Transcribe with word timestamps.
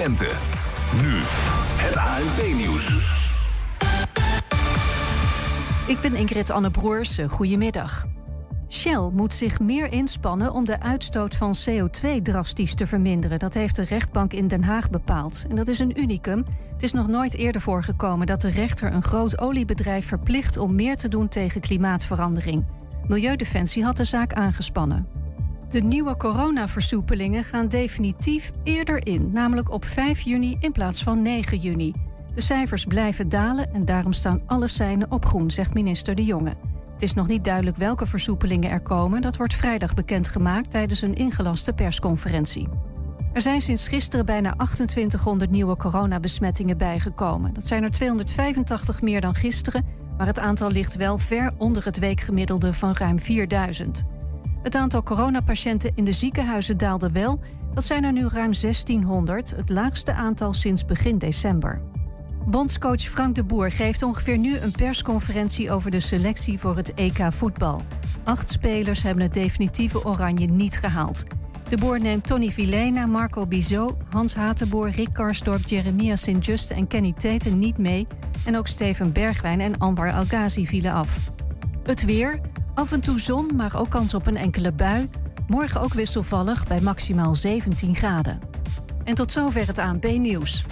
Nu, 0.00 1.20
het 1.76 1.96
ANP-nieuws. 1.96 2.86
Ik 5.86 6.00
ben 6.00 6.14
Ingrid 6.14 6.50
Anne 6.50 6.70
Broers. 6.70 7.18
Goedemiddag. 7.28 8.06
Shell 8.68 9.10
moet 9.12 9.34
zich 9.34 9.60
meer 9.60 9.92
inspannen 9.92 10.52
om 10.52 10.64
de 10.64 10.80
uitstoot 10.80 11.34
van 11.34 11.54
CO2 11.68 12.22
drastisch 12.22 12.74
te 12.74 12.86
verminderen. 12.86 13.38
Dat 13.38 13.54
heeft 13.54 13.76
de 13.76 13.82
rechtbank 13.82 14.32
in 14.32 14.48
Den 14.48 14.64
Haag 14.64 14.90
bepaald. 14.90 15.44
En 15.48 15.56
dat 15.56 15.68
is 15.68 15.78
een 15.78 16.00
unicum. 16.00 16.44
Het 16.72 16.82
is 16.82 16.92
nog 16.92 17.08
nooit 17.08 17.34
eerder 17.34 17.60
voorgekomen 17.60 18.26
dat 18.26 18.40
de 18.40 18.50
rechter 18.50 18.92
een 18.92 19.02
groot 19.02 19.40
oliebedrijf 19.40 20.06
verplicht 20.06 20.56
om 20.56 20.74
meer 20.74 20.96
te 20.96 21.08
doen 21.08 21.28
tegen 21.28 21.60
klimaatverandering. 21.60 22.64
Milieudefensie 23.06 23.84
had 23.84 23.96
de 23.96 24.04
zaak 24.04 24.32
aangespannen. 24.32 25.19
De 25.70 25.82
nieuwe 25.82 26.16
coronaversoepelingen 26.16 27.44
gaan 27.44 27.68
definitief 27.68 28.52
eerder 28.62 29.06
in, 29.06 29.30
namelijk 29.32 29.70
op 29.70 29.84
5 29.84 30.20
juni 30.20 30.56
in 30.60 30.72
plaats 30.72 31.02
van 31.02 31.22
9 31.22 31.58
juni. 31.58 31.94
De 32.34 32.40
cijfers 32.40 32.84
blijven 32.84 33.28
dalen 33.28 33.72
en 33.72 33.84
daarom 33.84 34.12
staan 34.12 34.42
alle 34.46 34.66
seinen 34.66 35.10
op 35.10 35.24
groen, 35.24 35.50
zegt 35.50 35.74
minister 35.74 36.14
De 36.14 36.24
Jonge. 36.24 36.54
Het 36.92 37.02
is 37.02 37.14
nog 37.14 37.26
niet 37.26 37.44
duidelijk 37.44 37.76
welke 37.76 38.06
versoepelingen 38.06 38.70
er 38.70 38.80
komen. 38.80 39.22
Dat 39.22 39.36
wordt 39.36 39.54
vrijdag 39.54 39.94
bekendgemaakt 39.94 40.70
tijdens 40.70 41.02
een 41.02 41.14
ingelaste 41.14 41.72
persconferentie. 41.72 42.68
Er 43.32 43.40
zijn 43.40 43.60
sinds 43.60 43.88
gisteren 43.88 44.26
bijna 44.26 44.54
2800 44.56 45.50
nieuwe 45.50 45.76
coronabesmettingen 45.76 46.76
bijgekomen. 46.76 47.54
Dat 47.54 47.66
zijn 47.66 47.82
er 47.82 47.90
285 47.90 49.02
meer 49.02 49.20
dan 49.20 49.34
gisteren, 49.34 49.86
maar 50.16 50.26
het 50.26 50.38
aantal 50.38 50.70
ligt 50.70 50.96
wel 50.96 51.18
ver 51.18 51.52
onder 51.56 51.84
het 51.84 51.98
weekgemiddelde 51.98 52.72
van 52.72 52.92
ruim 52.92 53.18
4000. 53.18 54.04
Het 54.62 54.74
aantal 54.74 55.02
coronapatiënten 55.02 55.92
in 55.94 56.04
de 56.04 56.12
ziekenhuizen 56.12 56.76
daalde 56.76 57.10
wel. 57.10 57.40
Dat 57.74 57.84
zijn 57.84 58.04
er 58.04 58.12
nu 58.12 58.20
ruim 58.20 58.52
1600, 58.60 59.50
het 59.56 59.68
laagste 59.68 60.12
aantal 60.12 60.52
sinds 60.52 60.84
begin 60.84 61.18
december. 61.18 61.82
Bondscoach 62.46 63.00
Frank 63.02 63.34
de 63.34 63.44
Boer 63.44 63.72
geeft 63.72 64.02
ongeveer 64.02 64.38
nu 64.38 64.56
een 64.56 64.72
persconferentie 64.72 65.70
over 65.70 65.90
de 65.90 66.00
selectie 66.00 66.58
voor 66.58 66.76
het 66.76 66.94
EK 66.94 67.32
voetbal. 67.32 67.80
Acht 68.24 68.50
spelers 68.50 69.02
hebben 69.02 69.22
het 69.22 69.34
definitieve 69.34 70.04
oranje 70.04 70.46
niet 70.46 70.76
gehaald. 70.76 71.24
De 71.68 71.76
Boer 71.76 72.00
neemt 72.00 72.26
Tony 72.26 72.50
Vilena, 72.50 73.06
Marco 73.06 73.46
Bizot, 73.46 73.96
Hans 74.08 74.34
Hatenboer, 74.34 74.90
Rick 74.90 75.12
Karsdorp, 75.12 75.66
Jeremia 75.66 76.16
Sint-Just 76.16 76.70
en 76.70 76.86
Kenny 76.86 77.12
Teten 77.12 77.58
niet 77.58 77.78
mee. 77.78 78.06
En 78.44 78.56
ook 78.56 78.66
Steven 78.66 79.12
Bergwijn 79.12 79.60
en 79.60 79.78
Anwar 79.78 80.12
Algazi 80.12 80.66
vielen 80.66 80.92
af. 80.92 81.32
Het 81.82 82.04
weer. 82.04 82.40
Af 82.74 82.92
en 82.92 83.00
toe 83.00 83.20
zon, 83.20 83.50
maar 83.56 83.78
ook 83.78 83.88
kans 83.88 84.14
op 84.14 84.26
een 84.26 84.36
enkele 84.36 84.72
bui. 84.72 85.10
Morgen 85.46 85.80
ook 85.80 85.94
wisselvallig 85.94 86.66
bij 86.66 86.80
maximaal 86.80 87.34
17 87.34 87.96
graden. 87.96 88.38
En 89.04 89.14
tot 89.14 89.32
zover 89.32 89.66
het 89.66 89.78
ANP-nieuws. 89.78 90.64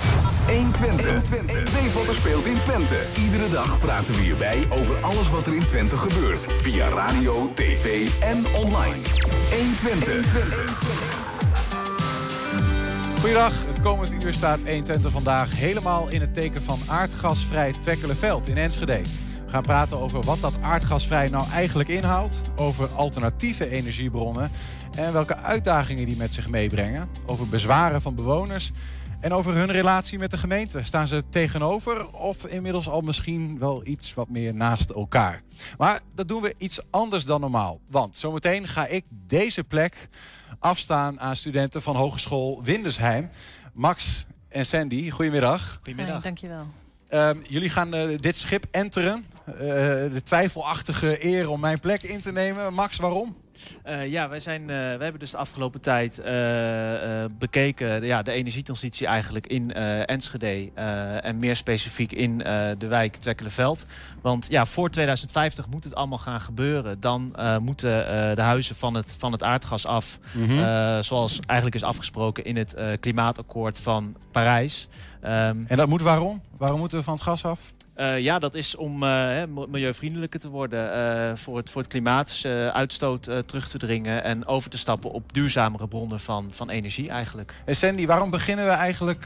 120. 0.47 1.31
Weet 1.51 1.93
wat 1.93 2.07
er 2.07 2.15
speelt 2.15 2.45
in 2.45 2.59
Twente. 2.59 3.07
Iedere 3.25 3.49
dag 3.51 3.79
praten 3.79 4.15
we 4.15 4.21
hierbij 4.21 4.65
over 4.71 5.05
alles 5.05 5.31
wat 5.31 5.47
er 5.47 5.55
in 5.55 5.67
Twente 5.67 5.97
gebeurt. 5.97 6.53
Via 6.53 6.89
radio, 6.89 7.53
tv 7.55 8.09
en 8.21 8.45
online. 8.55 8.97
120. 9.51 10.97
Goedendag, 13.21 13.67
het 13.67 13.81
komend 13.81 14.25
uur 14.25 14.33
staat 14.33 14.59
120 14.59 15.13
vandaag 15.13 15.57
helemaal 15.57 16.09
in 16.09 16.21
het 16.21 16.35
teken 16.35 16.63
van 16.63 16.79
aardgasvrij 16.87 17.73
Twekkelenveld 17.81 18.49
in 18.49 18.57
Enschede. 18.57 19.01
We 19.49 19.55
gaan 19.55 19.63
praten 19.63 19.99
over 19.99 20.23
wat 20.23 20.41
dat 20.41 20.63
aardgasvrij 20.63 21.29
nou 21.29 21.51
eigenlijk 21.51 21.89
inhoudt, 21.89 22.41
over 22.57 22.89
alternatieve 22.89 23.71
energiebronnen 23.71 24.51
en 24.97 25.13
welke 25.13 25.37
uitdagingen 25.37 26.07
die 26.07 26.17
met 26.17 26.35
zich 26.35 26.49
meebrengen, 26.49 27.09
over 27.27 27.49
bezwaren 27.49 28.03
van 28.03 28.15
bewoners 28.15 28.71
en 29.21 29.33
over 29.33 29.55
hun 29.55 29.71
relatie 29.71 30.19
met 30.19 30.31
de 30.31 30.39
gemeente. 30.39 30.83
Staan 30.83 31.09
ze 31.09 31.23
tegenover 31.31 32.09
of 32.13 32.47
inmiddels 32.47 32.89
al 32.89 33.01
misschien 33.01 33.59
wel 33.59 33.87
iets 33.87 34.15
wat 34.15 34.29
meer 34.29 34.55
naast 34.55 34.91
elkaar? 34.91 35.43
Maar 35.79 36.01
dat 36.15 36.29
doen 36.29 36.43
we 36.43 36.55
iets 36.59 36.81
anders 36.91 37.25
dan 37.25 37.41
normaal. 37.41 37.81
Want 37.91 38.17
zometeen 38.17 38.69
ga 38.69 38.87
ik 38.87 39.05
deze 39.11 39.65
plek 39.65 40.09
afstaan 40.59 41.21
aan 41.21 41.37
studenten 41.37 41.83
van 41.83 41.97
Hogeschool 41.97 42.63
Windesheim. 42.63 43.31
Max 43.73 44.27
en 44.49 44.67
Sandy, 44.67 45.11
goedemiddag. 45.11 45.81
Goedemiddag. 45.83 46.23
dankjewel. 46.23 46.67
Ehm, 47.09 47.39
jullie 47.49 47.71
gaan 47.71 47.95
eh, 47.95 48.19
dit 48.19 48.37
schip 48.37 48.65
enteren. 48.71 49.25
Eh, 49.55 49.65
de 50.13 50.23
twijfelachtige 50.23 51.25
eer 51.27 51.49
om 51.49 51.61
mijn 51.61 51.81
plek 51.81 52.03
in 52.03 52.21
te 52.21 52.33
nemen. 52.33 52.75
Max, 52.75 52.97
waarom? 52.97 53.37
Uh, 53.87 54.07
ja, 54.07 54.29
wij, 54.29 54.41
zijn, 54.41 54.61
uh, 54.61 54.69
wij 54.69 54.99
hebben 54.99 55.19
dus 55.19 55.31
de 55.31 55.37
afgelopen 55.37 55.81
tijd 55.81 56.19
uh, 56.19 56.25
bekeken 57.39 58.05
ja, 58.05 58.23
de 58.23 58.33
energietransitie 58.33 59.07
eigenlijk 59.07 59.47
in 59.47 59.73
Enschede. 59.73 60.71
en 61.23 61.37
meer 61.37 61.57
specifiek 61.57 62.13
in 62.13 62.39
de 62.79 62.87
wijk 62.87 63.17
Twekkelenveld. 63.17 63.87
Want 64.23 64.47
ja, 64.51 64.67
voor 64.67 64.91
2050 64.91 65.69
moet 65.69 65.85
het 65.85 65.95
allemaal 65.95 66.19
gaan 66.19 66.41
gebeuren. 66.41 67.01
Dan 67.01 67.35
moeten 67.61 67.91
de 68.37 68.43
huizen 68.43 68.77
van 68.77 68.95
het, 68.95 69.15
van 69.19 69.33
het 69.33 69.43
aardgas 69.43 69.87
af. 69.87 70.19
Mm 70.33 70.47
-hmm. 70.47 71.03
zoals 71.03 71.39
eigenlijk 71.47 71.75
is 71.75 71.89
afgesproken 71.89 72.45
in 72.45 72.57
het 72.57 72.75
klimaatakkoord 73.01 73.81
van 73.81 74.17
Parijs. 74.31 74.89
Um, 75.25 75.65
en 75.69 75.77
dat 75.77 75.89
moet 75.89 76.03
waarom? 76.03 76.43
Waarom 76.57 76.79
moeten 76.79 76.99
we 76.99 77.05
van 77.05 77.15
het 77.15 77.23
gas 77.23 77.45
af? 77.45 77.73
Uh, 77.99 78.19
ja, 78.21 78.39
dat 78.39 78.55
is 78.55 78.77
om 78.77 79.03
uh, 79.03 79.43
milieuvriendelijker 79.69 80.41
te 80.41 80.49
worden. 80.49 80.97
Uh, 80.97 81.37
voor, 81.37 81.57
het, 81.57 81.71
voor 81.71 81.83
het 81.83 81.91
klimaatuitstoot 81.91 83.23
terug 83.23 83.69
te 83.69 83.79
dringen. 83.79 84.25
En 84.25 84.47
over 84.47 84.71
te 84.71 84.79
stappen 84.79 85.11
op 85.11 85.33
duurzamere 85.33 85.89
bronnen 85.89 86.21
van, 86.21 86.49
van 86.51 86.71
energie 86.71 87.09
eigenlijk. 87.09 87.55
En 87.65 87.77
Sandy, 87.77 88.07
waarom 88.07 88.31
beginnen 88.31 88.65
we 88.65 88.71
eigenlijk... 88.71 89.25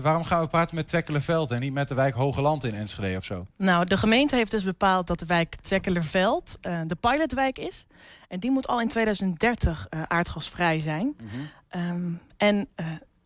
waarom 0.00 0.24
gaan 0.24 0.40
we 0.40 0.48
praten 0.48 0.74
met 0.74 0.88
Twekkelerveld 0.88 1.50
en 1.50 1.60
niet 1.60 1.72
met 1.72 1.88
de 1.88 1.94
wijk 1.94 2.14
Hogeland 2.14 2.64
in 2.64 2.74
Enschede 2.74 3.16
of 3.16 3.24
zo? 3.24 3.46
Nou, 3.56 3.84
de 3.84 3.96
gemeente 3.96 4.36
heeft 4.36 4.50
dus 4.50 4.64
bepaald 4.64 5.06
dat 5.06 5.18
de 5.18 5.26
wijk 5.26 5.54
Twekkelerveld 5.54 6.56
de 6.86 6.96
pilotwijk 7.00 7.58
is. 7.58 7.86
En 8.28 8.40
die 8.40 8.50
moet 8.50 8.66
al 8.66 8.80
in 8.80 8.88
2030 8.88 9.86
aardgasvrij 10.08 10.80
zijn. 10.80 11.06
Mm 11.06 11.28
-hmm. 11.28 11.80
um, 11.80 12.20
en 12.36 12.68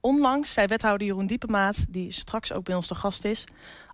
onlangs 0.00 0.52
zei 0.52 0.66
wethouder 0.66 1.06
Jeroen 1.06 1.26
Diepemaat, 1.26 1.86
die 1.88 2.12
straks 2.12 2.52
ook 2.52 2.64
bij 2.64 2.74
ons 2.74 2.86
te 2.86 2.94
gast 2.94 3.24
is... 3.24 3.44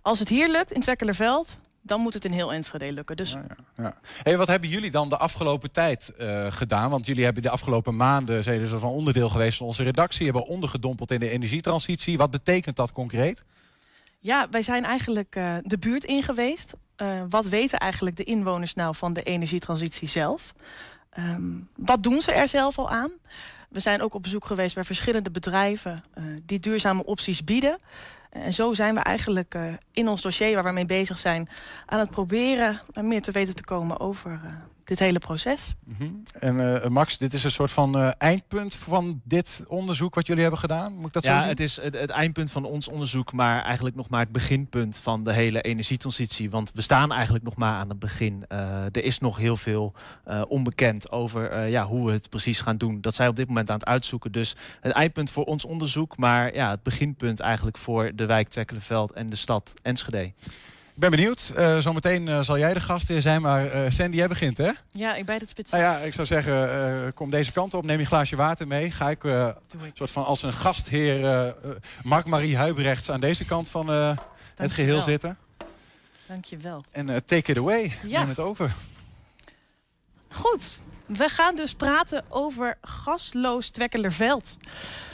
als 0.09 0.19
het 0.19 0.29
hier 0.29 0.49
lukt 0.49 0.71
in 0.71 0.81
Twekkelerveld, 0.81 1.57
dan 1.81 2.01
moet 2.01 2.13
het 2.13 2.25
in 2.25 2.31
heel 2.31 2.53
Enschede 2.53 2.91
lukken. 2.91 3.17
Dus... 3.17 3.31
Ja, 3.31 3.45
ja, 3.47 3.83
ja. 3.83 3.97
Hey, 4.23 4.37
wat 4.37 4.47
hebben 4.47 4.69
jullie 4.69 4.91
dan 4.91 5.09
de 5.09 5.17
afgelopen 5.17 5.71
tijd 5.71 6.13
uh, 6.19 6.51
gedaan? 6.51 6.89
Want 6.89 7.05
jullie 7.05 7.23
hebben 7.23 7.43
de 7.43 7.49
afgelopen 7.49 7.95
maanden 7.95 8.43
zijn 8.43 8.59
dus 8.59 8.69
van 8.69 8.91
onderdeel 8.91 9.29
geweest 9.29 9.57
van 9.57 9.67
onze 9.67 9.83
redactie... 9.83 10.25
hebben 10.25 10.45
ondergedompeld 10.45 11.11
in 11.11 11.19
de 11.19 11.29
energietransitie. 11.29 12.17
Wat 12.17 12.31
betekent 12.31 12.75
dat 12.75 12.91
concreet? 12.91 13.43
Ja, 14.19 14.47
wij 14.51 14.61
zijn 14.61 14.83
eigenlijk 14.83 15.35
uh, 15.35 15.55
de 15.61 15.77
buurt 15.77 16.05
in 16.05 16.23
geweest. 16.23 16.73
Uh, 16.97 17.21
wat 17.29 17.45
weten 17.45 17.79
eigenlijk 17.79 18.15
de 18.15 18.23
inwoners 18.23 18.73
nou 18.73 18.95
van 18.95 19.13
de 19.13 19.23
energietransitie 19.23 20.07
zelf? 20.07 20.53
Um, 21.17 21.69
wat 21.75 22.03
doen 22.03 22.21
ze 22.21 22.31
er 22.31 22.47
zelf 22.47 22.77
al 22.77 22.89
aan? 22.89 23.11
We 23.69 23.79
zijn 23.79 24.01
ook 24.01 24.13
op 24.13 24.21
bezoek 24.21 24.45
geweest 24.45 24.75
bij 24.75 24.83
verschillende 24.83 25.31
bedrijven 25.31 26.03
uh, 26.17 26.23
die 26.45 26.59
duurzame 26.59 27.05
opties 27.05 27.43
bieden. 27.43 27.77
En 28.29 28.53
zo 28.53 28.73
zijn 28.73 28.93
we 28.93 28.99
eigenlijk 28.99 29.55
uh, 29.55 29.63
in 29.91 30.07
ons 30.07 30.21
dossier 30.21 30.53
waar 30.55 30.63
we 30.63 30.71
mee 30.71 30.85
bezig 30.85 31.17
zijn... 31.17 31.49
aan 31.85 31.99
het 31.99 32.09
proberen 32.09 32.81
meer 32.93 33.21
te 33.21 33.31
weten 33.31 33.55
te 33.55 33.63
komen 33.63 33.99
over 33.99 34.41
dit 34.89 34.99
hele 34.99 35.19
proces. 35.19 35.75
Mm 35.85 35.95
-hmm. 35.97 36.23
En 36.39 36.55
uh, 36.55 36.87
Max, 36.87 37.17
dit 37.17 37.33
is 37.33 37.43
een 37.43 37.51
soort 37.51 37.71
van 37.71 37.97
uh, 37.97 38.11
eindpunt 38.17 38.75
van 38.75 39.21
dit 39.23 39.63
onderzoek 39.67 40.15
wat 40.15 40.27
jullie 40.27 40.41
hebben 40.41 40.59
gedaan? 40.59 40.93
Moet 40.93 41.05
ik 41.05 41.13
dat 41.13 41.23
ja, 41.23 41.33
zo 41.33 41.39
zien? 41.39 41.49
het 41.49 41.59
is 41.59 41.81
het, 41.81 41.93
het, 41.93 42.09
eindpunt 42.09 42.51
van 42.51 42.65
ons 42.65 42.87
onderzoek, 42.87 43.33
maar 43.33 43.63
eigenlijk 43.63 43.95
nog 43.95 44.09
maar 44.09 44.19
het 44.19 44.31
beginpunt 44.31 44.99
van 44.99 45.23
de 45.23 45.33
hele 45.33 45.61
energietransitie. 45.61 46.49
Want 46.49 46.71
we 46.73 46.81
staan 46.81 47.11
eigenlijk 47.11 47.43
nog 47.43 47.55
maar 47.55 47.79
aan 47.79 47.89
het 47.89 47.99
begin. 47.99 48.45
Uh, 48.49 48.83
er 48.83 49.03
is 49.03 49.19
nog 49.19 49.37
heel 49.37 49.57
veel 49.57 49.93
onbekend 50.47 51.11
over 51.11 51.67
ja, 51.67 51.85
hoe 51.85 52.05
we 52.05 52.11
het 52.11 52.29
precies 52.29 52.61
gaan 52.61 52.77
doen. 52.77 53.01
Dat 53.01 53.15
zijn 53.15 53.29
op 53.29 53.35
dit 53.35 53.47
moment 53.47 53.69
aan 53.69 53.79
het 53.79 53.87
uitzoeken. 53.87 54.31
Dus 54.31 54.55
het 54.81 54.91
eindpunt 54.91 55.29
voor 55.29 55.45
ons 55.45 55.65
onderzoek, 55.65 56.17
maar 56.17 56.53
ja, 56.53 56.69
het 56.69 56.83
beginpunt 56.83 57.39
eigenlijk 57.39 57.77
voor 57.77 58.11
de 58.15 58.25
wijk 58.25 58.47
Twekkelenveld 58.47 59.11
en 59.11 59.29
de 59.29 59.35
stad 59.35 59.73
Enschede. 59.81 60.31
Ik 60.99 61.09
ben 61.09 61.17
benieuwd. 61.17 61.53
Uh, 61.57 61.77
zometeen 61.77 62.27
uh, 62.27 62.41
zal 62.41 62.57
jij 62.57 62.73
de 62.73 62.79
gastheer 62.79 63.21
zijn, 63.21 63.41
maar 63.41 63.75
uh, 63.75 63.89
Sandy, 63.89 64.15
jij 64.15 64.27
begint, 64.27 64.57
hè? 64.57 64.71
Ja, 64.91 65.15
ik 65.15 65.25
bij 65.25 65.35
het 65.35 65.49
spits. 65.49 65.71
Nou 65.71 65.83
ja, 65.83 65.97
ik 65.97 66.13
zou 66.13 66.27
zeggen, 66.27 67.13
kom 67.13 67.29
deze 67.29 67.51
kant 67.51 67.73
op, 67.73 67.85
neem 67.85 67.99
je 67.99 68.05
glaasje 68.05 68.35
water 68.35 68.67
mee. 68.67 68.91
Ga 68.91 69.09
ik, 69.09 69.21
soort 69.93 70.11
van 70.11 70.25
als 70.25 70.43
een 70.43 70.53
gastheer 70.53 71.55
Mark-Marie 72.03 72.57
Huibrechts 72.57 73.11
aan 73.11 73.19
deze 73.19 73.45
kant 73.45 73.69
van 73.69 73.87
het 74.55 74.71
geheel 74.71 74.93
wel. 74.93 75.01
zitten. 75.01 75.37
Dank 76.27 76.45
je 76.45 76.57
wel. 76.57 76.83
En 76.91 77.25
take 77.25 77.51
it 77.51 77.57
away, 77.57 77.93
ja. 78.03 78.19
neem 78.19 78.29
het 78.29 78.39
over. 78.39 78.71
Goed, 80.31 80.77
we 81.05 81.29
gaan 81.29 81.55
dus 81.55 81.73
praten 81.73 82.23
over 82.29 82.77
gasloos 82.81 83.69
Twekkelerveld. 83.69 84.57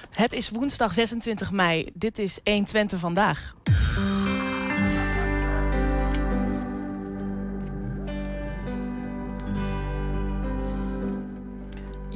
Het 0.09 0.33
is 0.33 0.49
woensdag 0.49 0.93
26 0.93 1.51
mei. 1.51 1.89
Dit 1.93 2.19
is 2.19 2.39
120 2.43 2.99
vandaag. 2.99 3.53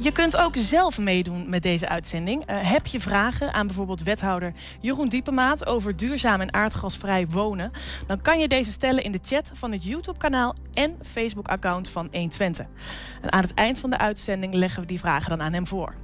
Je 0.02 0.12
kunt 0.12 0.36
ook 0.36 0.56
zelf 0.56 0.98
meedoen 0.98 1.50
met 1.50 1.62
deze 1.62 1.88
uitzending. 1.88 2.50
Uh, 2.50 2.56
heb 2.60 2.86
je 2.86 3.00
vragen 3.00 3.52
aan 3.52 3.66
bijvoorbeeld 3.66 4.02
wethouder 4.02 4.52
Jeroen 4.80 5.08
Diepemaat 5.08 5.66
over 5.66 5.96
duurzaam 5.96 6.40
en 6.40 6.54
aardgasvrij 6.54 7.26
wonen? 7.26 7.70
Dan 8.06 8.22
kan 8.22 8.38
je 8.40 8.48
deze 8.48 8.72
stellen 8.72 9.02
in 9.02 9.12
de 9.12 9.18
chat 9.22 9.50
van 9.52 9.72
het 9.72 9.84
YouTube-kanaal 9.84 10.54
en 10.74 10.98
Facebook-account 11.02 11.88
van 11.88 12.08
120. 12.12 12.66
En 13.20 13.32
aan 13.32 13.42
het 13.42 13.54
eind 13.54 13.78
van 13.78 13.90
de 13.90 13.98
uitzending 13.98 14.54
leggen 14.54 14.80
we 14.80 14.86
die 14.86 14.98
vragen 14.98 15.30
dan 15.30 15.42
aan 15.42 15.52
hem 15.52 15.66
voor. 15.66 15.94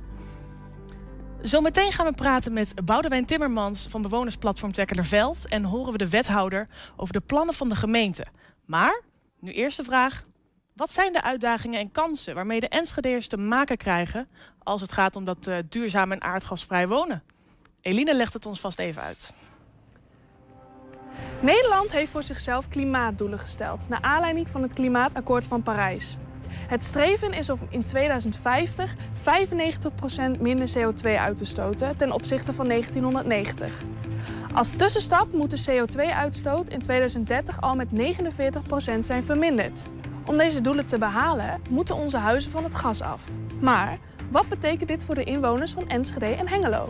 Zometeen 1.42 1.92
gaan 1.92 2.06
we 2.06 2.12
praten 2.12 2.52
met 2.52 2.84
Boudewijn 2.84 3.26
Timmermans 3.26 3.86
van 3.88 4.02
bewonersplatform 4.02 4.72
Tekkelerveld 4.72 5.48
en 5.48 5.64
horen 5.64 5.92
we 5.92 5.98
de 5.98 6.08
wethouder 6.08 6.68
over 6.96 7.12
de 7.12 7.20
plannen 7.20 7.54
van 7.54 7.68
de 7.68 7.76
gemeente. 7.76 8.26
Maar, 8.64 9.02
nu 9.40 9.52
eerst 9.52 9.76
de 9.76 9.84
vraag, 9.84 10.22
wat 10.76 10.92
zijn 10.92 11.12
de 11.12 11.22
uitdagingen 11.22 11.80
en 11.80 11.92
kansen 11.92 12.34
waarmee 12.34 12.60
de 12.60 12.68
Enschedeers 12.68 13.28
te 13.28 13.36
maken 13.36 13.76
krijgen 13.76 14.28
als 14.62 14.80
het 14.80 14.92
gaat 14.92 15.16
om 15.16 15.24
dat 15.24 15.46
uh, 15.46 15.58
duurzaam 15.68 16.12
en 16.12 16.22
aardgasvrij 16.22 16.88
wonen? 16.88 17.22
Eline 17.80 18.14
legt 18.14 18.32
het 18.32 18.46
ons 18.46 18.60
vast 18.60 18.78
even 18.78 19.02
uit. 19.02 19.32
Nederland 21.40 21.92
heeft 21.92 22.10
voor 22.10 22.22
zichzelf 22.22 22.68
klimaatdoelen 22.68 23.38
gesteld, 23.38 23.88
naar 23.88 24.02
aanleiding 24.02 24.48
van 24.48 24.62
het 24.62 24.72
Klimaatakkoord 24.72 25.46
van 25.46 25.62
Parijs. 25.62 26.16
Het 26.48 26.84
streven 26.84 27.32
is 27.32 27.50
om 27.50 27.58
in 27.70 27.84
2050 27.84 28.94
95% 28.94 30.40
minder 30.40 30.68
CO2 30.78 31.06
uit 31.18 31.38
te 31.38 31.44
stoten 31.44 31.96
ten 31.96 32.12
opzichte 32.12 32.52
van 32.52 32.68
1990. 32.68 33.82
Als 34.54 34.72
tussenstap 34.76 35.32
moet 35.32 35.50
de 35.50 35.64
CO2-uitstoot 35.70 36.68
in 36.68 36.82
2030 36.82 37.60
al 37.60 37.76
met 37.76 37.88
49% 37.88 38.98
zijn 39.00 39.22
verminderd. 39.22 39.82
Om 40.26 40.36
deze 40.36 40.60
doelen 40.60 40.86
te 40.86 40.98
behalen 40.98 41.60
moeten 41.70 41.94
onze 41.94 42.16
huizen 42.16 42.50
van 42.50 42.64
het 42.64 42.74
gas 42.74 43.02
af. 43.02 43.24
Maar 43.60 43.98
wat 44.30 44.48
betekent 44.48 44.88
dit 44.88 45.04
voor 45.04 45.14
de 45.14 45.24
inwoners 45.24 45.72
van 45.72 45.88
Enschede 45.88 46.26
en 46.26 46.48
Hengelo? 46.48 46.86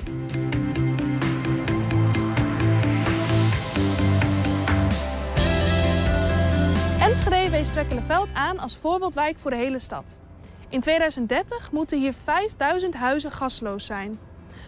Enschede 7.01 7.51
wees 7.51 7.69
Twekkelenveld 7.69 8.29
aan 8.33 8.59
als 8.59 8.77
voorbeeldwijk 8.77 9.39
voor 9.39 9.51
de 9.51 9.57
hele 9.57 9.79
stad. 9.79 10.17
In 10.69 10.81
2030 10.81 11.73
moeten 11.73 11.99
hier 11.99 12.13
5000 12.13 12.95
huizen 12.95 13.31
gasloos 13.31 13.87
zijn. 13.87 14.19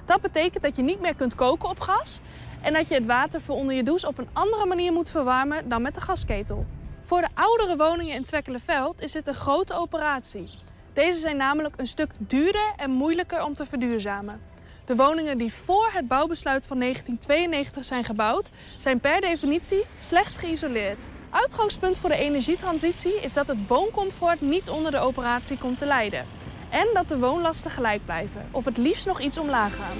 Dat 0.05 0.21
betekent 0.21 0.63
dat 0.63 0.77
je 0.77 0.83
niet 0.83 1.01
meer 1.01 1.15
kunt 1.15 1.35
koken 1.35 1.69
op 1.69 1.81
gas 1.81 2.21
en 2.61 2.73
dat 2.73 2.89
je 2.89 2.95
het 2.95 3.07
water 3.07 3.41
voor 3.41 3.57
onder 3.57 3.75
je 3.75 3.83
douche 3.83 4.07
op 4.07 4.19
een 4.19 4.29
andere 4.33 4.67
manier 4.67 4.93
moet 4.93 5.11
verwarmen 5.11 5.69
dan 5.69 5.83
met 5.83 5.95
de 5.95 6.01
gasketel. 6.01 6.67
Voor 7.09 7.21
de 7.21 7.29
oudere 7.35 7.77
woningen 7.77 8.15
in 8.15 8.25
Twekkelenveld 8.25 9.01
is 9.01 9.13
dit 9.13 9.27
een 9.27 9.35
grote 9.35 9.75
operatie. 9.75 10.51
Deze 10.93 11.21
zijn 11.21 11.37
namelijk 11.37 11.75
een 11.79 11.87
stuk 11.87 12.11
duurder 12.19 12.73
en 12.77 12.91
moeilijker 12.91 13.45
om 13.45 13.55
te 13.55 13.65
verduurzamen. 13.65 14.41
De 14.85 14.97
woningen 14.97 15.39
die 15.39 15.53
voor 15.53 15.91
het 15.93 16.09
bouwbesluit 16.09 16.67
van 16.67 16.79
1992 16.79 17.85
zijn 17.85 18.05
gebouwd, 18.05 18.49
zijn 18.77 19.01
per 19.01 19.21
definitie 19.21 19.85
slecht 19.99 20.39
geïsoleerd. 20.39 21.07
Uitgangspunt 21.31 21.99
voor 21.99 22.09
de 22.09 22.17
energietransitie 22.17 23.21
is 23.21 23.33
dat 23.33 23.49
het 23.49 23.67
wooncomfort 23.67 24.41
niet 24.41 24.69
onder 24.69 24.91
de 24.91 24.99
operatie 24.99 25.59
komt 25.59 25.79
te 25.79 25.87
lijden. 25.87 26.27
En 26.71 26.89
dat 26.93 27.09
de 27.09 27.19
woonlasten 27.19 27.71
gelijk 27.71 28.05
blijven, 28.05 28.49
of 28.51 28.65
het 28.65 28.77
liefst 28.77 29.07
nog 29.07 29.21
iets 29.21 29.39
omlaag 29.39 29.77
gaan. 29.77 29.99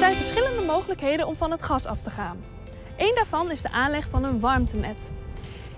Zijn 0.00 0.14
verschillende 0.14 0.62
mogelijkheden 0.62 1.26
om 1.26 1.36
van 1.36 1.50
het 1.50 1.62
gas 1.62 1.86
af 1.86 2.02
te 2.02 2.10
gaan. 2.10 2.44
Eén 2.96 3.14
daarvan 3.14 3.50
is 3.50 3.62
de 3.62 3.70
aanleg 3.70 4.08
van 4.10 4.24
een 4.24 4.40
warmtenet. 4.40 5.10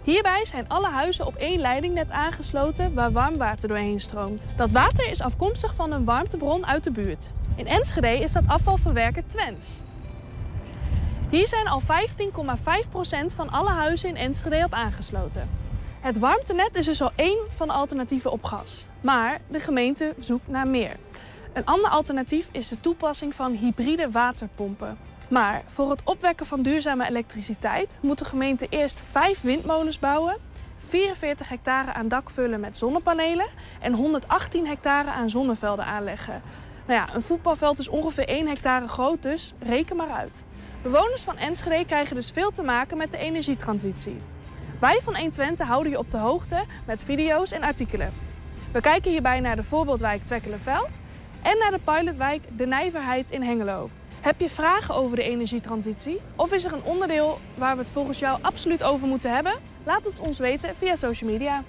Hierbij 0.02 0.44
zijn 0.46 0.68
alle 0.68 0.88
huizen 0.88 1.26
op 1.26 1.34
één 1.34 1.60
leidingnet 1.60 2.10
aangesloten 2.10 2.94
waar 2.94 3.12
warm 3.12 3.36
water 3.36 3.68
doorheen 3.68 4.00
stroomt. 4.00 4.48
Dat 4.56 4.72
water 4.72 5.08
is 5.08 5.20
afkomstig 5.20 5.74
van 5.74 5.92
een 5.92 6.04
warmtebron 6.04 6.66
uit 6.66 6.84
de 6.84 6.90
buurt. 6.90 7.32
In 7.56 7.66
Enschede 7.66 8.18
is 8.18 8.32
dat 8.32 8.42
afvalverwerker 8.46 9.26
Twens. 9.26 9.80
Hier 11.30 11.46
zijn 11.46 11.68
al 11.68 11.80
15,5% 11.80 11.86
van 13.36 13.50
alle 13.50 13.70
huizen 13.70 14.08
in 14.08 14.16
Enschede 14.16 14.64
op 14.64 14.72
aangesloten. 14.72 15.48
Het 16.00 16.18
warmtenet 16.18 16.76
is 16.76 16.84
dus 16.84 17.02
al 17.02 17.10
één 17.14 17.38
van 17.48 17.66
de 17.66 17.74
alternatieven 17.74 18.32
op 18.32 18.44
gas. 18.44 18.86
Maar 19.00 19.40
de 19.48 19.60
gemeente 19.60 20.14
zoekt 20.18 20.48
naar 20.48 20.68
meer. 20.68 20.96
Een 21.52 21.64
ander 21.64 21.90
alternatief 21.90 22.48
is 22.52 22.68
de 22.68 22.80
toepassing 22.80 23.34
van 23.34 23.52
hybride 23.52 24.10
waterpompen. 24.10 24.98
Maar 25.28 25.62
voor 25.66 25.90
het 25.90 26.00
opwekken 26.04 26.46
van 26.46 26.62
duurzame 26.62 27.08
elektriciteit 27.08 27.98
moet 28.02 28.18
de 28.18 28.24
gemeente 28.24 28.66
eerst 28.68 29.00
vijf 29.10 29.40
windmolens 29.40 29.98
bouwen, 29.98 30.36
44 30.76 31.48
hectare 31.48 31.92
aan 31.92 32.08
dak 32.08 32.30
vullen 32.30 32.60
met 32.60 32.78
zonnepanelen 32.78 33.46
en 33.80 33.92
118 33.92 34.66
hectare 34.66 35.10
aan 35.10 35.30
zonnevelden 35.30 35.84
aanleggen. 35.84 36.42
Nou 36.86 37.00
ja, 37.00 37.14
een 37.14 37.22
voetbalveld 37.22 37.78
is 37.78 37.88
ongeveer 37.88 38.28
1 38.28 38.48
hectare 38.48 38.88
groot, 38.88 39.22
dus 39.22 39.52
reken 39.58 39.96
maar 39.96 40.10
uit. 40.10 40.44
Bewoners 40.82 41.22
van 41.22 41.36
Enschede 41.36 41.84
krijgen 41.84 42.14
dus 42.14 42.30
veel 42.30 42.50
te 42.50 42.62
maken 42.62 42.96
met 42.96 43.10
de 43.10 43.18
energietransitie. 43.18 44.16
Wij 44.80 45.00
van 45.02 45.16
120 45.16 45.66
houden 45.66 45.92
je 45.92 45.98
op 45.98 46.10
de 46.10 46.18
hoogte 46.18 46.64
met 46.86 47.04
video's 47.04 47.52
en 47.52 47.62
artikelen. 47.62 48.12
We 48.72 48.80
kijken 48.80 49.10
hierbij 49.10 49.40
naar 49.40 49.56
de 49.56 49.62
voorbeeldwijk 49.62 50.24
Twekkelenveld 50.24 51.00
en 51.42 51.58
naar 51.58 51.70
de 51.70 51.78
pilotwijk 51.84 52.42
De 52.56 52.66
Nijverheid 52.66 53.30
in 53.30 53.42
Hengelo. 53.42 53.90
Heb 54.20 54.40
je 54.40 54.48
vragen 54.48 54.94
over 54.94 55.16
de 55.16 55.22
energietransitie? 55.22 56.20
Of 56.36 56.52
is 56.52 56.64
er 56.64 56.72
een 56.72 56.82
onderdeel 56.82 57.40
waar 57.54 57.76
we 57.76 57.82
het 57.82 57.90
volgens 57.90 58.18
jou 58.18 58.42
absoluut 58.42 58.82
over 58.82 59.08
moeten 59.08 59.34
hebben? 59.34 59.52
Laat 59.84 60.04
het 60.04 60.18
ons 60.18 60.38
weten 60.38 60.76
via 60.76 60.96
social 60.96 61.30
media. 61.30 61.64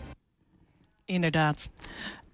Inderdaad. 1.05 1.69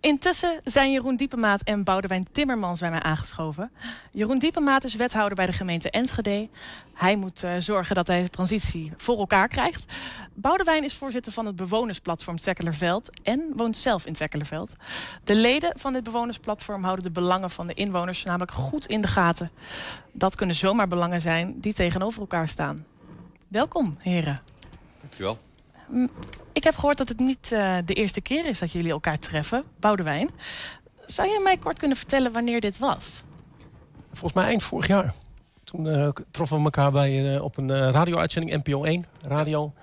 Intussen 0.01 0.62
zijn 0.63 0.92
Jeroen 0.92 1.16
Diepemaat 1.16 1.62
en 1.62 1.84
Boudewijn 1.84 2.28
Timmermans 2.31 2.80
bij 2.80 2.90
mij 2.90 3.01
aangeschoven. 3.01 3.72
Jeroen 4.12 4.40
Diepemaat 4.40 4.84
is 4.84 4.96
wethouder 4.96 5.36
bij 5.36 5.46
de 5.46 5.54
gemeente 5.54 5.90
Enschede. 5.90 6.50
Hij 6.94 7.16
moet 7.16 7.44
uh, 7.44 7.51
zorgen 7.57 7.96
dat 7.96 8.07
hij 8.07 8.22
de 8.22 8.30
transitie 8.30 8.94
voor 8.98 9.18
elkaar 9.18 9.48
krijgt. 9.48 9.94
Boudewijn 10.34 10.84
is 10.84 10.94
voorzitter 10.94 11.31
van 11.31 11.46
het 11.46 11.56
bewonersplatform 11.56 12.38
Twekkelerveld 12.38 13.22
en 13.24 13.54
woont 13.56 13.78
zelf 13.78 14.06
in 14.06 14.13
Twekkelerveld. 14.13 14.75
De 15.24 15.36
leden 15.36 15.80
van 15.80 15.94
dit 15.94 16.04
bewonersplatform 16.04 16.84
houden 16.84 17.04
de 17.04 17.12
belangen 17.12 17.50
van 17.50 17.68
de 17.68 17.74
inwoners 17.74 18.24
namelijk 18.24 18.52
goed 18.52 18.86
in 18.86 19.02
de 19.02 19.07
gaten. 19.07 19.52
Dat 20.12 20.36
kunnen 20.36 20.56
zomaar 20.56 20.88
belangen 20.88 21.22
zijn 21.22 21.60
die 21.60 21.74
tegenover 21.74 22.19
elkaar 22.19 22.48
staan. 22.48 22.86
Welkom, 23.48 23.95
heren. 23.98 24.42
Dankjewel. 25.02 25.40
Ik 26.54 26.64
heb 26.64 26.76
gehoord 26.76 26.98
dat 26.98 27.10
het 27.10 27.20
niet 27.20 27.50
uh, 27.54 27.78
de 27.86 27.94
eerste 27.94 28.22
keer 28.22 28.46
is 28.46 28.60
dat 28.60 28.72
jullie 28.72 28.92
elkaar 28.92 29.20
treffen. 29.20 29.64
Boudewijn, 29.80 30.30
zou 31.06 31.28
je 31.28 31.40
mij 31.44 31.58
kort 31.58 31.80
kunnen 31.80 31.98
vertellen 31.98 32.32
wanneer 32.32 32.62
dit 32.62 32.78
was? 32.78 33.24
Volgens 34.12 34.34
mij 34.34 34.46
eind 34.46 34.64
vorig 34.64 34.88
jaar. 34.88 35.14
Toen 35.64 35.88
uh, 35.88 36.10
troffen 36.31 36.58
we 36.58 36.64
elkaar 36.64 36.92
bij, 36.92 37.36
uh, 37.36 37.44
op 37.44 37.58
een 37.58 37.92
radio-uitzending, 37.92 38.64
NPO 38.64 38.84
1 38.84 39.06
radio. 39.22 39.74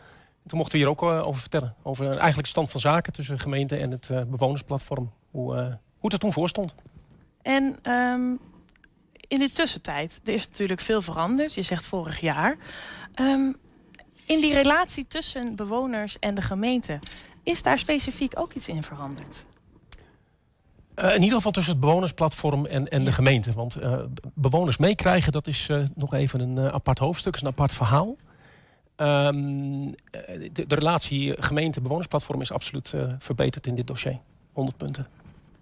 Toen 0.46 0.58
mochten 0.58 0.78
we 0.78 0.84
hier 0.84 0.92
ook 0.92 1.02
over 1.02 1.40
vertellen. 1.40 1.74
Over 1.82 2.06
eigenlijk 2.06 2.42
de 2.42 2.48
stand 2.48 2.70
van 2.70 2.80
zaken 2.80 3.12
tussen 3.12 3.34
de 3.34 3.42
gemeente 3.42 3.76
en 3.76 3.90
het 3.90 4.30
bewonersplatform. 4.30 5.10
Hoe, 5.30 5.54
hoe 5.54 5.78
het 6.00 6.12
er 6.12 6.18
toen 6.18 6.32
voor 6.32 6.48
stond. 6.48 6.74
En 7.42 7.92
um, 7.92 8.38
in 9.28 9.38
de 9.38 9.52
tussentijd, 9.52 10.20
er 10.24 10.32
is 10.32 10.48
natuurlijk 10.48 10.80
veel 10.80 11.02
veranderd. 11.02 11.54
Je 11.54 11.62
zegt 11.62 11.86
vorig 11.86 12.20
jaar. 12.20 12.56
Um, 13.20 13.56
in 14.26 14.40
die 14.40 14.54
relatie 14.54 15.06
tussen 15.08 15.56
bewoners 15.56 16.18
en 16.18 16.34
de 16.34 16.42
gemeente, 16.42 16.98
is 17.42 17.62
daar 17.62 17.78
specifiek 17.78 18.32
ook 18.38 18.52
iets 18.52 18.68
in 18.68 18.82
veranderd? 18.82 19.46
Uh, 20.96 21.14
in 21.14 21.22
ieder 21.22 21.36
geval 21.36 21.52
tussen 21.52 21.72
het 21.72 21.80
bewonersplatform 21.80 22.66
en, 22.66 22.88
en 22.88 23.04
de 23.04 23.12
gemeente. 23.12 23.52
Want 23.52 23.82
uh, 23.82 23.98
bewoners 24.34 24.76
meekrijgen, 24.76 25.32
dat 25.32 25.46
is 25.46 25.68
uh, 25.68 25.84
nog 25.94 26.14
even 26.14 26.40
een 26.40 26.72
apart 26.72 26.98
hoofdstuk, 26.98 27.40
een 27.40 27.46
apart 27.46 27.72
verhaal. 27.72 28.16
Um, 28.96 29.94
de, 30.10 30.50
de, 30.52 30.74
relatie 30.74 31.42
gemeente-bewonersplatform 31.42 32.40
is 32.40 32.52
absoluut 32.52 32.94
verbeterd 33.18 33.66
in 33.66 33.74
dit 33.74 33.86
dossier. 33.86 34.18
100 34.52 34.76
punten. 34.76 35.06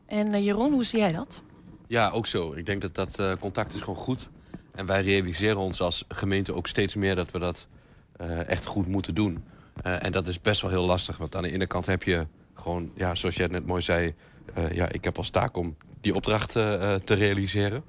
En 0.07 0.43
Jeroen, 0.45 0.73
hoe 0.73 0.85
zie 0.85 0.99
jij 0.99 1.13
dat? 1.13 1.43
Ja, 1.87 2.11
ook 2.11 2.27
zo. 2.27 2.53
Ik 2.53 2.67
denk 2.67 2.81
dat 2.81 2.95
dat 2.95 3.39
contact 3.39 3.75
is 3.75 3.81
gewoon 3.81 3.97
goed. 3.97 4.29
En 4.75 4.87
wij 4.87 5.03
realiseren 5.03 5.59
ons 5.59 5.81
als 5.81 6.05
gemeente 6.09 6.55
ook 6.55 6.67
steeds 6.67 6.95
meer 6.95 7.15
dat 7.15 7.31
we 7.31 7.39
dat 7.39 7.67
uh, 7.71 7.74
echt 8.31 8.65
goed 8.65 8.87
moeten 8.87 9.15
doen. 9.15 9.45
Uh, 9.87 10.05
en 10.05 10.13
dat 10.13 10.29
is 10.29 10.41
best 10.41 10.61
wel 10.61 10.71
heel 10.71 10.85
lastig. 10.85 11.17
Want 11.17 11.37
aan 11.37 11.43
de 11.43 11.53
ene 11.53 11.67
kant 11.67 11.87
heb 11.87 12.03
je 12.03 12.27
gewoon, 12.55 12.91
ja, 12.95 13.15
zoals 13.15 13.37
jij 13.37 13.47
net 13.47 13.67
mooi 13.67 13.83
zei... 13.83 14.15
Uh, 14.59 14.71
ja, 14.71 14.89
ik 14.89 15.05
heb 15.05 15.17
als 15.17 15.31
taak 15.31 15.57
om 15.57 15.77
die 16.01 16.15
opdracht 16.15 16.53
te 16.53 17.15
realiseren. 17.15 17.85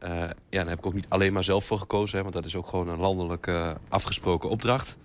ja, 0.00 0.34
daar 0.48 0.68
heb 0.68 0.78
ik 0.78 0.86
ook 0.86 0.94
niet 0.94 1.08
alleen 1.08 1.32
maar 1.32 1.44
zelf 1.44 1.64
voor 1.64 1.78
gekozen. 1.78 2.16
Hè, 2.16 2.22
want 2.22 2.34
dat 2.34 2.44
is 2.44 2.56
ook 2.56 2.66
gewoon 2.66 2.88
een 2.88 2.98
landelijk 2.98 3.50
afgesproken 3.88 4.50
opdracht. 4.50 4.96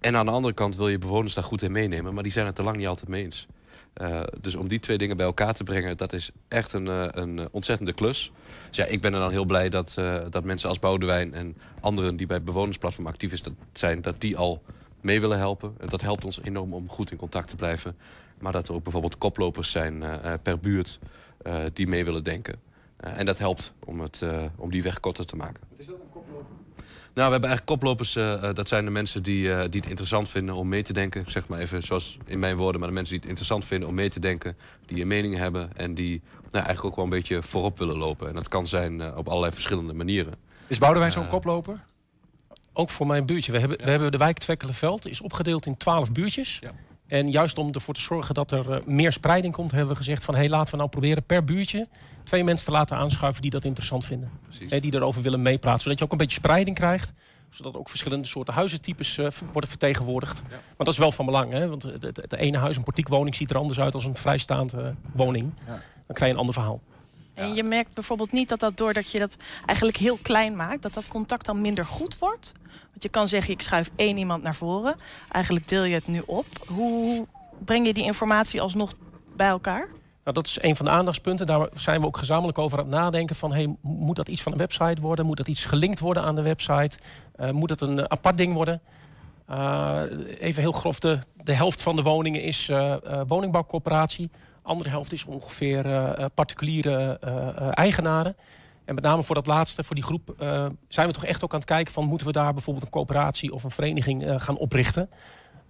En 0.00 0.16
aan 0.16 0.26
de 0.26 0.32
andere 0.32 0.54
kant 0.54 0.76
wil 0.76 0.88
je 0.88 0.98
bewoners 0.98 1.34
daar 1.34 1.44
goed 1.44 1.62
in 1.62 1.72
meenemen. 1.72 2.14
Maar 2.14 2.22
die 2.22 2.32
zijn 2.32 2.46
het 2.46 2.58
er 2.58 2.64
lang 2.64 2.76
niet 2.76 2.86
altijd 2.86 3.08
mee 3.08 3.24
eens. 3.24 3.46
Uh, 4.02 4.20
dus 4.40 4.54
om 4.54 4.68
die 4.68 4.80
twee 4.80 4.98
dingen 4.98 5.16
bij 5.16 5.26
elkaar 5.26 5.54
te 5.54 5.64
brengen, 5.64 5.96
dat 5.96 6.12
is 6.12 6.30
echt 6.48 6.72
een, 6.72 6.86
uh, 6.86 7.04
een 7.10 7.48
ontzettende 7.50 7.92
klus. 7.92 8.32
Dus 8.68 8.76
ja, 8.76 8.84
ik 8.84 9.00
ben 9.00 9.14
er 9.14 9.20
dan 9.20 9.30
heel 9.30 9.44
blij 9.44 9.68
dat, 9.68 9.94
dat 10.30 10.44
mensen 10.44 10.68
als 10.68 10.78
Boudewijn 10.78 11.34
en 11.34 11.56
anderen 11.80 12.16
die 12.16 12.26
bij 12.26 12.36
het 12.36 12.44
bewonersplatform 12.44 13.06
actief 13.06 13.32
is, 13.32 13.42
dat 13.42 13.52
zijn, 13.72 14.02
dat 14.02 14.20
die 14.20 14.36
al 14.36 14.62
mee 15.00 15.20
willen 15.20 15.38
helpen. 15.38 15.74
En 15.78 15.86
dat 15.86 16.00
helpt 16.00 16.24
ons 16.24 16.40
enorm 16.42 16.74
om 16.74 16.88
goed 16.88 17.10
in 17.10 17.16
contact 17.16 17.48
te 17.48 17.56
blijven. 17.56 17.96
Maar 18.38 18.52
dat 18.52 18.68
er 18.68 18.74
ook 18.74 18.82
bijvoorbeeld 18.82 19.18
koplopers 19.18 19.70
zijn 19.70 20.04
per 20.42 20.58
buurt 20.58 20.98
die 21.72 21.86
mee 21.86 22.04
willen 22.04 22.24
denken. 22.24 22.60
en 22.96 23.26
dat 23.26 23.38
helpt 23.38 23.72
om, 23.84 24.00
het, 24.00 24.22
om 24.56 24.70
die 24.70 24.82
weg 24.82 25.00
korter 25.00 25.26
te 25.26 25.36
maken. 25.36 25.60
Wat 25.70 25.78
is 25.78 25.86
dat 25.86 25.94
een 25.94 26.10
koploper? 26.10 26.54
Nou, 27.16 27.28
we 27.28 27.32
hebben 27.32 27.50
eigenlijk 27.50 27.80
koplopers. 27.80 28.12
dat 28.54 28.68
zijn 28.68 28.84
de 28.84 28.90
mensen 28.90 29.22
die, 29.22 29.42
die 29.42 29.80
het 29.80 29.88
interessant 29.88 30.28
vinden 30.28 30.54
om 30.54 30.68
mee 30.68 30.82
te 30.82 30.92
denken. 30.92 31.20
Ik 31.20 31.30
zeg 31.30 31.48
maar 31.48 31.58
even 31.58 31.82
zoals 31.82 32.16
in 32.26 32.38
mijn 32.38 32.56
woorden. 32.56 32.80
Maar 32.80 32.88
de 32.88 32.94
mensen 32.94 33.12
die 33.12 33.20
het 33.20 33.28
interessant 33.28 33.64
vinden 33.64 33.88
om 33.88 33.94
mee 33.94 34.08
te 34.08 34.20
denken. 34.20 34.56
Die 34.86 35.00
een 35.00 35.08
mening 35.08 35.36
hebben. 35.36 35.76
En 35.76 35.94
die 35.94 36.22
nou, 36.50 36.64
eigenlijk 36.64 36.84
ook 36.84 36.96
wel 36.96 37.04
een 37.04 37.10
beetje 37.10 37.42
voorop 37.42 37.78
willen 37.78 37.96
lopen. 37.96 38.28
En 38.28 38.34
dat 38.34 38.48
kan 38.48 38.66
zijn 38.66 39.16
op 39.16 39.28
allerlei 39.28 39.52
verschillende 39.52 39.92
manieren. 39.92 40.34
Is 40.66 40.78
Boudewijn 40.78 41.12
zo'n 41.12 41.28
koploper? 41.28 41.80
Ook 42.72 42.90
voor 42.90 43.06
mijn 43.06 43.26
buurtje. 43.26 43.52
We 43.52 43.58
hebben, 43.58 43.78
we 43.78 43.90
hebben 43.90 44.12
de 44.12 44.18
wijk 44.18 44.38
Twekkelenveld. 44.38 45.06
is 45.06 45.20
opgedeeld 45.20 45.66
in 45.66 45.76
twaalf 45.76 46.12
buurtjes. 46.12 46.58
Ja. 46.60 46.70
En 47.06 47.30
juist 47.30 47.58
om 47.58 47.72
ervoor 47.72 47.94
te 47.94 48.00
zorgen 48.00 48.34
dat 48.34 48.50
er 48.50 48.70
uh, 48.70 48.76
meer 48.86 49.12
spreiding 49.12 49.52
komt... 49.52 49.70
hebben 49.70 49.90
we 49.90 49.96
gezegd 49.96 50.24
van 50.24 50.34
hey, 50.34 50.48
laten 50.48 50.70
we 50.70 50.76
nou 50.76 50.88
proberen 50.88 51.22
per 51.22 51.44
buurtje... 51.44 51.88
twee 52.22 52.44
mensen 52.44 52.66
te 52.66 52.72
laten 52.72 52.96
aanschuiven 52.96 53.42
die 53.42 53.50
dat 53.50 53.64
interessant 53.64 54.04
vinden. 54.04 54.30
Hè, 54.68 54.80
die 54.80 54.94
erover 54.94 55.22
willen 55.22 55.42
meepraten. 55.42 55.80
Zodat 55.80 55.98
je 55.98 56.04
ook 56.04 56.12
een 56.12 56.18
beetje 56.18 56.36
spreiding 56.36 56.76
krijgt. 56.76 57.12
Zodat 57.50 57.76
ook 57.76 57.88
verschillende 57.88 58.26
soorten 58.26 58.54
huizentypes 58.54 59.18
uh, 59.18 59.28
worden 59.52 59.70
vertegenwoordigd. 59.70 60.42
Maar 60.50 60.58
dat 60.76 60.88
is 60.88 60.98
wel 60.98 61.12
van 61.12 61.26
belang. 61.26 61.52
Hè? 61.52 61.68
Want 61.68 61.82
het, 61.82 62.02
het, 62.02 62.32
ene 62.32 62.58
huis, 62.58 62.76
een 62.76 62.82
portiekwoning, 62.82 63.34
ziet 63.34 63.50
er 63.50 63.56
anders 63.56 63.80
uit... 63.80 63.94
als 63.94 64.04
een 64.04 64.16
vrijstaande 64.16 64.94
woning. 65.12 65.52
Ja. 65.66 65.72
Dan 66.06 66.14
krijg 66.14 66.30
je 66.30 66.30
een 66.30 66.36
ander 66.36 66.54
verhaal. 66.54 66.80
En 67.36 67.54
je 67.54 67.62
merkt 67.62 67.94
bijvoorbeeld 67.94 68.32
niet 68.32 68.48
dat 68.48 68.60
dat 68.60 68.76
doordat 68.76 69.10
je 69.10 69.18
dat 69.18 69.36
eigenlijk 69.66 69.98
heel 69.98 70.18
klein 70.22 70.56
maakt... 70.56 70.82
dat 70.82 70.94
dat 70.94 71.08
contact 71.08 71.46
dan 71.46 71.60
minder 71.60 71.84
goed 71.84 72.18
wordt? 72.18 72.52
Want 72.62 73.02
je 73.02 73.08
kan 73.08 73.28
zeggen, 73.28 73.52
ik 73.52 73.60
schuif 73.60 73.90
één 73.96 74.16
iemand 74.16 74.42
naar 74.42 74.54
voren. 74.54 74.96
Eigenlijk 75.30 75.68
deel 75.68 75.84
je 75.84 75.94
het 75.94 76.06
nu 76.06 76.22
op. 76.26 76.46
Hoe 76.66 77.26
breng 77.64 77.86
je 77.86 77.92
die 77.92 78.04
informatie 78.04 78.60
alsnog 78.60 78.92
bij 79.36 79.48
elkaar? 79.48 79.88
Nou, 80.24 80.38
dat 80.38 80.46
is 80.46 80.62
een 80.62 80.76
van 80.76 80.86
de 80.86 80.92
aandachtspunten. 80.92 81.46
Daar 81.46 81.68
zijn 81.74 82.00
we 82.00 82.06
ook 82.06 82.16
gezamenlijk 82.16 82.58
over 82.58 82.78
aan 82.78 82.84
het 82.84 82.94
nadenken. 82.94 83.36
Van, 83.36 83.52
hey, 83.52 83.76
moet 83.80 84.16
dat 84.16 84.28
iets 84.28 84.42
van 84.42 84.52
een 84.52 84.58
website 84.58 85.00
worden? 85.00 85.26
Moet 85.26 85.36
dat 85.36 85.48
iets 85.48 85.64
gelinkt 85.64 86.00
worden 86.00 86.22
aan 86.22 86.34
de 86.34 86.42
website? 86.42 86.98
Uh, 87.40 87.50
moet 87.50 87.70
het 87.70 87.80
een 87.80 88.10
apart 88.10 88.36
ding 88.36 88.54
worden? 88.54 88.80
Uh, 89.50 90.02
even 90.38 90.62
heel 90.62 90.72
grof, 90.72 90.98
de, 90.98 91.18
de 91.42 91.52
helft 91.52 91.82
van 91.82 91.96
de 91.96 92.02
woningen 92.02 92.42
is 92.42 92.68
uh, 92.68 92.96
woningbouwcoöperatie 93.26 94.30
andere 94.66 94.90
helft 94.90 95.12
is 95.12 95.24
ongeveer 95.24 95.86
uh, 95.86 96.24
particuliere 96.34 97.20
uh, 97.24 97.68
eigenaren. 97.70 98.36
En 98.84 98.94
met 98.94 99.04
name 99.04 99.22
voor 99.22 99.34
dat 99.34 99.46
laatste, 99.46 99.84
voor 99.84 99.94
die 99.94 100.04
groep, 100.04 100.34
zijn 100.88 101.06
we 101.06 101.12
toch 101.12 101.24
echt 101.24 101.44
ook 101.44 101.52
aan 101.52 101.58
het 101.58 101.68
kijken 101.68 101.92
van 101.92 102.04
moeten 102.04 102.26
we 102.26 102.32
daar 102.32 102.52
bijvoorbeeld 102.52 102.84
een 102.84 102.90
coöperatie 102.90 103.52
of 103.52 103.64
een 103.64 103.70
vereniging 103.70 104.42
gaan 104.42 104.56
oprichten. 104.56 105.10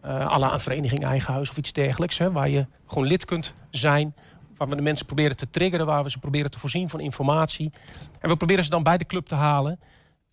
À 0.05 0.53
een 0.53 0.61
vereniging 0.61 1.05
eigen 1.05 1.33
huis 1.33 1.51
of 1.51 1.57
iets 1.57 1.73
dergelijks. 1.73 2.19
Hè, 2.19 2.33
waar 2.33 2.49
je 2.49 2.67
gewoon 2.87 3.09
lid 3.09 3.25
kunt 3.25 3.55
zijn. 3.71 4.15
Waar 4.57 4.69
we 4.69 4.77
de 4.77 4.83
mensen 4.83 5.07
proberen 5.07 5.37
te 5.37 5.51
triggeren. 5.51 5.87
Waar 5.87 6.03
we 6.03 6.11
ze 6.11 6.19
proberen 6.19 6.51
te 6.51 6.59
voorzien 6.59 6.89
van 6.89 7.01
informatie. 7.01 7.73
En 8.21 8.29
we 8.29 8.37
proberen 8.37 8.65
ze 8.65 8.71
dan 8.71 8.83
bij 8.83 8.99
de 8.99 9.07
club 9.07 9.27
te 9.27 9.35
halen. 9.35 9.81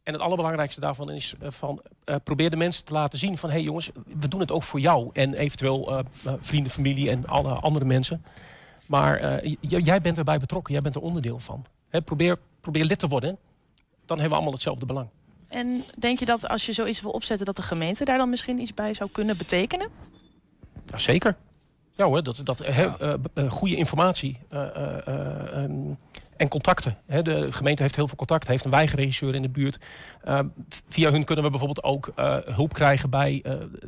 En 0.03 0.13
het 0.13 0.21
allerbelangrijkste 0.21 0.79
daarvan 0.79 1.11
is 1.11 1.35
van 1.39 1.81
uh, 2.05 2.15
probeer 2.23 2.49
de 2.49 2.55
mensen 2.55 2.85
te 2.85 2.93
laten 2.93 3.19
zien 3.19 3.37
van 3.37 3.49
hé 3.49 3.55
hey 3.55 3.63
jongens, 3.63 3.91
we 4.19 4.27
doen 4.27 4.39
het 4.39 4.51
ook 4.51 4.63
voor 4.63 4.79
jou. 4.79 5.09
En 5.13 5.33
eventueel 5.33 5.91
uh, 5.91 5.99
vrienden, 6.39 6.71
familie 6.71 7.09
en 7.09 7.27
alle 7.27 7.53
andere 7.53 7.85
mensen. 7.85 8.25
Maar 8.87 9.43
uh, 9.43 9.55
jij 9.59 10.01
bent 10.01 10.17
erbij 10.17 10.37
betrokken, 10.37 10.73
jij 10.73 10.81
bent 10.81 10.95
er 10.95 11.01
onderdeel 11.01 11.39
van. 11.39 11.65
probeer, 12.05 12.37
probeer 12.59 12.83
lid 12.83 12.99
te 12.99 13.07
worden, 13.07 13.37
dan 14.05 14.17
hebben 14.19 14.29
we 14.29 14.33
allemaal 14.33 14.53
hetzelfde 14.53 14.85
belang. 14.85 15.07
En 15.47 15.83
denk 15.97 16.19
je 16.19 16.25
dat 16.25 16.47
als 16.47 16.65
je 16.65 16.73
zoiets 16.73 17.01
wil 17.01 17.11
opzetten... 17.11 17.45
dat 17.45 17.55
de 17.55 17.61
gemeente 17.61 18.05
daar 18.05 18.17
dan 18.17 18.29
misschien 18.29 18.59
iets 18.59 18.73
bij 18.73 18.93
zou 18.93 19.09
kunnen 19.11 19.37
betekenen? 19.37 19.89
Ja, 20.85 20.97
zeker. 20.97 21.35
Ja 21.91 22.05
hoor, 22.05 22.23
dat, 22.23 22.41
dat, 22.43 22.65
uh, 22.65 23.13
goede 23.49 23.75
informatie 23.75 24.39
um, 25.55 25.97
en 26.37 26.47
contacten. 26.47 26.97
de 27.05 27.51
gemeente 27.51 27.81
heeft 27.81 27.95
heel 27.95 28.07
veel 28.07 28.17
contact, 28.17 28.47
heeft 28.47 28.65
een 28.65 28.71
wijkregisseur 28.71 29.35
in 29.35 29.41
de 29.41 29.49
buurt. 29.49 29.77
via 30.89 31.11
hun 31.11 31.23
kunnen 31.23 31.43
we 31.43 31.49
bijvoorbeeld 31.49 31.83
ook 31.83 32.11
hulp 32.45 32.73
krijgen 32.73 33.09
bij... 33.09 33.43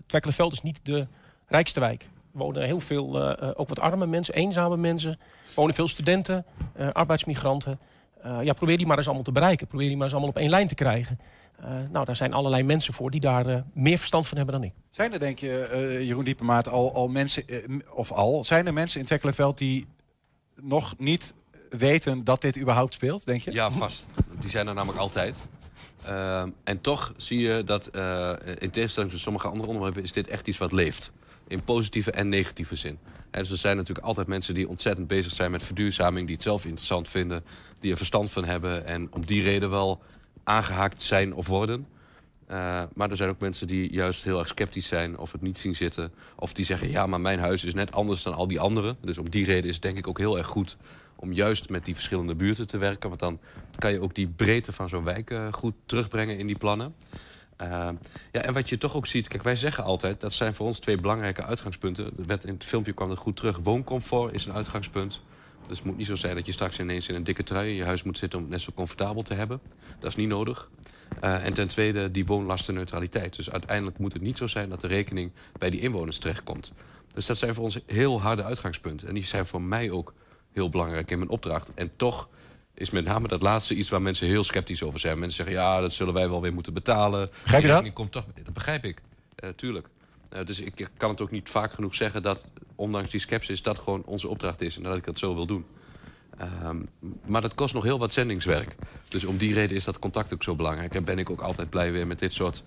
Twekkelenveld 0.06 0.54
is 0.54 0.62
niet 0.62 0.80
de 0.84 1.08
rijkste 1.48 1.80
wijk 1.80 2.08
wonen 2.36 2.64
heel 2.64 2.80
veel, 2.80 3.22
uh, 3.22 3.50
ook 3.54 3.70
wat 3.70 3.80
arme 3.80 4.06
mensen, 4.06 4.34
eenzame 4.34 4.78
mensen. 4.78 5.20
wonen 5.56 5.76
veel 5.76 5.88
studenten, 5.88 6.46
uh, 6.80 6.90
arbeidsmigranten. 6.90 7.80
Uh, 8.26 8.38
ja, 8.44 8.54
probeer 8.54 8.78
die 8.78 8.86
maar 8.86 8.98
eens 8.98 9.06
allemaal 9.06 9.24
te 9.24 9.32
bereiken. 9.32 9.68
Probeer 9.68 9.88
die 9.88 9.96
maar 9.96 10.06
eens 10.06 10.14
allemaal 10.14 10.32
op 10.32 10.38
één 10.38 10.50
lijn 10.50 10.68
te 10.68 10.76
krijgen. 10.76 11.20
nou, 11.92 12.06
daar 12.06 12.16
zijn 12.16 12.34
allerlei 12.34 12.64
mensen 12.64 12.94
voor 12.94 13.12
die 13.12 13.20
daar 13.20 13.64
meer 13.74 13.98
verstand 13.98 14.28
van 14.28 14.38
hebben 14.38 14.56
dan 14.56 14.64
ik. 14.64 14.74
Zijn 14.90 15.14
er, 15.14 15.20
denk 15.20 15.40
je, 15.40 16.00
Jeroen 16.06 16.24
Diepemaat, 16.24 16.70
al, 16.70 16.94
al 16.94 17.08
mensen, 17.08 17.44
of 17.94 18.12
al, 18.12 18.44
zijn 18.44 18.68
er 18.68 18.74
mensen 18.74 19.00
in 19.00 19.06
Twekkelenveld 19.06 19.58
die 19.58 19.86
nog 20.62 20.94
niet 20.98 21.34
weten 21.78 22.24
dat 22.24 22.42
dit 22.42 22.58
überhaupt 22.58 22.94
speelt, 22.94 23.26
denk 23.26 23.42
je? 23.42 23.52
Ja, 23.52 23.72
vast. 23.72 24.06
Die 24.40 24.50
zijn 24.50 24.68
er 24.68 24.74
namelijk 24.74 25.00
altijd. 25.00 25.42
Ehm, 26.06 26.50
en 26.64 26.82
toch 26.82 27.14
zie 27.18 27.40
je 27.40 27.64
dat, 27.64 27.90
in 28.60 28.72
tegenstelling 28.72 29.12
tot 29.12 29.22
sommige 29.22 29.48
andere 29.48 29.68
onderwerpen, 29.68 30.04
is 30.04 30.12
dit 30.12 30.28
echt 30.28 30.48
iets 30.48 30.58
wat 30.58 30.72
leeft 30.72 31.12
in 31.48 31.64
positieve 31.64 32.12
en 32.12 32.30
negatieve 32.30 32.76
zin. 32.76 32.98
En 33.32 33.42
dus 33.42 33.52
er 33.52 33.58
zijn 33.58 33.78
natuurlijk 33.78 34.06
altijd 34.06 34.28
mensen 34.28 34.54
die 34.54 34.70
ontzettend 34.70 35.08
bezig 35.08 35.32
zijn 35.32 35.52
met 35.52 35.64
verduurzaming... 35.64 36.26
die 36.26 36.36
het 36.36 36.44
zelf 36.44 36.66
interessant 36.66 37.10
vinden, 37.10 37.44
die 37.80 37.92
er 37.92 37.98
verstand 37.98 38.32
van 38.32 38.46
hebben... 38.46 38.86
en 38.86 39.14
om 39.14 39.26
die 39.26 39.44
reden 39.44 39.70
wel 39.70 40.02
aangehaakt 40.44 41.02
zijn 41.04 41.34
of 41.34 41.48
worden. 41.48 41.88
Uh, 42.52 42.84
maar 42.94 43.10
er 43.10 43.16
zijn 43.16 43.30
ook 43.30 43.40
mensen 43.40 43.68
die 43.68 43.94
juist 43.94 44.24
heel 44.24 44.40
erg 44.40 44.48
sceptisch 44.48 44.88
zijn... 44.88 45.18
of 45.18 45.32
het 45.32 45.42
niet 45.42 45.58
zien 45.58 45.76
zitten. 45.76 46.14
Of 46.36 46.54
die 46.54 46.66
zeggen, 46.66 46.90
ja, 46.90 47.06
maar 47.06 47.22
mijn 47.22 47.40
huis 47.40 47.64
is 47.64 47.74
net 47.74 47.92
anders 47.92 48.24
dan 48.24 48.34
al 48.34 48.48
die 48.48 48.60
anderen. 48.60 48.98
Dus 49.02 49.18
om 49.18 49.30
die 49.30 49.46
reden 49.46 49.70
is 49.70 49.74
het 49.74 49.84
denk 49.84 49.98
ik 49.98 50.08
ook 50.08 50.18
heel 50.18 50.38
erg 50.38 50.48
goed... 50.48 50.78
om 51.16 51.34
juist 51.34 51.70
met 51.70 51.86
die 51.86 51.94
verschillende 51.94 52.36
buurten 52.36 52.68
te 52.68 52.78
werken. 52.78 53.10
Want 53.10 53.22
dan 53.22 53.40
kan 53.78 53.92
je 53.92 54.02
ook 54.02 54.16
die 54.16 54.28
breedte 54.28 54.72
van 54.72 54.90
zo'n 54.90 55.04
wijk 55.04 55.30
uh, 55.30 55.54
goed 55.54 55.74
terugbrengen 55.86 56.38
in 56.38 56.48
die 56.48 56.58
plannen. 56.58 56.96
Uh, 57.62 57.90
ja, 58.32 58.42
en 58.42 58.54
wat 58.54 58.70
je 58.70 58.78
toch 58.78 58.96
ook 58.96 59.08
ziet, 59.08 59.28
kijk, 59.28 59.44
wij 59.44 59.56
zeggen 59.56 59.84
altijd... 59.84 60.20
dat 60.22 60.34
zijn 60.34 60.56
voor 60.56 60.66
ons 60.66 60.80
twee 60.80 60.98
belangrijke 60.98 61.44
uitgangspunten. 61.44 62.12
in 62.28 62.54
het 62.54 62.64
filmpje 62.64 62.94
kwam 62.94 63.10
het 63.10 63.20
goed 63.20 63.36
terug. 63.36 63.58
Wooncomfort 63.58 64.34
is 64.34 64.46
een 64.46 64.54
uitgangspunt. 64.54 65.22
Dus 65.68 65.78
het 65.78 65.88
moet 65.88 65.98
niet 65.98 66.08
zo 66.08 66.16
zijn 66.16 66.36
dat 66.36 66.46
je 66.46 66.52
straks 66.52 66.80
ineens 66.80 67.10
in 67.10 67.16
een 67.16 67.24
dikke 67.24 67.44
trui... 67.44 67.70
in 67.70 67.76
je 67.76 67.84
huis 67.84 68.04
moet 68.04 68.18
zitten 68.18 68.40
om 68.40 68.46
het 68.46 68.54
net 68.54 68.62
zo 68.62 68.72
comfortabel 68.76 69.22
te 69.22 69.34
hebben. 69.34 69.62
Dat 70.00 70.10
is 70.10 70.16
niet 70.16 70.30
nodig. 70.30 70.70
Uh, 71.24 71.46
en 71.46 71.54
ten 71.54 71.68
tweede 71.68 72.12
die 72.12 72.26
woonlastenneutraliteit. 72.26 73.36
Dus 73.36 73.52
uiteindelijk 73.52 73.98
moet 73.98 74.14
het 74.14 74.22
niet 74.22 74.38
zo 74.38 74.48
zijn 74.48 74.70
dat 74.70 74.82
de 74.82 74.88
rekening 74.88 75.32
bij 75.58 75.70
die 75.70 75.80
inwoners 75.80 76.18
terechtkomt. 76.18 76.72
Dus 77.14 77.26
dat 77.26 77.38
zijn 77.38 77.54
voor 77.54 77.64
ons 77.64 77.80
heel 77.86 78.22
harde 78.22 78.44
uitgangspunten. 78.44 79.08
En 79.08 79.14
die 79.14 79.26
zijn 79.26 79.46
voor 79.46 79.62
mij 79.62 79.92
ook 79.92 80.14
heel 80.56 80.70
belangrijk 80.70 81.12
in 81.12 81.18
mijn 81.18 81.30
opdracht. 81.30 81.74
En 81.74 81.92
toch 81.96 82.30
is 82.74 82.90
met 82.90 83.06
name 83.06 83.28
dat 83.28 83.42
laatste 83.42 83.76
iets 83.76 83.90
waar 83.90 84.02
mensen 84.02 84.28
heel 84.28 84.44
sceptisch 84.44 84.84
over 84.84 85.00
zijn. 85.00 85.20
Mensen 85.20 85.46
zeggen, 85.46 85.56
ja, 85.64 85.82
dat 85.82 85.94
zullen 85.94 86.14
wij 86.14 86.30
wel 86.30 86.42
weer 86.42 86.54
moeten 86.54 86.74
betalen. 86.74 87.30
Begrijp 87.42 87.62
je 87.62 87.68
dat? 87.68 87.94
Komt 87.94 88.12
toch, 88.12 88.26
dat 88.44 88.54
begrijp 88.54 88.86
ik, 88.86 89.02
uh, 89.44 89.50
tuurlijk. 89.50 89.88
Uh, 90.34 90.46
dus 90.46 90.60
ik 90.60 90.88
kan 90.98 91.10
het 91.10 91.22
ook 91.22 91.32
niet 91.32 91.50
vaak 91.50 91.74
genoeg 91.74 91.96
zeggen 91.96 92.22
dat, 92.22 92.46
ondanks 92.76 93.12
die 93.12 93.20
sceptisch... 93.20 93.62
dat 93.62 93.80
gewoon 93.80 94.04
onze 94.06 94.28
opdracht 94.28 94.62
is 94.62 94.78
en 94.78 94.84
dat 94.84 94.98
ik 94.98 95.04
dat 95.04 95.20
zo 95.20 95.36
wil 95.36 95.46
doen. 95.46 95.66
Um, 96.64 96.90
maar 97.26 97.42
dat 97.42 97.56
kost 97.56 97.74
nog 97.74 97.84
heel 97.84 98.00
wat 98.00 98.14
zendingswerk. 98.14 98.76
Dus 99.10 99.24
om 99.24 99.38
die 99.38 99.54
reden 99.54 99.76
is 99.76 99.84
dat 99.84 100.00
contact 100.00 100.34
ook 100.34 100.44
zo 100.44 100.56
belangrijk. 100.56 100.96
En 100.96 101.04
ben 101.04 101.20
ik 101.20 101.30
ook 101.30 101.42
altijd 101.42 101.70
blij 101.70 101.92
weer 101.92 102.08
met 102.08 102.20
dit 102.20 102.34
soort 102.34 102.64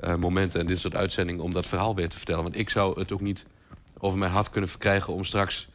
uh, 0.00 0.14
momenten 0.14 0.60
en 0.60 0.66
dit 0.66 0.78
soort 0.78 0.94
uitzendingen... 0.94 1.42
om 1.42 1.52
dat 1.52 1.66
verhaal 1.66 1.94
weer 1.94 2.08
te 2.08 2.16
vertellen. 2.16 2.42
Want 2.42 2.58
ik 2.58 2.70
zou 2.70 3.00
het 3.00 3.12
ook 3.12 3.20
niet 3.20 3.46
over 3.98 4.18
mijn 4.18 4.32
hart 4.32 4.50
kunnen 4.50 4.70
verkrijgen 4.70 5.12
om 5.12 5.24
straks... 5.24 5.68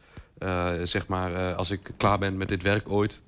zeg 0.84 1.06
maar, 1.06 1.54
als 1.54 1.70
ik 1.70 1.90
klaar 1.96 2.18
ben 2.18 2.36
met 2.36 2.48
dit 2.48 2.62
werk 2.62 2.90
ooit 2.90 3.22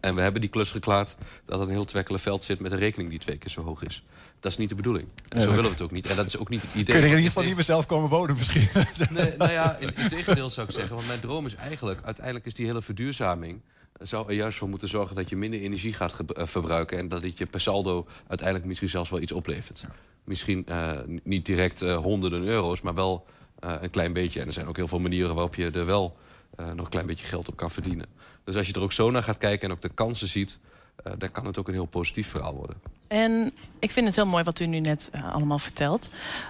en 0.00 0.14
we 0.14 0.20
hebben 0.20 0.40
die 0.40 0.50
klus 0.50 0.70
geklaard 0.70 1.16
dat 1.44 1.58
er 1.58 1.64
een 1.64 1.72
heel 1.72 1.84
Twekkelenveld 1.84 2.44
zit... 2.44 2.60
met 2.60 2.72
een 2.72 2.78
rekening 2.78 3.10
die 3.10 3.18
twee 3.18 3.36
keer 3.36 3.50
zo 3.50 3.62
hoog 3.62 3.82
is. 3.82 4.04
Dat 4.40 4.52
is 4.52 4.58
niet 4.58 4.68
de 4.68 4.74
bedoeling. 4.74 5.08
En 5.28 5.40
zo 5.40 5.48
willen 5.48 5.64
we 5.64 5.70
het 5.70 5.80
ook 5.80 5.90
niet. 5.90 6.06
En 6.06 6.16
dat 6.16 6.26
is 6.26 6.36
ook 6.36 6.48
niet 6.48 6.62
het 6.62 6.70
idee. 6.70 6.84
Kun 6.84 6.94
je 6.94 7.00
in 7.00 7.16
ieder 7.16 7.26
geval 7.26 7.42
niet 7.42 7.54
meer 7.54 7.64
zelf 7.64 7.86
komen 7.86 8.08
wonen 8.08 8.36
misschien? 8.36 8.68
Nee, 9.10 9.36
nou 9.36 9.50
ja, 9.50 9.76
in, 9.76 9.96
in 9.96 10.08
tegendeel 10.08 10.50
zou 10.50 10.66
ik 10.66 10.72
zeggen. 10.72 10.94
Want 10.94 11.06
mijn 11.06 11.20
droom 11.20 11.46
is 11.46 11.54
eigenlijk... 11.54 12.02
uiteindelijk 12.04 12.46
is 12.46 12.54
die 12.54 12.66
hele 12.66 12.82
verduurzaming 12.82 13.60
zou 13.98 14.28
er 14.28 14.34
juist 14.34 14.58
voor 14.58 14.68
moeten 14.68 14.88
zorgen 14.88 15.16
dat 15.16 15.28
je 15.28 15.36
minder 15.36 15.60
energie 15.60 15.92
gaat 15.92 16.14
eh, 16.20 16.46
verbruiken... 16.46 16.98
en 16.98 17.08
dat 17.08 17.22
het 17.22 17.38
je 17.38 17.46
per 17.46 17.60
saldo 17.60 18.06
uiteindelijk 18.26 18.68
misschien 18.68 18.88
zelfs 18.88 19.10
wel 19.10 19.20
iets 19.20 19.32
oplevert. 19.32 19.86
Misschien 20.24 20.66
uh, 20.68 20.90
niet 21.22 21.46
direct 21.46 21.82
uh, 21.82 21.96
honderden 21.96 22.42
euro's, 22.42 22.80
maar 22.80 22.94
wel 22.94 23.26
een 23.62 23.90
klein 23.90 24.12
beetje. 24.12 24.40
En 24.40 24.46
er 24.46 24.52
zijn 24.52 24.66
ook 24.66 24.76
heel 24.76 24.88
veel 24.88 25.00
manieren 25.00 25.34
waarop 25.34 25.54
je 25.54 25.70
er 25.70 25.86
wel 25.86 26.16
nog 26.56 26.84
een 26.84 26.88
klein 26.88 27.06
beetje 27.06 27.26
geld 27.26 27.48
op 27.48 27.56
kan 27.56 27.70
verdienen. 27.70 28.06
Dus 28.44 28.56
als 28.56 28.66
je 28.66 28.72
er 28.72 28.80
ook 28.80 28.92
zo 28.92 29.10
naar 29.10 29.22
gaat 29.22 29.38
kijken 29.38 29.68
en 29.68 29.74
ook 29.74 29.82
de 29.82 29.88
kansen 29.88 30.28
ziet... 30.28 30.58
Uh, 31.06 31.12
dan 31.18 31.30
kan 31.30 31.46
het 31.46 31.58
ook 31.58 31.68
een 31.68 31.74
heel 31.74 31.84
positief 31.84 32.28
verhaal 32.28 32.54
worden. 32.54 32.76
En 33.06 33.52
ik 33.78 33.90
vind 33.90 34.06
het 34.06 34.16
heel 34.16 34.26
mooi 34.26 34.44
wat 34.44 34.60
u 34.60 34.66
nu 34.66 34.80
net 34.80 35.10
allemaal 35.32 35.58
vertelt. 35.58 36.08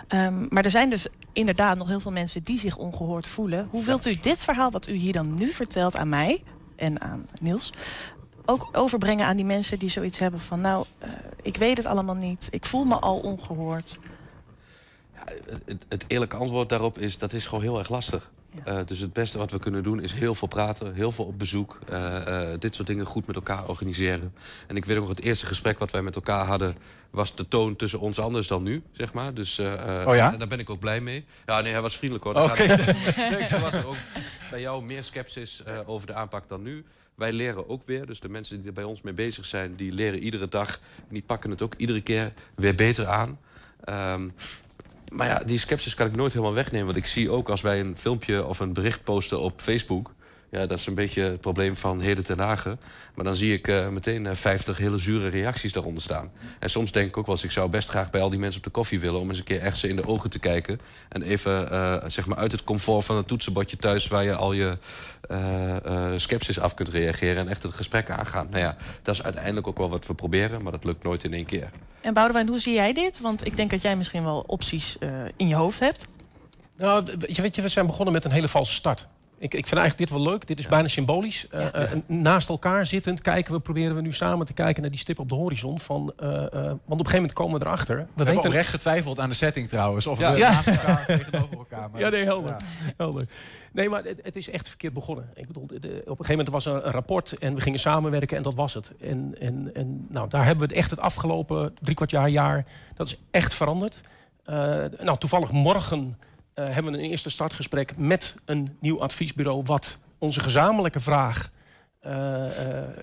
Um, 0.09 0.47
maar 0.50 0.64
er 0.64 0.71
zijn 0.71 0.90
dus 0.90 1.07
inderdaad 1.33 1.78
nog 1.78 1.88
heel 1.88 2.00
veel 2.00 2.12
mensen 2.12 2.42
die 2.42 2.59
zich 2.59 2.76
ongehoord 2.76 3.26
voelen. 3.26 3.69
Hoe 3.71 3.85
wilt 3.85 4.07
u 4.07 4.19
dit 4.21 4.45
verhaal 4.45 4.71
wat 4.71 4.88
u 4.88 4.92
hier 4.92 5.12
dan 5.12 5.35
nu 5.35 5.50
vertelt 5.50 5.97
aan 5.97 6.09
mij 6.09 6.42
en 6.76 7.00
aan 7.00 7.26
Niels... 7.40 7.71
ook 8.45 8.69
overbrengen 8.73 9.26
aan 9.26 9.37
die 9.37 9.45
mensen 9.45 9.78
die 9.78 9.90
zoiets 9.90 10.19
hebben 10.19 10.40
van... 10.40 10.61
nou, 10.61 10.87
ik 11.42 11.57
weet 11.57 11.76
het 11.76 11.87
allemaal 11.87 12.14
niet, 12.14 12.49
ik 12.50 12.64
voel 12.64 12.85
me 12.85 12.95
al 12.95 13.19
ongehoord. 13.19 13.99
Het, 15.64 15.85
het 15.88 16.05
eerlijke 16.07 16.37
antwoord 16.37 16.69
daarop 16.69 16.99
is, 16.99 17.19
dat 17.19 17.33
is 17.33 17.47
gewoon 17.47 17.62
heel 17.62 17.79
erg 17.79 17.88
lastig. 17.88 18.31
Uh, 18.69 18.79
dus 18.87 18.99
het 18.99 19.12
beste 19.12 19.38
wat 19.38 19.50
we 19.50 19.59
kunnen 19.59 19.83
doen 19.83 20.02
is 20.02 20.12
heel 20.12 20.35
veel 20.35 20.49
praten, 20.49 20.95
heel 20.95 21.12
veel 21.12 21.25
op 21.25 21.38
bezoek. 21.38 21.79
Uh, 21.93 22.14
uh, 22.29 22.49
dit 22.59 22.75
soort 22.75 22.87
dingen 22.87 23.07
goed 23.07 23.26
met 23.26 23.37
elkaar 23.37 23.69
organiseren. 23.69 24.35
En 24.67 24.76
ik 24.76 24.85
weet 24.85 24.97
ook 24.97 25.07
nog, 25.07 25.17
het 25.17 25.25
eerste 25.25 25.47
gesprek 25.47 25.79
wat 25.79 25.91
wij 25.91 26.02
met 26.02 26.14
elkaar 26.14 26.47
hadden... 26.47 26.76
was 27.11 27.37
de 27.37 27.49
toon 27.49 27.76
tussen 27.76 28.00
ons 28.00 28.19
anders 28.19 28.47
dan 28.47 28.62
nu, 28.62 28.83
zeg 28.93 29.12
maar. 29.12 29.35
Dus, 29.35 29.59
oh 29.59 29.64
ja? 30.14 30.33
En 30.33 30.38
daar 30.38 30.49
ben 30.49 30.59
ik 30.59 30.71
ook 30.71 30.81
blij 30.81 31.00
mee. 31.00 31.25
Ja, 31.47 31.61
nee, 31.61 31.73
hij 31.73 31.81
was 31.81 31.97
vriendelijk 31.97 32.25
hoor. 32.25 32.50
Oké. 32.50 32.62
Okay. 32.62 32.69
er 33.41 33.61
was 33.71 33.75
er 33.75 33.87
ook 33.87 33.97
bij 34.50 34.61
jou 34.61 34.83
meer 34.83 35.02
sceptisch 35.02 35.62
over 35.87 36.07
de 36.07 36.14
aanpak 36.14 36.49
dan 36.49 36.62
nu. 36.62 36.85
Wij 37.14 37.33
leren 37.33 37.69
ook 37.69 37.83
weer, 37.87 38.07
dus 38.07 38.21
de 38.21 38.29
mensen 38.29 38.57
die 38.59 38.67
er 38.67 38.73
bij 38.73 38.85
ons 38.85 39.02
mee 39.02 39.14
bezig 39.14 39.45
zijn... 39.45 39.76
die 39.76 39.93
leren 39.93 40.19
iedere 40.19 40.49
dag 40.49 40.81
en 40.97 41.14
die 41.14 41.23
pakken 41.26 41.50
het 41.50 41.62
ook 41.62 41.75
iedere 41.75 42.00
keer 42.00 42.33
weer 42.55 42.75
beter 42.75 43.07
aan... 43.07 43.38
Um, 43.88 44.33
maar 45.12 45.26
ja, 45.26 45.42
die 45.47 45.59
sceptisch 45.59 45.95
kan 45.95 46.07
ik 46.07 46.16
nooit 46.16 46.33
helemaal 46.33 46.54
wegnemen. 46.54 46.87
Want 46.87 46.99
ik 46.99 47.07
zie 47.07 47.31
ook 47.31 47.49
als 47.49 47.61
wij 47.61 47.81
een 47.81 47.97
filmpje 47.97 48.45
of 48.45 48.61
een 48.61 48.73
bericht 48.73 49.04
posten 49.04 49.40
op 49.40 49.61
Facebook... 49.61 50.11
Ja, 50.53 50.67
dat 50.67 50.79
is 50.79 50.87
een 50.87 50.95
beetje 50.95 51.23
het 51.23 51.41
probleem 51.41 51.77
van 51.77 52.01
Heden 52.01 52.25
ten 52.25 52.39
Hagen. 52.39 52.81
Maar 53.15 53.25
dan 53.25 53.37
zie 53.37 53.53
ik 53.53 53.69
uh, 53.69 53.89
meteen 53.89 54.25
uh, 54.25 54.35
50 54.35 54.77
hele 54.77 54.99
zure 54.99 55.29
reacties 55.29 55.73
daaronder 55.73 56.03
staan. 56.03 56.31
En 56.59 56.71
soms 56.71 56.93
denk 56.93 57.09
ik 57.09 57.17
ook 57.17 57.27
wel 57.27 57.35
eens, 57.35 57.45
ik 57.45 57.51
zou 57.51 57.71
best 57.71 57.89
graag 57.89 58.11
bij 58.11 58.21
al 58.21 58.31
die 58.31 58.39
mensen 58.39 58.59
op 58.59 58.65
de 58.65 58.71
koffie 58.71 59.01
willen... 59.01 59.21
om 59.21 59.29
eens 59.29 59.39
een 59.39 59.45
keer 59.45 59.61
echt 59.61 59.79
ze 59.79 59.89
in 59.89 59.97
de 59.97 60.07
ogen 60.07 60.31
te 60.31 60.39
kijken. 60.39 60.81
En 61.09 61.23
even 61.23 61.73
uh, 61.73 61.97
zeg 62.07 62.27
maar 62.27 62.39
uit 62.39 62.53
het 62.53 62.65
comfort 62.65 63.05
van 63.05 63.17
het 63.17 63.27
toetsenbordje 63.27 63.77
thuis... 63.77 64.09
waar 64.09 64.25
je 64.25 64.35
al 64.35 64.53
je 64.53 64.79
sceptisch 66.17 66.59
af 66.59 66.75
kunt 66.75 66.89
reageren 66.89 67.37
en 67.37 67.49
echt 67.49 67.63
het 67.63 67.75
gesprek 67.75 68.11
aangaan. 68.11 68.47
Nou 68.51 68.63
ja, 68.63 68.77
dat 69.03 69.15
is 69.15 69.23
uiteindelijk 69.23 69.67
ook 69.67 69.79
wel 69.79 69.91
wat 69.91 70.07
we 70.07 70.15
proberen, 70.15 70.63
maar 70.63 70.73
dat 70.73 70.85
lukt 70.85 71.03
nooit 71.03 71.25
in 71.25 71.33
één 71.33 71.47
keer. 71.47 71.71
En 72.01 72.15
Boudewijn, 72.15 72.49
hoe 72.49 72.59
zie 72.59 72.75
jij 72.75 72.93
dit? 72.93 73.21
Want 73.21 73.47
ik 73.47 73.57
denk 73.57 73.71
dat 73.71 73.83
jij 73.83 73.97
misschien 73.97 74.25
wel 74.25 74.45
opties 74.47 74.97
in 75.37 75.49
je 75.49 75.55
hoofd 75.55 75.81
hebt. 75.81 76.07
Nou, 76.77 77.05
je 77.27 77.43
weet 77.43 77.55
je, 77.55 77.63
we 77.63 77.69
zijn 77.69 77.87
begonnen 77.87 78.15
met 78.15 78.25
een 78.25 78.31
hele 78.31 78.49
valse 78.49 78.75
start. 78.75 79.09
Ik, 79.43 79.55
ik 79.55 79.67
vind 79.67 79.81
eigenlijk 79.81 80.11
dit 80.11 80.19
wel 80.19 80.33
leuk. 80.33 80.47
Dit 80.47 80.59
is 80.59 80.67
bijna 80.67 80.89
symbolisch. 80.89 81.47
Uh, 81.55 81.67
uh, 81.75 81.91
naast 82.07 82.49
elkaar 82.49 82.87
zittend 82.87 83.21
kijken 83.21 83.53
we, 83.53 83.61
proberen 83.61 83.95
we 83.95 84.01
nu 84.01 84.13
samen 84.13 84.47
te 84.47 84.53
kijken 84.53 84.83
naar 84.83 84.91
die 84.91 85.01
stip 85.01 85.19
op 85.19 85.29
de 85.29 85.35
horizon. 85.35 85.81
Van, 85.81 86.13
uh, 86.23 86.29
want 86.29 86.43
op 86.43 86.89
een 86.89 86.97
gegeven 86.97 87.15
moment 87.15 87.33
komen 87.33 87.59
we 87.59 87.67
erachter. 87.67 87.97
We, 87.97 88.25
we 88.25 88.33
hebben 88.33 88.51
recht 88.51 88.69
getwijfeld 88.69 89.21
aan 89.21 89.29
de 89.29 89.35
setting 89.35 89.69
trouwens. 89.69 90.07
Of 90.07 90.19
ja. 90.19 90.33
we 90.33 90.39
naast 90.39 90.67
elkaar 90.67 91.07
tegenover 91.07 91.57
elkaar. 91.57 91.91
Maar 91.91 92.01
ja, 92.05 92.09
nee, 92.09 92.25
helder. 92.25 92.57
helder. 92.97 93.25
Nee, 93.73 93.89
maar 93.89 94.05
het, 94.05 94.21
het, 94.23 94.37
is 94.37 94.51
echt 94.51 94.69
verkeerd 94.69 94.93
begonnen. 94.93 95.31
Ik 95.35 95.47
bedoel, 95.47 95.67
de, 95.67 95.77
op 95.77 95.85
een 95.89 96.25
gegeven 96.25 96.29
moment 96.29 96.49
was 96.49 96.67
er 96.67 96.75
een 96.75 96.93
rapport 96.93 97.39
en 97.39 97.55
we 97.55 97.61
gingen 97.61 97.79
samenwerken 97.79 98.37
en 98.37 98.43
dat 98.43 98.55
was 98.55 98.75
het. 98.75 98.93
En, 99.01 99.35
en, 99.41 99.71
en 99.75 100.07
nou, 100.11 100.29
daar 100.29 100.45
hebben 100.45 100.69
we 100.69 100.75
het 100.75 100.83
echt 100.83 100.91
het 100.91 101.01
afgelopen 101.01 101.75
drie 101.81 101.97
kwart 101.97 102.11
jaar, 102.11 102.29
jaar, 102.29 102.67
dat 102.95 103.07
is 103.07 103.17
echt 103.31 103.55
veranderd. 103.55 104.01
nou, 105.01 105.19
toevallig 105.19 105.53
morgen 105.53 106.17
hebben 106.55 106.93
we 106.93 106.99
een 106.99 107.05
eerste 107.05 107.31
startgesprek 107.31 107.97
met 107.97 108.35
een 108.45 108.77
nieuw 108.81 109.01
adviesbureau... 109.01 109.63
wat 109.65 109.99
onze 110.19 110.41
gezamenlijke 110.41 111.01
vraag 111.01 111.51
uh, 112.07 112.13
uh, 112.13 112.49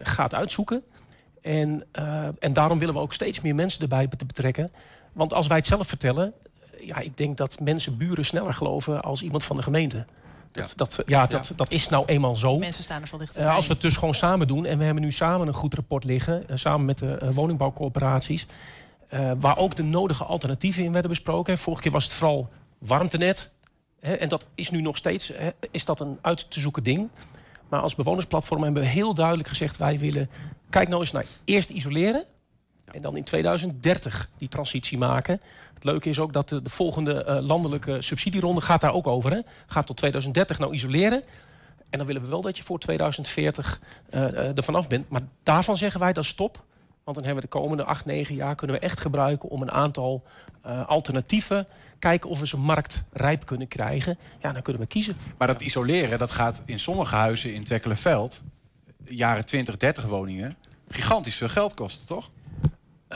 gaat 0.01 0.33
uitzoeken. 0.33 0.83
En, 1.41 1.83
en 2.39 2.53
daarom 2.53 2.79
willen 2.79 2.93
we 2.93 2.99
ook 2.99 3.13
steeds 3.13 3.41
meer 3.41 3.55
mensen 3.55 3.81
erbij 3.81 4.07
te 4.07 4.25
betrekken. 4.25 4.71
Want 5.13 5.33
als 5.33 5.47
wij 5.47 5.57
het 5.57 5.67
zelf 5.67 5.87
vertellen... 5.87 6.33
ja, 6.81 6.97
ik 6.97 7.17
denk 7.17 7.37
dat 7.37 7.59
mensen 7.59 7.97
buren 7.97 8.25
sneller 8.25 8.53
geloven 8.53 9.01
als 9.01 9.21
iemand 9.21 9.43
van 9.43 9.55
de 9.55 9.63
gemeente. 9.63 10.05
Dat, 10.51 10.69
ja. 10.69 10.75
Dat, 10.75 11.03
ja, 11.05 11.25
dat, 11.25 11.47
ja. 11.47 11.55
dat 11.55 11.71
is 11.71 11.89
nou 11.89 12.05
eenmaal 12.05 12.35
zo. 12.35 12.57
Mensen 12.57 12.83
staan 12.83 13.01
er 13.01 13.07
van 13.07 13.19
dichterbij. 13.19 13.49
Uh, 13.49 13.55
als 13.55 13.67
we 13.67 13.73
het 13.73 13.81
dus 13.81 13.97
gewoon 13.97 14.15
samen 14.15 14.47
doen... 14.47 14.65
en 14.65 14.77
we 14.77 14.83
hebben 14.83 15.03
nu 15.03 15.11
samen 15.11 15.47
een 15.47 15.53
goed 15.53 15.73
rapport 15.73 16.03
liggen... 16.03 16.43
Uh, 16.49 16.57
samen 16.57 16.85
met 16.85 16.97
de 16.97 17.19
uh, 17.23 17.29
woningbouwcorporaties... 17.29 18.45
waar 19.39 19.57
ook 19.57 19.75
de 19.75 19.83
nodige 19.83 20.23
alternatieven 20.23 20.83
in 20.83 20.91
werden 20.91 21.11
besproken. 21.11 21.57
Vorige 21.57 21.81
keer 21.81 21.91
was 21.91 22.03
het 22.03 22.13
vooral 22.13 22.49
warmtenet. 22.79 23.51
Hè, 23.99 24.13
en 24.13 24.29
dat 24.29 24.45
is 24.55 24.69
nu 24.69 24.81
nog 24.81 24.97
steeds 24.97 25.27
hè, 25.27 25.49
is 25.71 25.85
dat 25.85 25.99
een 25.99 26.17
uit 26.21 26.51
te 26.51 26.59
zoeken 26.59 26.83
ding. 26.83 27.09
Maar 27.69 27.81
als 27.81 27.95
bewonersplatform 27.95 28.63
hebben 28.63 28.81
we 28.81 28.87
heel 28.87 29.13
duidelijk 29.13 29.47
gezegd... 29.47 29.77
wij 29.77 29.99
willen, 29.99 30.29
kijk 30.69 30.87
nou 30.87 31.01
eens 31.01 31.11
naar 31.11 31.25
eerst 31.45 31.69
isoleren... 31.69 32.23
en 32.85 33.01
dan 33.01 33.17
in 33.17 33.23
2030 33.23 34.29
die 34.37 34.47
transitie 34.47 34.97
maken. 34.97 35.41
Het 35.73 35.83
leuke 35.83 36.09
is 36.09 36.19
ook 36.19 36.33
dat 36.33 36.49
de, 36.49 36.61
de 36.61 36.69
volgende 36.69 37.25
uh, 37.27 37.47
landelijke 37.47 38.01
subsidieronde 38.01 38.61
gaat 38.61 38.81
daar 38.81 38.93
ook 38.93 39.07
over. 39.07 39.31
Hè? 39.31 39.39
Gaat 39.67 39.87
tot 39.87 39.97
2030 39.97 40.59
nou 40.59 40.73
isoleren. 40.73 41.23
En 41.89 41.97
dan 41.97 42.07
willen 42.07 42.21
we 42.21 42.27
wel 42.27 42.41
dat 42.41 42.57
je 42.57 42.63
voor 42.63 42.79
2040 42.79 43.79
uh, 44.09 44.21
uh, 44.21 44.57
er 44.57 44.63
vanaf 44.63 44.87
bent. 44.87 45.09
Maar 45.09 45.21
daarvan 45.43 45.77
zeggen 45.77 45.99
wij 45.99 46.13
dat 46.13 46.25
stop. 46.25 46.63
Want 47.03 47.17
dan 47.17 47.25
hebben 47.25 47.43
we 47.43 47.49
de 47.51 47.59
komende 47.59 47.83
8, 47.83 48.05
9 48.05 48.35
jaar... 48.35 48.55
kunnen 48.55 48.75
we 48.75 48.81
echt 48.81 48.99
gebruiken 48.99 49.49
om 49.49 49.61
een 49.61 49.71
aantal 49.71 50.23
alternatieven... 50.85 51.67
kijken 51.99 52.29
of 52.29 52.39
we 52.39 52.47
ze 52.47 52.57
marktrijp 52.57 53.45
kunnen 53.45 53.67
krijgen. 53.67 54.17
Ja, 54.41 54.51
dan 54.51 54.61
kunnen 54.61 54.81
we 54.81 54.87
kiezen. 54.87 55.15
Maar 55.37 55.47
dat 55.47 55.61
isoleren, 55.61 56.19
dat 56.19 56.31
gaat 56.31 56.63
in 56.65 56.79
sommige 56.79 57.15
huizen 57.15 57.53
in 57.53 57.63
Twekkelenveld... 57.63 58.41
jaren 59.05 59.45
20, 59.45 59.77
30 59.77 60.05
woningen... 60.05 60.55
gigantisch 60.87 61.35
veel 61.35 61.49
geld 61.49 61.73
kosten, 61.73 62.07
toch? 62.07 62.29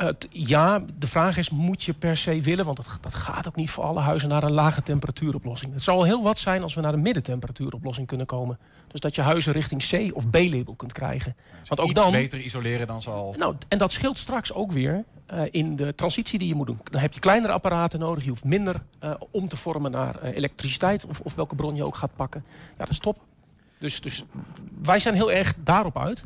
Uh, 0.02 0.10
ja, 0.30 0.84
de 0.98 1.08
vraag 1.08 1.38
is, 1.38 1.50
moet 1.50 1.84
je 1.84 1.94
per 1.94 2.18
se 2.18 2.42
willen... 2.42 2.66
want 2.66 2.78
dat, 2.78 2.98
dat, 3.02 3.14
gaat 3.14 3.48
ook 3.48 3.56
niet 3.56 3.70
voor 3.70 3.84
alle 3.84 4.00
huizen 4.00 4.30
naar 4.30 4.44
een 4.44 4.52
lage 4.52 4.82
temperatuuroplossing. 4.82 5.74
Het 5.74 5.84
zal 5.84 6.04
heel 6.04 6.24
wat 6.24 6.40
zijn 6.40 6.64
als 6.64 6.74
we 6.74 6.82
naar 6.82 6.94
een 6.94 7.02
middentemperatuuroplossing 7.02 8.08
kunnen 8.08 8.26
komen. 8.26 8.60
Dus 8.88 9.00
dat 9.00 9.16
je 9.16 9.22
huizen 9.22 9.54
richting 9.54 9.84
C 9.90 10.16
of 10.16 10.30
B-label 10.30 10.76
kunt 10.76 10.94
krijgen. 10.94 11.36
Dus 11.60 11.70
want 11.70 11.82
ook 11.82 11.90
iets 11.90 12.00
dan, 12.00 12.12
beter 12.12 12.40
isoleren 12.40 12.88
dan 12.88 13.02
ze 13.02 13.10
al... 13.10 13.36
Nou, 13.38 13.56
en 13.68 13.78
dat 13.78 13.92
scheelt 13.92 14.18
straks 14.18 14.54
ook 14.54 14.72
weer 14.72 15.04
uh, 15.34 15.42
in 15.52 15.76
de 15.76 15.96
transitie 15.96 16.40
die 16.40 16.48
je 16.48 16.56
moet 16.56 16.68
doen. 16.68 16.80
Dan 16.84 17.02
heb 17.02 17.14
je 17.14 17.20
kleinere 17.20 17.54
apparaten 17.54 18.00
nodig. 18.00 18.24
Je 18.24 18.30
hoeft 18.30 18.44
minder 18.44 18.84
uh, 19.04 19.14
om 19.32 19.48
te 19.48 19.58
vormen 19.58 19.92
naar 19.92 20.22
elektriciteit... 20.22 21.06
Of, 21.06 21.20
of 21.20 21.36
welke 21.36 21.56
bron 21.56 21.76
je 21.76 21.86
ook 21.86 21.96
gaat 21.96 22.16
pakken. 22.16 22.44
Ja, 22.48 22.78
dat 22.78 22.90
is 22.90 23.00
top. 23.00 23.18
Dus, 23.80 24.02
dus 24.02 24.24
wij 24.82 25.00
zijn 25.00 25.14
heel 25.14 25.32
erg 25.32 25.56
daarop 25.64 26.00
uit... 26.00 26.26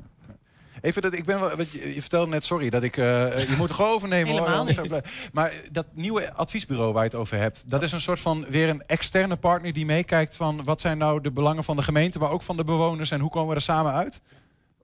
Even 0.82 1.02
dat 1.02 1.14
ik 1.14 1.26
ben 1.26 1.40
wel, 1.40 1.56
wat 1.56 1.72
je, 1.72 1.94
je 1.94 2.02
vertelde 2.02 2.32
net, 2.32 2.44
sorry, 2.44 2.70
dat 2.70 2.84
ik. 2.84 2.98
Uh, 2.98 3.40
je 3.40 3.56
moet 3.58 3.68
het 3.68 3.76
gewoon 3.76 3.92
overnemen 3.92 4.28
Helemaal 4.28 4.66
hoor. 4.66 4.90
Niet. 4.90 5.02
Maar 5.34 5.54
dat 5.72 5.86
nieuwe 5.94 6.34
adviesbureau 6.34 6.94
waar 6.94 7.04
je 7.04 7.10
het 7.10 7.20
over 7.20 7.38
hebt, 7.38 7.70
dat 7.70 7.84
is 7.84 7.92
een 7.92 8.02
soort 8.02 8.20
van 8.20 8.46
weer 8.50 8.70
een 8.70 8.82
externe 8.82 9.36
partner 9.36 9.74
die 9.74 9.86
meekijkt 9.86 10.36
van 10.36 10.64
wat 10.64 10.82
zijn 10.82 10.98
nou 10.98 11.22
de 11.22 11.32
belangen 11.32 11.64
van 11.64 11.76
de 11.76 11.84
gemeente, 11.84 12.20
maar 12.20 12.32
ook 12.32 12.42
van 12.42 12.58
de 12.58 12.64
bewoners 12.64 13.12
en 13.12 13.20
hoe 13.20 13.30
komen 13.30 13.50
we 13.50 13.56
er 13.56 13.62
samen 13.62 13.94
uit? 13.94 14.22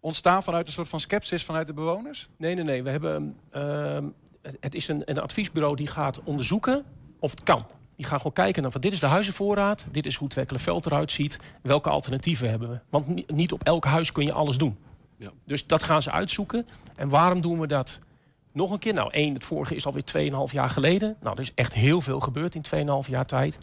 Ontstaan 0.04 0.44
vanuit 0.44 0.68
een 0.68 0.74
soort 0.74 0.88
van 0.88 1.00
sceptisch 1.00 1.44
vanuit 1.44 1.68
de 1.68 1.74
bewoners? 1.74 2.30
Nee, 2.38 2.56
nee, 2.56 2.64
nee. 2.64 2.84
We 2.84 2.90
hebben. 2.90 3.38
Uh, 3.56 3.98
het 4.60 4.76
is 4.76 4.88
een, 4.88 5.02
een 5.06 5.20
adviesbureau 5.20 5.76
die 5.76 5.88
gaat 5.88 6.24
onderzoeken 6.24 6.84
of 7.20 7.32
het 7.32 7.44
kan. 7.44 7.66
Die 7.96 8.06
gaan 8.06 8.18
gewoon 8.18 8.34
kijken 8.34 8.62
naar 8.62 8.72
van 8.72 8.82
dit 8.82 8.94
is 8.94 9.00
de 9.00 9.06
huizenvoorraad, 9.06 9.88
dit 9.92 10.06
is 10.06 10.16
hoe 10.16 10.28
het 10.28 10.36
Wekkelenveld 10.36 10.86
eruit 10.86 11.12
ziet, 11.12 11.40
welke 11.62 11.90
alternatieven 11.90 12.50
hebben 12.50 12.70
we. 12.70 12.80
Want 12.90 13.32
niet 13.32 13.52
op 13.52 13.64
elk 13.64 13.86
huis 13.86 14.12
kun 14.12 14.26
je 14.26 14.34
alles 14.34 14.58
doen. 14.58 14.78
Ja. 15.18 15.30
Dus 15.46 15.68
dat 15.68 15.84
gaan 15.84 16.02
ze 16.02 16.12
uitzoeken. 16.12 16.68
En 16.96 17.10
waarom 17.10 17.42
doen 17.42 17.60
we 17.60 17.68
dat 17.68 18.00
nog 18.54 18.72
een 18.72 18.80
keer? 18.80 18.94
Nou, 18.94 19.12
één, 19.12 19.34
het 19.34 19.44
vorige 19.44 19.76
is 19.76 19.86
alweer 19.86 20.32
2,5 20.48 20.54
jaar 20.54 20.70
geleden. 20.70 21.16
Nou, 21.22 21.36
er 21.36 21.42
is 21.42 21.54
echt 21.56 21.74
heel 21.74 22.02
veel 22.02 22.20
gebeurd 22.20 22.56
in 22.56 22.88
2,5 23.06 23.10
jaar 23.10 23.26
tijd. 23.26 23.58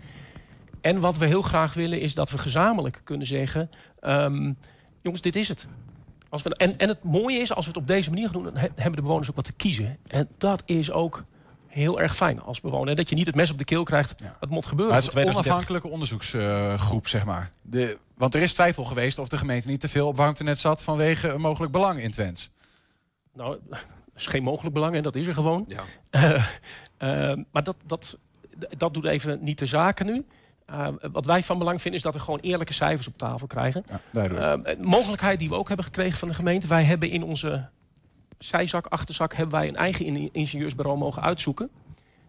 En 0.81 1.00
wat 1.00 1.18
we 1.18 1.26
heel 1.26 1.42
graag 1.42 1.74
willen 1.74 2.00
is 2.00 2.14
dat 2.14 2.31
we 2.31 2.38
gezamenlijk 2.38 3.00
kunnen 3.05 3.26
zeggen... 3.26 3.70
Um, 4.00 4.57
jongens, 5.00 5.22
dit 5.22 5.37
is 5.37 5.48
het. 5.48 5.68
Als 6.31 6.43
we, 6.43 6.55
en, 6.57 6.79
en 6.79 6.88
het 6.88 7.05
mooie 7.05 7.38
is, 7.38 7.53
als 7.53 7.64
we 7.64 7.71
het 7.71 7.81
op 7.81 7.87
deze 7.87 8.11
manier 8.11 8.29
gaan 8.29 8.43
doen... 8.43 8.53
dan 8.53 8.62
hebben 8.75 8.97
de 8.97 9.03
bewoners 9.03 9.31
ook 9.31 9.37
wat 9.37 9.45
te 9.45 9.53
kiezen. 9.53 9.99
En 10.07 10.29
dat 10.38 10.62
is 10.66 10.90
ook 10.90 11.25
heel 11.66 12.01
erg 12.01 12.16
fijn 12.16 12.43
als 12.43 12.61
bewoner. 12.61 12.97
Dat 12.97 13.09
je 13.09 13.14
niet 13.14 13.27
het 13.27 13.35
mes 13.35 13.51
op 13.51 13.59
de 13.59 13.64
keel 13.64 13.83
krijgt. 13.83 14.14
Ja. 14.16 14.37
Het 14.40 14.51
moet 14.51 14.66
gebeuren. 14.66 14.95
Maar 14.95 15.03
het 15.03 15.16
is 15.16 15.25
een 15.25 15.31
onafhankelijke 15.31 15.88
onderzoeksgroep, 15.88 17.05
uh, 17.05 17.11
zeg 17.11 17.25
maar. 17.25 17.53
De, 17.62 17.99
want 18.14 18.35
er 18.35 18.43
is 18.43 18.55
twijfel 18.55 18.85
geweest 18.85 19.19
of 19.19 19.29
de 19.29 19.38
gemeente 19.38 19.69
niet 19.69 19.81
te 19.81 19.88
veel 19.88 20.07
op 20.07 20.16
warmtenet 20.16 20.59
zat 20.59 20.83
vanwege 20.83 21.29
een 21.29 21.40
mogelijk 21.40 21.73
belang 21.73 22.01
in 22.01 22.11
Twents. 22.11 22.51
Nou, 23.35 23.59
dat 23.69 23.79
is 24.16 24.27
geen 24.27 24.43
mogelijk 24.43 24.75
belang 24.75 24.95
en 24.95 25.03
dat 25.03 25.16
is 25.16 25.27
er 25.27 25.35
gewoon. 25.35 25.64
Ja. 25.69 25.83
Uh, 26.11 26.45
uh, 27.33 27.45
maar 27.53 27.62
dat, 27.62 27.77
dat, 27.87 28.19
dat 28.77 28.95
doet 28.95 29.05
even 29.05 29.38
niet 29.43 29.59
de 29.59 29.66
zaken 29.66 30.07
nu. 30.07 30.25
Uh, 30.70 30.88
wat 31.12 31.26
wij 31.26 31.42
van 31.42 31.59
belang 31.59 31.80
vinden 31.80 32.00
is 32.00 32.04
dat 32.06 32.14
we 32.14 32.20
gewoon 32.20 32.40
eerlijke 32.40 32.72
cijfers 32.72 33.06
op 33.06 33.18
tafel 33.18 33.46
krijgen. 33.46 33.85
Ja, 34.12 34.61
mogelijkheid 34.80 35.38
die 35.38 35.48
we 35.48 35.54
ook 35.54 35.68
hebben 35.68 35.87
gekregen 35.87 36.18
van 36.18 36.28
de 36.28 36.35
gemeente. 36.35 36.66
Wij 36.66 36.85
hebben 36.85 37.11
in 37.11 37.22
onze 37.22 37.68
zijzak, 38.38 38.87
achterzak 38.87 39.35
hebben 39.35 39.59
wij 39.59 39.68
een 39.68 39.76
eigen 39.76 40.33
ingenieursbureau 40.33 40.98
mogen 40.98 41.22
uitzoeken. 41.22 41.70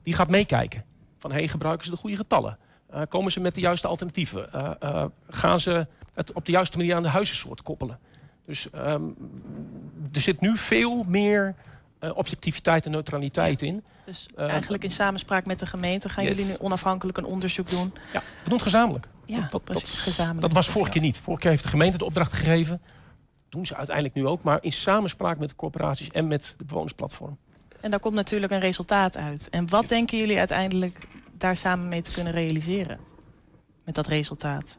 Die 0.04 0.14
gaat 0.14 0.30
meekijken. 0.30 0.84
Van 1.18 1.32
hey, 1.32 1.48
gebruiken 1.48 1.86
ze 1.86 1.92
de 1.92 1.98
goede 1.98 2.16
getallen? 2.16 2.58
Uh, 2.94 3.02
komen 3.10 3.32
ze 3.32 3.40
met 3.40 3.56
de 3.56 3.62
juiste 3.62 3.88
alternatieven? 3.88 4.50
Uh, 4.56 4.72
uh, 4.84 5.06
gaan 5.30 5.60
ze 5.60 5.88
het 6.14 6.34
op 6.34 6.46
de 6.46 6.52
juiste 6.52 6.78
manier 6.78 6.96
aan 6.96 7.04
de 7.04 7.10
huizensoort 7.10 7.62
koppelen? 7.62 8.00
Dus 8.46 8.68
um, 8.76 9.16
er 10.14 10.22
zit 10.22 10.42
nu 10.42 10.58
veel 10.58 11.04
meer 11.04 11.56
objectiviteit 12.14 12.86
en 12.86 12.92
neutraliteit 12.92 13.62
in. 13.62 13.84
Dus 14.12 14.28
eigenlijk 14.36 14.84
in 14.84 14.92
samenspraak 14.92 15.46
met 15.46 15.60
de 15.60 15.66
gemeente 15.66 16.10
gaan 16.10 16.24
yes. 16.24 16.38
jullie 16.38 16.52
nu 16.52 16.58
onafhankelijk 16.60 17.18
een 17.18 17.26
onderzoek 17.26 17.70
doen? 17.70 17.94
Ja, 18.14 18.20
we 18.20 18.44
doen 18.44 18.54
het 18.54 18.62
gezamenlijk. 18.62 19.08
Ja, 19.26 19.48
dat, 19.52 19.64
precies, 19.64 19.90
dat, 19.90 20.00
gezamenlijk. 20.00 20.42
dat 20.42 20.52
was 20.52 20.70
vorige 20.70 20.92
keer 20.92 21.02
niet. 21.02 21.20
Vorige 21.20 21.42
keer 21.42 21.52
heeft 21.52 21.64
de 21.64 21.70
gemeente 21.70 21.98
de 21.98 22.06
opdracht 22.06 22.34
gegeven 22.34 22.82
doen 23.52 23.66
ze 23.66 23.76
uiteindelijk 23.76 24.16
nu 24.16 24.28
ook, 24.28 24.44
maar 24.44 24.58
in 24.62 24.72
samenspraak 24.72 25.38
met 25.38 25.50
de 25.50 25.56
corporaties 25.56 26.08
en 26.08 26.28
met 26.28 26.56
de 26.58 26.66
bewonersplatform. 26.66 27.38
En 27.80 27.92
daar 27.92 28.00
komt 28.00 28.16
natuurlijk 28.16 28.52
een 28.52 28.60
resultaat 28.60 29.18
uit. 29.18 29.50
En 29.50 29.70
wat 29.70 29.82
yes. 29.82 29.90
denken 29.90 30.18
jullie 30.18 30.38
uiteindelijk 30.38 31.08
daar 31.38 31.58
samen 31.58 31.88
mee 31.88 32.02
te 32.02 32.12
kunnen 32.12 32.34
realiseren? 32.34 33.00
Met 33.84 33.96
dat 33.96 34.08
resultaat. 34.08 34.78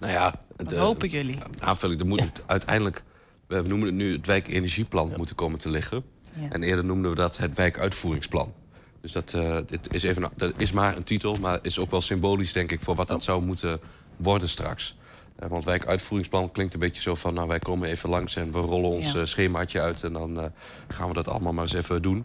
Nou 0.00 0.12
ja, 0.12 0.34
Wat 0.56 0.68
de- 0.68 0.78
hopen 0.78 1.08
jullie? 1.08 1.38
aanvulling, 1.58 2.00
er 2.00 2.06
moet 2.06 2.32
uiteindelijk, 2.46 3.04
we 3.46 3.62
noemen 3.66 3.86
het 3.86 3.96
nu 3.96 4.12
het 4.12 4.26
wijkenergieplan 4.26 5.12
moeten 5.16 5.36
komen 5.36 5.58
te 5.58 5.68
liggen. 5.68 6.04
Ja. 6.40 6.48
En 6.50 6.62
eerder 6.62 6.84
noemden 6.84 7.10
we 7.10 7.16
dat 7.16 7.36
het 7.36 7.54
wijkuitvoeringsplan. 7.54 8.52
Dus 9.00 9.12
dat, 9.12 9.32
eh, 9.32 9.56
dit 9.66 9.94
is 9.94 10.02
even, 10.02 10.30
dat 10.36 10.52
is 10.56 10.72
maar 10.72 10.96
een 10.96 11.04
titel, 11.04 11.36
maar 11.40 11.58
is 11.62 11.78
ook 11.78 11.90
wel 11.90 12.00
symbolisch, 12.00 12.52
denk 12.52 12.72
ik, 12.72 12.80
voor 12.80 12.94
wat 12.94 13.08
dat 13.08 13.24
zou 13.24 13.42
moeten 13.42 13.80
worden 14.16 14.48
straks. 14.48 14.96
Eh, 15.38 15.48
want 15.48 15.64
wijkuitvoeringsplan 15.64 16.52
klinkt 16.52 16.74
een 16.74 16.80
beetje 16.80 17.02
zo 17.02 17.14
van, 17.14 17.34
nou 17.34 17.48
wij 17.48 17.58
komen 17.58 17.88
even 17.88 18.08
langs 18.08 18.36
en 18.36 18.52
we 18.52 18.58
rollen 18.58 18.90
ons 18.90 19.12
Ja. 19.12 19.18
eh, 19.20 19.24
schemaatje 19.26 19.80
uit 19.80 20.02
en 20.02 20.12
dan 20.12 20.52
gaan 20.88 21.08
we 21.08 21.14
dat 21.14 21.28
allemaal 21.28 21.52
maar 21.52 21.62
eens 21.64 21.72
even 21.72 22.02
doen. 22.02 22.24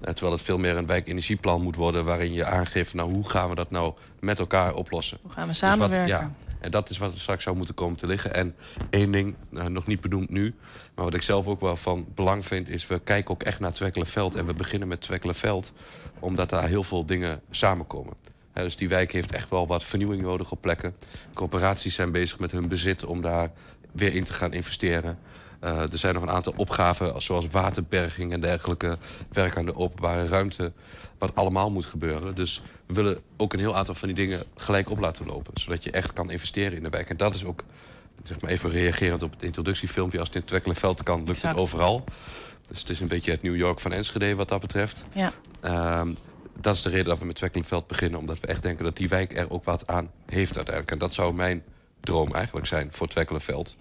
Terwijl 0.00 0.32
het 0.32 0.42
veel 0.42 0.58
meer 0.58 0.76
een 0.76 0.86
wijkenergieplan 0.86 1.62
moet 1.62 1.76
worden 1.76 2.04
waarin 2.04 2.32
je 2.32 2.44
aangeeft, 2.44 2.94
nou 2.94 3.12
hoe 3.14 3.28
gaan 3.28 3.48
we 3.48 3.54
dat 3.54 3.70
nou 3.70 3.92
met 4.20 4.38
elkaar 4.38 4.74
oplossen. 4.74 5.18
Hoe 5.22 5.30
gaan 5.32 5.42
we 5.46 5.48
Dus 5.52 5.60
wat- 5.60 5.70
samenwerken? 5.70 6.08
ja, 6.08 6.30
en 6.62 6.70
dat 6.70 6.90
is 6.90 6.98
wat 6.98 7.12
er 7.12 7.20
straks 7.20 7.42
zou 7.42 7.56
moeten 7.56 7.74
komen 7.74 7.96
te 7.96 8.06
liggen. 8.06 8.34
En 8.34 8.54
één 8.90 9.10
ding, 9.10 9.34
nou, 9.48 9.70
nog 9.70 9.86
niet 9.86 10.00
benoemd 10.00 10.30
nu... 10.30 10.54
maar 10.94 11.04
wat 11.04 11.14
ik 11.14 11.22
zelf 11.22 11.46
ook 11.46 11.60
wel 11.60 11.76
van 11.76 12.06
belang 12.14 12.46
vind... 12.46 12.68
is 12.68 12.86
we 12.86 13.00
kijken 13.00 13.30
ook 13.30 13.42
echt 13.42 13.60
naar 13.60 13.72
Twekkelenveld. 13.72 14.34
En 14.34 14.46
we 14.46 14.54
beginnen 14.54 14.88
met 14.88 15.00
Twekkelenveld... 15.00 15.72
omdat 16.18 16.50
daar 16.50 16.68
heel 16.68 16.82
veel 16.82 17.06
dingen 17.06 17.40
samenkomen. 17.50 18.14
Hè, 18.52 18.62
dus 18.62 18.76
die 18.76 18.88
wijk 18.88 19.12
heeft 19.12 19.32
echt 19.32 19.50
wel 19.50 19.66
wat 19.66 19.84
vernieuwing 19.84 20.22
nodig 20.22 20.50
op 20.50 20.60
plekken. 20.60 20.94
Corporaties 21.34 21.94
zijn 21.94 22.12
bezig 22.12 22.38
met 22.38 22.52
hun 22.52 22.68
bezit 22.68 23.04
om 23.04 23.22
daar 23.22 23.50
weer 23.92 24.14
in 24.14 24.24
te 24.24 24.32
gaan 24.32 24.52
investeren. 24.52 25.18
Eh, 25.62 25.92
er 25.92 25.98
zijn 25.98 26.14
nog 26.14 26.22
een 26.22 26.30
aantal 26.30 26.54
opgaven, 26.56 27.22
zoals 27.22 27.46
waterberging 27.46 28.32
en 28.32 28.40
dergelijke... 28.40 28.98
werk 29.32 29.56
aan 29.56 29.64
de 29.64 29.76
openbare 29.76 30.26
ruimte, 30.26 30.72
wat 31.18 31.34
allemaal 31.34 31.70
moet 31.70 31.86
gebeuren. 31.86 32.34
Dus 32.34 32.62
we 32.86 32.94
willen 32.94 33.18
ook 33.36 33.52
een 33.52 33.58
heel 33.58 33.76
aantal 33.76 33.94
van 33.94 34.08
die 34.08 34.16
dingen 34.16 34.42
gelijk 34.56 34.90
op 34.90 34.98
laten 34.98 35.26
lopen. 35.26 35.52
Zodat 35.60 35.84
je 35.84 35.90
echt 35.90 36.12
kan 36.12 36.30
investeren 36.30 36.76
in 36.76 36.82
de 36.82 36.88
wijk. 36.88 37.08
En 37.08 37.16
dat 37.16 37.34
is 37.34 37.44
ook, 37.44 37.64
zeg 38.22 38.40
maar 38.40 38.50
even 38.50 38.70
reagerend 38.70 39.22
op 39.22 39.30
het 39.30 39.42
introductiefilmpje... 39.42 40.18
als 40.18 40.28
het 40.28 40.36
in 40.36 40.44
Twekkelenveld 40.44 41.02
kan, 41.02 41.18
lukt 41.18 41.30
Exact. 41.30 41.54
het 41.54 41.62
overal. 41.62 42.04
Dus 42.68 42.80
het 42.80 42.90
is 42.90 43.00
een 43.00 43.08
beetje 43.08 43.30
het 43.30 43.42
New 43.42 43.56
York 43.56 43.80
van 43.80 43.92
Enschede 43.92 44.34
wat 44.34 44.48
dat 44.48 44.60
betreft. 44.60 45.04
Ja. 45.14 45.32
Ehm, 45.60 46.12
dat 46.60 46.74
is 46.74 46.82
de 46.82 46.88
reden 46.88 47.06
dat 47.06 47.18
we 47.18 47.24
met 47.24 47.36
Twekkelenveld 47.36 47.86
beginnen. 47.86 48.20
Omdat 48.20 48.40
we 48.40 48.46
echt 48.46 48.62
denken 48.62 48.84
dat 48.84 48.96
die 48.96 49.08
wijk 49.08 49.36
er 49.36 49.50
ook 49.50 49.64
wat 49.64 49.86
aan 49.86 50.10
heeft 50.26 50.56
uiteindelijk. 50.56 50.90
En 50.90 50.98
dat 50.98 51.14
zou 51.14 51.34
mijn 51.34 51.62
droom 52.00 52.34
eigenlijk 52.34 52.66
zijn 52.66 52.88
voor 52.90 53.08
Twekkelenveld. 53.08 53.76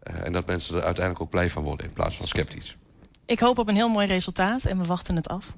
Eh, 0.00 0.26
en 0.26 0.32
dat 0.32 0.46
mensen 0.46 0.76
er 0.76 0.82
uiteindelijk 0.82 1.24
ook 1.24 1.30
blij 1.30 1.50
van 1.50 1.62
worden 1.62 1.86
in 1.86 1.92
plaats 1.92 2.16
van 2.16 2.26
sceptisch. 2.26 2.76
Ik 3.24 3.40
hoop 3.40 3.58
op 3.58 3.68
een 3.68 3.74
heel 3.74 3.88
mooi 3.88 4.06
resultaat 4.06 4.64
en 4.64 4.78
we 4.78 4.84
wachten 4.84 5.16
het 5.16 5.28
af. 5.28 5.54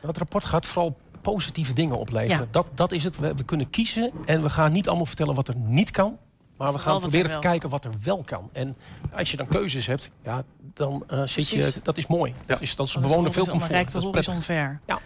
Het 0.00 0.18
rapport 0.18 0.44
gaat 0.44 0.66
vooral 0.66 0.98
positieve 1.20 1.72
dingen 1.72 1.98
opleveren. 1.98 2.44
Ja. 2.44 2.48
Dat, 2.50 2.66
dat 2.74 2.92
is 2.92 3.04
het. 3.04 3.18
We, 3.18 3.34
we 3.34 3.44
kunnen 3.44 3.70
kiezen 3.70 4.12
en 4.24 4.42
we 4.42 4.50
gaan 4.50 4.72
niet 4.72 4.88
allemaal 4.88 5.06
vertellen 5.06 5.34
wat 5.34 5.48
er 5.48 5.56
niet 5.56 5.90
kan. 5.90 6.18
Maar 6.56 6.72
we 6.72 6.78
gaan 6.78 6.94
er 6.94 7.00
proberen 7.00 7.30
te 7.30 7.38
kijken 7.38 7.68
wat 7.68 7.84
er 7.84 7.90
wel 8.02 8.22
kan. 8.24 8.48
En 8.52 8.76
als 9.12 9.30
je 9.30 9.36
dan 9.36 9.46
keuzes 9.46 9.86
hebt, 9.86 10.10
ja, 10.22 10.44
dan 10.74 11.04
eh, 11.08 11.22
zit 11.24 11.48
je... 11.48 11.72
Dat 11.82 11.96
is 11.96 12.06
mooi. 12.06 12.34
Dat 12.46 12.60
is, 12.60 12.76
dat 12.76 12.86
is 12.86 12.92
Dat 12.92 13.02
bewoner 13.02 13.32
veel 13.32 13.46
comfort. 13.46 13.70
Rijk 13.70 13.86
de 13.86 13.92
Dat 13.92 14.04
is 14.04 14.10
prettig. 14.10 14.34
horizon 14.34 14.56
ver. 14.56 14.80
Ja. 14.86 15.00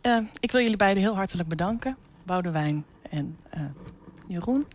Eh, 0.00 0.26
ik 0.40 0.52
wil 0.52 0.60
jullie 0.60 0.76
beiden 0.76 1.02
heel 1.02 1.14
hartelijk 1.14 1.48
bedanken. 1.48 1.96
Boudewijn 2.22 2.84
en 3.10 3.36
eh, 3.50 3.62
Jeroen. 4.28 4.66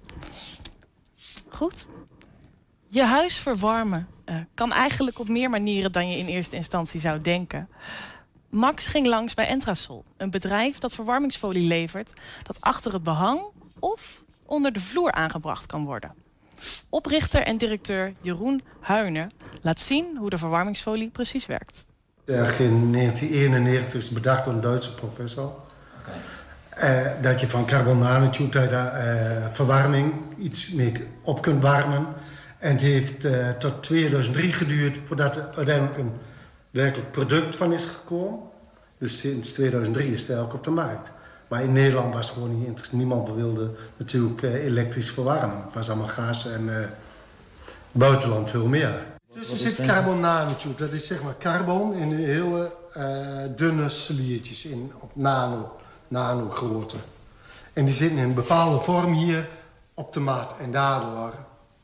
Goed. 1.50 1.88
Je 2.91 3.04
huis 3.04 3.38
verwarmen 3.38 4.08
eh, 4.25 4.36
kan 4.54 4.73
eigenlijk 4.73 5.19
op 5.19 5.28
meer 5.28 5.49
manieren 5.49 5.91
dan 5.91 6.10
je 6.10 6.17
in 6.17 6.25
eerste 6.25 6.56
instantie 6.56 6.99
zou 6.99 7.21
denken. 7.21 7.69
Max 8.49 8.88
ging 8.88 9.08
langs 9.08 9.34
bij 9.34 9.47
Entrasol, 9.47 10.04
een 10.17 10.30
bedrijf 10.30 10.78
dat 10.78 10.95
verwarmingsfolie 10.95 11.67
levert... 11.67 12.13
dat 12.43 12.62
achter 12.62 12.93
het 12.93 13.04
behang 13.04 13.41
of 13.80 14.23
onder 14.45 14.73
de 14.73 14.80
vloer 14.80 15.12
aangebracht 15.12 15.65
kan 15.65 15.86
worden. 15.86 16.13
Oprichter 16.89 17.41
en 17.41 17.58
directeur 17.58 18.13
Jeroen 18.21 18.63
Huijnen 18.80 19.30
laat 19.62 19.80
zien 19.80 20.17
hoe 20.17 20.30
de 20.30 20.38
verwarmingsfolie 20.38 21.10
precies 21.10 21.45
werkt. 21.45 21.86
In 22.25 22.36
1991 22.36 23.93
is 23.93 24.10
bedacht 24.10 24.45
door 24.45 24.54
een 24.54 24.62
Duitse 24.62 24.95
professor. 24.95 25.52
Eh, 26.69 27.06
dat 27.21 27.39
je 27.39 27.47
van 27.47 27.65
carbon 27.65 27.97
nanotube 27.97 28.67
daar 28.67 28.93
eh, 28.93 29.47
verwarming 29.52 30.13
iets 30.38 30.71
mee 30.71 30.93
op 31.21 31.41
kunt 31.41 31.62
warmen. 31.62 32.08
En 32.60 32.72
het 32.72 32.82
heeft 32.82 33.26
eh, 33.26 33.50
tot 33.50 33.84
2003 33.84 34.52
geduurd 34.52 34.98
voordat 35.06 35.36
er 35.36 35.50
uiteindelijk 35.56 35.98
een 35.98 36.12
werkelijk 36.72 37.12
product 37.12 37.56
van 37.56 37.74
is 37.74 37.86
gekomen. 37.86 38.39
Dus 38.98 39.19
sinds 39.19 39.52
2003 39.52 40.13
is 40.13 40.22
het 40.22 40.30
eigenlijk 40.30 40.58
op 40.58 40.63
de 40.63 40.69
markt. 40.69 41.12
Maar 41.48 41.63
in 41.63 41.74
Nederland 41.74 42.13
was 42.13 42.26
het 42.26 42.34
gewoon 42.34 42.58
niet 42.58 42.67
interessant. 42.67 42.98
Niemand 42.98 43.36
wilde 43.36 43.72
natuurlijk 43.98 44.43
eh, 44.43 44.65
elektrisch 44.65 45.12
verwarmen. 45.12 45.63
Het 45.65 45.74
was 45.74 45.89
allemaal 45.89 46.08
gas 46.08 46.52
en 46.52 46.82
eh, 46.82 46.88
buitenland 47.91 48.50
veel 48.50 48.67
meer. 48.67 49.04
Dus 49.34 49.52
er 49.52 49.58
zit 49.58 49.86
carbon 49.86 50.19
nanotube. 50.19 50.76
Dat 50.76 50.91
is 50.91 51.08
zeg 51.08 51.24
maar 51.24 51.38
carbon 51.39 51.93
in 51.93 52.12
hele 52.12 52.78
dunne 53.56 53.89
sliertjes 53.89 54.65
in, 54.65 54.91
op 55.00 55.12
nano, 55.13 55.78
nano 56.08 56.50
grootte. 56.50 56.98
En 57.74 57.86
die 57.86 57.93
zitten 57.93 58.17
in 58.17 58.24
een 58.24 58.34
bepaalde 58.34 58.80
vorm 58.80 59.13
hier 59.13 59.48
op 59.93 60.13
de 60.13 60.19
maat. 60.19 60.56
En 60.62 60.72
daardoor 60.72 61.34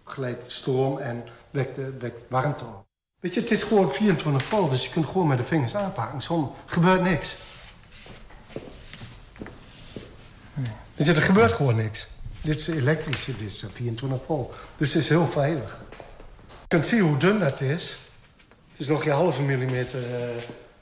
glijdt 0.05 0.51
stroom 0.51 0.97
en 0.97 1.23
wekt, 1.51 1.75
de- 1.75 1.97
wekt 1.99 2.21
warmte 2.29 2.63
op. 2.63 2.85
Weet 3.19 3.33
je, 3.33 3.39
het 3.39 3.51
is 3.51 3.63
gewoon 3.63 3.91
24 3.91 4.43
volt, 4.43 4.69
dus 4.71 4.85
je 4.85 4.91
kunt 4.91 5.05
gewoon 5.05 5.27
met 5.27 5.37
de 5.37 5.43
vingers 5.43 5.75
aanpakken. 5.75 6.21
Zonder 6.21 6.49
gebeurt 6.65 7.01
niks. 7.01 7.37
Weet 10.95 11.07
je, 11.07 11.13
er 11.13 11.21
gebeurt 11.21 11.51
gewoon 11.51 11.75
niks. 11.75 12.07
Dit 12.41 12.57
is 12.57 12.67
elektrisch, 12.67 13.25
dit 13.25 13.41
is 13.41 13.63
eh, 13.63 13.69
24 13.73 14.25
volt. 14.25 14.53
Dus 14.77 14.93
het 14.93 15.03
is 15.03 15.09
heel 15.09 15.27
veilig. 15.27 15.81
Je 16.47 16.67
kunt 16.67 16.87
zien 16.87 16.99
hoe 17.01 17.17
dun 17.17 17.39
dat 17.39 17.61
is. 17.61 17.99
Het 18.71 18.79
is 18.79 18.87
nog 18.87 19.03
geen 19.03 19.13
halve 19.13 19.41
millimeter, 19.41 19.99
eh, 20.15 20.27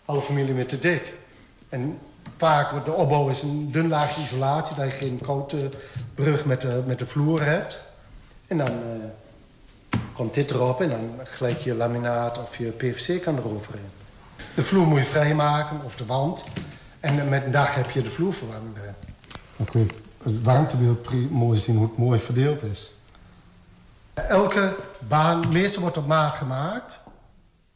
halve 0.05 0.33
millimeter 0.33 0.79
dik. 0.79 1.13
En 1.69 1.99
vaak 2.37 2.71
wordt 2.71 2.85
de 2.85 2.91
opbouw 2.91 3.29
is 3.29 3.41
een 3.41 3.71
dun 3.71 3.87
laagje 3.87 4.21
isolatie... 4.21 4.75
dat 4.75 4.85
je 4.85 4.91
geen 4.91 5.19
koude 5.21 5.69
brug 6.15 6.45
met 6.45 6.61
de, 6.61 6.83
met 6.85 6.99
de 6.99 7.05
vloer 7.07 7.43
hebt. 7.43 7.83
En 8.47 8.57
dan 8.57 8.67
eh, 8.67 9.99
komt 10.13 10.33
dit 10.33 10.51
erop 10.51 10.81
en 10.81 10.89
dan 10.89 11.11
gelijk 11.23 11.57
je 11.57 11.75
laminaat 11.75 12.41
of 12.41 12.57
je 12.57 12.69
PVC 12.69 13.21
kan 13.21 13.37
eroverheen. 13.37 13.89
De 14.55 14.63
vloer 14.63 14.87
moet 14.87 14.99
je 14.99 15.05
vrijmaken, 15.05 15.81
of 15.83 15.95
de 15.95 16.05
wand. 16.05 16.45
En 16.99 17.29
met 17.29 17.45
een 17.45 17.51
dag 17.51 17.75
heb 17.75 17.89
je 17.89 18.01
de 18.01 18.09
vloerverwarming 18.09 18.77
erin. 18.77 18.93
Dan 19.55 19.65
kun 19.65 19.79
je 19.79 19.87
het 20.23 20.43
warmtebeeld 20.43 21.29
mooi 21.31 21.57
zien 21.57 21.75
hoe 21.77 21.87
het 21.87 21.97
mooi 21.97 22.19
verdeeld 22.19 22.63
is. 22.63 22.91
Elke 24.13 24.75
baan, 25.07 25.43
meestal 25.51 25.81
wordt 25.81 25.97
op 25.97 26.07
maat 26.07 26.35
gemaakt. 26.35 26.99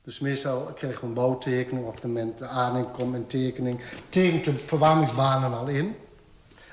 Dus 0.03 0.19
meestal 0.19 0.59
krijg 0.75 0.99
je 0.99 1.05
een 1.05 1.13
bouwtekening 1.13 1.85
of 1.85 1.99
de, 1.99 2.33
de 2.37 2.47
aannemer 2.47 2.89
komt 2.89 3.13
een 3.13 3.27
tekening. 3.27 3.79
Tekent 4.09 4.45
de 4.45 4.53
verwarmingsbanen 4.65 5.57
al 5.57 5.67
in. 5.67 5.95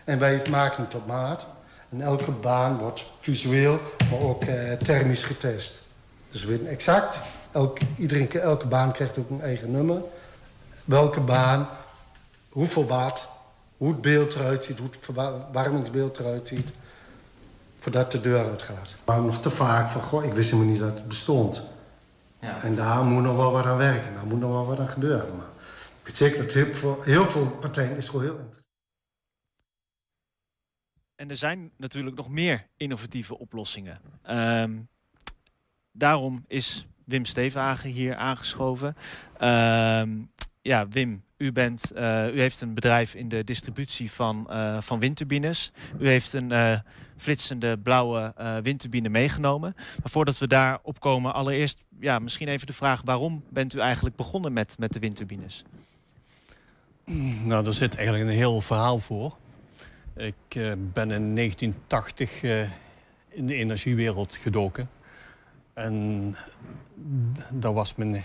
En 0.05 0.19
wij 0.19 0.43
maken 0.51 0.85
het 0.85 0.95
op 0.95 1.07
maat. 1.07 1.47
En 1.95 2.01
elke 2.01 2.31
baan 2.31 2.79
wordt 2.79 3.05
visueel, 3.21 3.79
maar 4.11 4.21
ook 4.21 4.45
eh, 4.45 4.73
thermisch 4.73 5.25
getest. 5.25 5.83
Dus 6.31 6.45
we 6.45 6.51
weten 6.51 6.67
exact, 6.67 7.21
elk, 7.53 7.79
iedereen, 7.99 8.33
elke 8.33 8.67
baan 8.67 8.93
krijgt 8.93 9.19
ook 9.19 9.31
een 9.31 9.41
eigen 9.41 9.71
nummer. 9.71 10.01
Welke 10.85 11.21
baan, 11.21 11.69
hoeveel 12.49 12.87
watt, 12.87 13.29
hoe 13.77 13.89
het 13.89 14.01
beeld 14.01 14.35
eruit 14.35 14.65
ziet, 14.65 14.79
hoe 14.79 14.89
het 14.91 14.99
verwarmingsbeeld 15.01 16.19
eruit 16.19 16.49
ziet. 16.49 16.71
Voordat 17.79 18.13
de 18.13 18.21
deur 18.21 18.49
uitgaat. 18.51 18.95
Maar 19.05 19.21
nog 19.21 19.41
te 19.41 19.51
vaak 19.51 19.91
van, 19.91 20.03
goh, 20.03 20.25
ik 20.25 20.33
wist 20.33 20.51
helemaal 20.51 20.73
niet 20.73 20.81
dat 20.81 20.95
het 20.95 21.09
bestond. 21.09 21.67
Ja. 22.39 22.63
En 22.63 22.77
daar 22.77 23.05
moet 23.05 23.23
nog 23.23 23.37
wel 23.37 23.53
wat 23.53 23.65
aan 23.65 23.77
werken, 23.77 24.15
daar 24.15 24.27
moet 24.27 24.41
nog 24.41 24.51
wel 24.51 24.67
wat 24.67 24.79
aan 24.79 24.89
gebeuren. 24.89 25.37
Maar 25.37 25.47
ik 26.01 26.07
weet 26.07 26.17
zeker 26.17 26.39
dat 26.43 26.53
heel 26.53 26.75
veel, 26.75 26.99
heel 27.03 27.27
veel 27.27 27.47
partijen 27.61 27.97
is 27.97 28.09
gewoon 28.09 28.25
heel 28.25 28.37
interessant. 28.37 28.64
En 31.25 31.31
er 31.31 31.37
zijn 31.37 31.71
natuurlijk 31.77 32.17
nog 32.17 32.29
meer 32.29 32.67
innovatieve 32.77 33.39
oplossingen. 33.39 34.01
Ehm, 34.23 34.73
daarom 35.93 36.45
is 36.49 36.87
Wim 37.05 37.25
Stevenhagen 37.25 37.91
hier 37.91 38.17
aangeschoven. 38.17 38.97
Ehm, 39.39 40.11
ja, 40.63 40.89
Wim, 40.89 41.25
u, 41.37 41.53
bent, 41.53 41.91
eh, 41.91 42.35
u 42.35 42.41
heeft 42.41 42.61
een 42.61 42.75
bedrijf 42.75 43.15
in 43.15 43.29
de 43.29 43.45
distributie 43.45 44.11
van, 44.11 44.51
eh, 44.51 44.81
van 44.81 44.99
windturbines. 44.99 45.73
U 45.99 46.09
heeft 46.09 46.33
een 46.33 46.53
eh, 46.53 46.79
flitsende 47.17 47.79
blauwe 47.79 48.35
windturbine 48.63 49.09
meegenomen. 49.09 49.73
Maar 49.77 50.11
voordat 50.11 50.39
we 50.39 50.47
daarop 50.47 51.01
komen, 51.01 51.35
allereerst 51.35 51.85
ja, 52.01 52.19
misschien 52.19 52.49
even 52.49 52.67
de 52.67 52.73
vraag... 52.73 53.01
waarom 53.05 53.45
bent 53.51 53.75
u 53.75 53.79
eigenlijk 53.79 54.17
begonnen 54.17 54.53
met, 54.53 54.79
met 54.79 54.93
de 54.93 54.99
windturbines? 54.99 55.65
Nou, 57.45 57.65
daar 57.65 57.75
zit 57.75 57.95
eigenlijk 57.95 58.27
een 58.29 58.37
heel 58.37 58.61
verhaal 58.61 58.99
voor. 58.99 59.37
Ik 60.17 60.35
eh, 60.49 60.73
ben 60.77 61.11
in 61.11 61.35
1980 61.35 62.43
eh, 62.43 62.61
in 63.29 63.47
de 63.47 63.55
energiewereld 63.55 64.35
gedoken. 64.35 64.91
En 65.75 66.37
dat 67.51 67.75
was 67.75 67.95
mijn... 67.95 68.25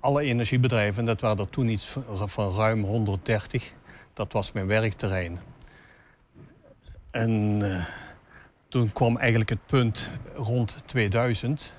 Alle 0.00 0.22
energiebedrijven, 0.22 1.04
dat 1.04 1.20
waren 1.20 1.38
er 1.38 1.50
toen 1.50 1.68
iets 1.68 1.96
van 2.26 2.54
ruim 2.54 2.82
130. 2.82 3.72
Dat 4.12 4.32
was 4.32 4.52
mijn 4.52 4.66
werkterrein. 4.66 5.40
En 7.10 7.62
eh, 7.62 7.84
toen 8.68 8.92
kwam 8.92 9.16
eigenlijk 9.16 9.50
het 9.50 9.66
punt 9.66 10.10
rond 10.34 10.76
2000... 10.86 11.74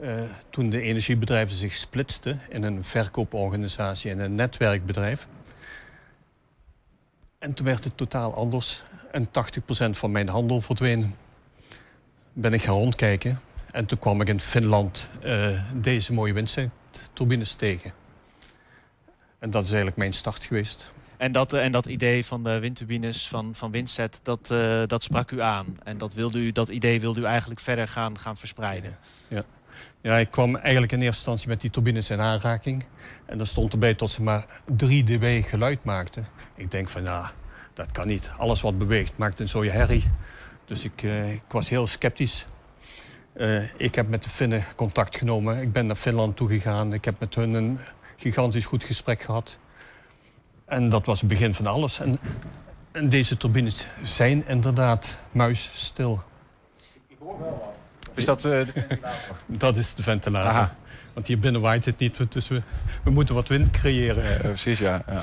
eh, 0.00 0.22
toen 0.50 0.70
de 0.70 0.80
energiebedrijven 0.80 1.56
zich 1.56 1.72
splitsten 1.72 2.40
in 2.48 2.62
een 2.62 2.84
verkooporganisatie 2.84 4.10
en 4.10 4.18
een 4.18 4.34
netwerkbedrijf. 4.34 5.28
En 7.38 7.54
toen 7.54 7.66
werd 7.66 7.84
het 7.84 7.96
totaal 7.96 8.34
anders. 8.34 8.82
En 9.12 9.26
80% 9.26 9.30
van 9.90 10.10
mijn 10.10 10.28
handel 10.28 10.60
verdween. 10.60 11.14
Ben 12.32 12.52
ik 12.52 12.62
gaan 12.62 12.74
rondkijken. 12.74 13.40
En 13.72 13.86
toen 13.86 13.98
kwam 13.98 14.20
ik 14.20 14.28
in 14.28 14.40
Finland 14.40 15.08
eh, 15.22 15.60
deze 15.74 16.12
mooie 16.12 16.32
windturbines 16.32 17.54
tegen. 17.54 17.92
En 19.38 19.50
dat 19.50 19.62
is 19.62 19.68
eigenlijk 19.68 19.98
mijn 19.98 20.12
start 20.12 20.44
geweest. 20.44 20.90
En 21.16 21.32
dat, 21.32 21.52
eh, 21.52 21.64
en 21.64 21.72
dat 21.72 21.86
idee 21.86 22.24
van 22.24 22.44
de 22.44 22.58
windturbines 22.58 23.28
van, 23.28 23.54
van 23.54 23.70
Windset, 23.70 24.20
dat, 24.22 24.50
eh, 24.50 24.82
dat 24.86 25.02
sprak 25.02 25.30
u 25.30 25.40
aan. 25.40 25.76
En 25.84 25.98
dat, 25.98 26.14
wilde 26.14 26.38
u, 26.38 26.52
dat 26.52 26.68
idee 26.68 27.00
wilde 27.00 27.20
u 27.20 27.24
eigenlijk 27.24 27.60
verder 27.60 27.88
gaan, 27.88 28.18
gaan 28.18 28.36
verspreiden. 28.36 28.96
Ja. 29.28 29.44
ja, 30.00 30.16
ik 30.16 30.30
kwam 30.30 30.56
eigenlijk 30.56 30.92
in 30.92 30.98
eerste 30.98 31.16
instantie 31.16 31.48
met 31.48 31.60
die 31.60 31.70
turbines 31.70 32.10
in 32.10 32.20
aanraking. 32.20 32.84
En 33.26 33.38
dan 33.38 33.46
stond 33.46 33.72
erbij 33.72 33.94
tot 33.94 34.10
ze 34.10 34.22
maar 34.22 34.62
3 34.76 35.04
dB 35.04 35.44
geluid 35.44 35.84
maakten. 35.84 36.26
Ik 36.56 36.70
denk 36.70 36.88
van, 36.88 37.02
ja, 37.02 37.32
dat 37.72 37.92
kan 37.92 38.06
niet. 38.06 38.30
Alles 38.38 38.60
wat 38.60 38.78
beweegt 38.78 39.12
maakt 39.16 39.40
een 39.40 39.48
zoje 39.48 39.70
herrie. 39.70 40.04
Dus 40.64 40.84
ik, 40.84 41.02
eh, 41.02 41.32
ik 41.32 41.42
was 41.48 41.68
heel 41.68 41.86
sceptisch. 41.86 42.46
Eh, 43.32 43.74
ik 43.76 43.94
heb 43.94 44.08
met 44.08 44.22
de 44.22 44.30
Finnen 44.30 44.64
contact 44.76 45.16
genomen. 45.16 45.60
Ik 45.60 45.72
ben 45.72 45.86
naar 45.86 45.96
Finland 45.96 46.36
toegegaan. 46.36 46.92
Ik 46.92 47.04
heb 47.04 47.20
met 47.20 47.34
hun 47.34 47.54
een 47.54 47.78
gigantisch 48.16 48.64
goed 48.64 48.84
gesprek 48.84 49.22
gehad. 49.22 49.58
En 50.64 50.88
dat 50.88 51.06
was 51.06 51.20
het 51.20 51.28
begin 51.28 51.54
van 51.54 51.66
alles. 51.66 52.00
En, 52.00 52.18
en 52.92 53.08
deze 53.08 53.36
turbines 53.36 53.86
zijn 54.02 54.46
inderdaad 54.46 55.16
muisstil. 55.30 56.22
Is 58.14 58.24
dat 58.24 58.44
eh, 58.44 58.50
de 58.50 58.98
Dat 59.46 59.76
is 59.76 59.94
de 59.94 60.02
ventilator. 60.02 60.50
Aha. 60.50 60.76
Want 61.12 61.26
hier 61.26 61.38
binnen 61.38 61.60
waait 61.60 61.84
het 61.84 61.98
niet, 61.98 62.32
dus 62.32 62.48
we, 62.48 62.62
we 63.04 63.10
moeten 63.10 63.34
wat 63.34 63.48
wind 63.48 63.70
creëren. 63.70 64.38
Precies, 64.40 64.78
ja. 64.78 65.02
ja. 65.06 65.22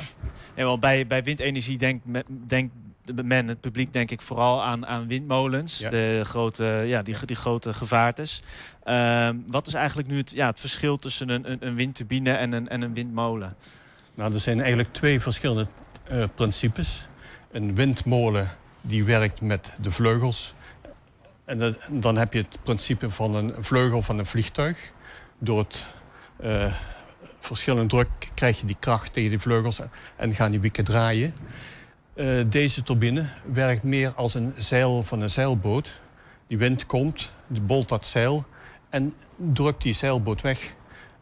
Ja, 0.56 0.64
wel, 0.64 0.80
bij, 0.80 1.08
bij 1.08 1.24
windenergie 1.24 1.78
denkt 1.78 2.06
men, 3.24 3.48
het 3.48 3.60
publiek, 3.60 3.94
denk 3.94 4.12
ik 4.12 4.22
vooral 4.22 4.64
aan, 4.64 4.86
aan 4.88 5.08
windmolens. 5.08 5.78
Ja. 5.80 5.90
De 5.90 6.22
grote, 6.24 6.64
ja, 6.86 7.02
die, 7.02 7.16
die 7.26 7.36
grote 7.36 7.74
gevaartes. 7.74 8.42
Ehm, 8.84 9.36
wat 9.48 9.68
is 9.68 9.74
eigenlijk 9.74 10.08
nu 10.08 10.18
het, 10.18 10.32
ja, 10.36 10.48
het 10.48 10.60
verschil 10.60 10.98
tussen 10.98 11.30
een, 11.30 11.52
een, 11.52 11.58
een 11.68 11.76
windturbine 11.76 12.32
en 12.32 12.52
een, 12.52 12.68
en 12.70 12.82
een 12.82 12.94
windmolen? 12.94 13.56
Nou, 14.14 14.34
er 14.34 14.40
zijn 14.40 14.60
eigenlijk 14.60 14.94
twee 14.94 15.20
verschillende 15.20 15.68
eh, 16.04 16.24
principes. 16.36 17.08
Een 17.52 17.76
windmolen 17.76 18.50
die 18.82 19.04
werkt 19.04 19.42
met 19.42 19.74
de 19.82 19.92
vleugels. 19.92 20.54
En 21.46 21.58
dat- 21.58 21.88
dan 21.92 22.16
heb 22.18 22.34
je 22.34 22.40
het 22.42 22.58
principe 22.64 23.10
van 23.10 23.36
een 23.36 23.54
vleugel 23.60 24.02
van 24.02 24.20
een 24.20 24.26
vliegtuig. 24.26 24.92
Door 25.40 25.60
het 25.60 25.86
eh, 26.40 26.74
verschillende 27.46 27.88
druk 27.88 28.10
krijg 28.34 28.60
je 28.60 28.66
die 28.66 28.76
kracht 28.80 29.14
tegen 29.14 29.30
die 29.30 29.40
vleugels 29.40 29.82
en 30.16 30.34
gaan 30.34 30.52
die 30.52 30.60
wieken 30.60 30.84
draaien. 30.84 31.34
Eh, 32.14 32.42
deze 32.48 32.84
turbine 32.84 33.26
werkt 33.54 33.84
meer 33.84 34.14
als 34.14 34.34
een 34.34 34.54
zeil 34.58 35.04
van 35.04 35.22
een 35.22 35.30
zeilboot. 35.30 36.02
Die 36.48 36.58
wind 36.58 36.86
komt, 36.86 37.34
die 37.48 37.62
bolt 37.62 37.90
dat 37.90 38.06
zeil 38.06 38.46
en 38.90 39.14
drukt 39.36 39.82
die 39.82 39.94
zeilboot 39.94 40.42
weg. 40.42 40.74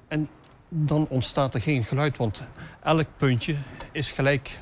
En 0.07 0.29
dan 0.69 1.07
ontstaat 1.09 1.53
er 1.53 1.61
geen 1.61 1.83
geluid, 1.83 2.17
want 2.17 2.43
elk 2.83 3.07
puntje 3.17 3.55
is 3.91 4.11
gelijk 4.11 4.59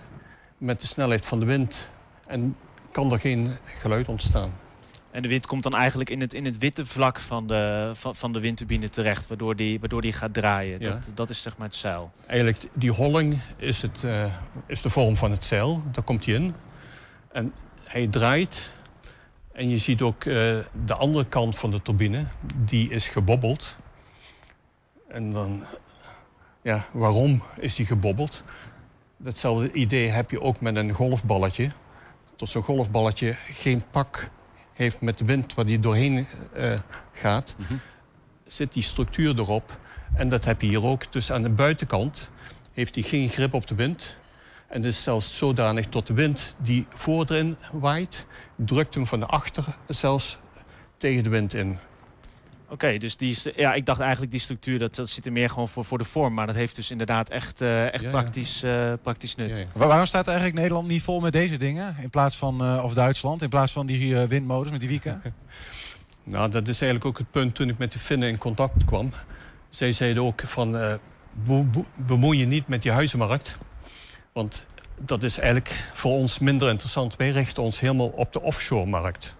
met 0.58 0.82
de 0.82 0.88
snelheid 0.88 1.26
van 1.26 1.40
de 1.40 1.46
wind. 1.46 1.90
En 2.28 2.56
kan 2.92 3.12
er 3.12 3.20
geen 3.20 3.58
geluid 3.66 4.08
ontstaan. 4.08 4.54
En 5.20 5.26
de 5.26 5.32
wind 5.32 5.48
komt 5.48 5.64
dan 5.64 5.76
eigenlijk 5.76 6.10
in 6.10 6.22
het, 6.22 6.34
in 6.34 6.46
het 6.46 6.58
witte 6.58 6.86
vlak 6.86 7.20
van 7.20 7.48
de, 7.48 7.92
van, 7.94 8.16
van 8.16 8.34
de 8.34 8.40
windturbine 8.40 8.90
terecht, 8.90 9.28
waardoor 9.28 9.56
die, 9.56 9.80
waardoor 9.80 10.02
die 10.02 10.14
gaat 10.14 10.34
draaien. 10.34 10.80
Ja. 10.80 10.90
Dat, 10.90 11.12
dat 11.14 11.30
is 11.30 11.42
zeg 11.42 11.58
maar 11.58 11.68
het 11.68 11.76
zeil. 11.76 12.12
Eigenlijk, 12.26 12.66
die 12.74 12.92
holling 12.92 13.42
is, 13.58 13.82
het, 13.82 14.04
eh, 14.04 14.34
is 14.68 14.82
de 14.82 14.90
vorm 14.90 15.18
van 15.18 15.32
het 15.32 15.44
zeil. 15.44 15.84
Daar 15.92 16.04
komt 16.04 16.26
hij 16.26 16.36
in. 16.36 16.54
En 17.32 17.54
hij 17.84 18.08
draait. 18.08 18.72
En 19.52 19.70
je 19.70 19.78
ziet 19.78 20.02
ook 20.02 20.26
eh, 20.26 20.34
de 20.86 20.96
andere 20.98 21.26
kant 21.26 21.58
van 21.58 21.72
de 21.72 21.82
turbine. 21.82 22.26
Die 22.56 22.90
is 22.90 23.10
gebobbeld. 23.10 23.76
En 25.08 25.32
dan... 25.32 25.64
Ja, 26.62 26.86
waarom 26.92 27.44
is 27.58 27.76
die 27.76 27.86
gebobbeld? 27.86 28.44
Datzelfde 29.18 29.72
idee 29.72 30.10
heb 30.10 30.32
je 30.32 30.42
ook 30.42 30.62
met 30.62 30.76
een 30.76 30.92
golfballetje. 30.92 31.72
Dat 32.36 32.50
zo'n 32.50 32.64
golfballetje 32.64 33.38
geen 33.46 33.84
pak 33.92 34.30
heeft 34.80 35.02
met 35.02 35.18
de 35.18 35.26
wind 35.26 35.54
waar 35.54 35.66
die 35.66 35.80
doorheen 35.80 36.28
eh, 36.54 36.74
gaat. 37.12 37.56
Zit 38.46 38.74
die 38.74 38.84
structuur 38.84 39.40
erop. 39.40 39.80
En 40.14 40.30
dat 40.30 40.46
heb 40.46 40.62
je 40.62 40.68
hier 40.68 40.84
ook. 40.84 41.12
Dus 41.12 41.32
aan 41.32 41.42
de 41.42 41.50
buitenkant 41.50 42.30
heeft 42.74 42.96
hij 42.96 43.04
geen 43.04 43.30
grip 43.30 43.54
op 43.54 43.68
de 43.68 43.76
wind. 43.76 44.18
En 44.68 44.86
is 44.86 45.04
zelfs 45.04 45.38
zodanig 45.38 45.86
tot 45.86 46.08
de 46.08 46.14
wind 46.14 46.56
die 46.58 46.88
voor 46.90 47.26
erin 47.28 47.58
waait... 47.72 48.26
drukt 48.56 48.94
hem 48.94 49.08
van 49.08 49.20
de 49.20 49.26
achter 49.26 49.66
zelfs 49.88 50.38
tegen 50.98 51.24
de 51.24 51.30
wind 51.30 51.54
in. 51.54 51.80
Oké, 52.72 52.98
dus 52.98 53.18
die, 53.18 53.32
is- 53.32 53.48
ja, 53.56 53.74
ik 53.74 53.86
dacht 53.86 54.00
eigenlijk 54.00 54.32
die 54.32 54.40
structuur, 54.40 54.80
dat, 54.80 54.96
dat 54.96 55.10
zit 55.10 55.26
er 55.26 55.32
meer 55.32 55.50
gewoon 55.50 55.68
voor, 55.70 55.86
voor 55.86 55.98
de 55.98 56.04
vorm. 56.04 56.34
Maar 56.34 56.48
dat 56.48 56.56
heeft 56.56 56.76
dus 56.76 56.92
inderdaad 56.92 57.30
echt, 57.30 57.62
eh, 57.62 57.86
echt 57.94 58.02
Ja, 58.02 58.08
ja. 58.08 58.10
Praktisch, 58.10 58.64
eh, 58.64 58.94
praktisch 59.02 59.36
nut. 59.36 59.58
Ja, 59.58 59.64
ja. 59.64 59.70
Waar- 59.74 59.88
waarom 59.88 60.06
staat 60.06 60.28
eigenlijk 60.28 60.58
Nederland 60.58 60.88
niet 60.88 61.02
vol 61.02 61.20
met 61.20 61.34
deze 61.34 61.58
dingen? 61.58 61.96
In 62.02 62.10
plaats 62.10 62.36
van, 62.36 62.64
eh, 62.64 62.84
of 62.84 62.94
Duitsland, 62.94 63.42
in 63.42 63.50
plaats 63.50 63.72
van 63.72 63.86
die 63.86 64.22
eh, 64.22 64.28
windmolens 64.28 64.72
met 64.72 64.80
die 64.80 64.90
wieken? 64.90 65.22
Nou, 66.24 66.50
dat 66.50 66.68
is 66.68 66.82
eigenlijk 66.82 67.06
ook 67.06 67.18
het 67.18 67.32
punt 67.32 67.56
toen 67.56 67.70
ik 67.70 67.78
met 67.78 67.92
de 67.92 68.00
Finnen 68.00 68.30
in 68.30 68.38
contact 68.38 68.86
kwam. 68.86 69.12
Zij 69.70 69.92
zeiden 69.92 70.24
ook 70.24 70.42
van, 70.46 70.78
eh, 70.78 70.94
be- 71.34 71.64
be- 71.64 71.86
bemoei 71.96 72.40
je 72.40 72.46
niet 72.46 72.68
met 72.68 72.82
die 72.82 72.92
huizenmarkt. 72.92 73.58
Want 74.34 74.66
dat 75.00 75.24
is 75.24 75.38
eigenlijk 75.38 75.90
voor 75.94 76.12
ons 76.12 76.40
minder 76.40 76.70
interessant. 76.70 77.16
Wij 77.16 77.30
richten 77.30 77.64
ons 77.64 77.80
helemaal 77.80 78.08
op 78.08 78.34
de 78.34 78.42
offshore-markt. 78.42 79.36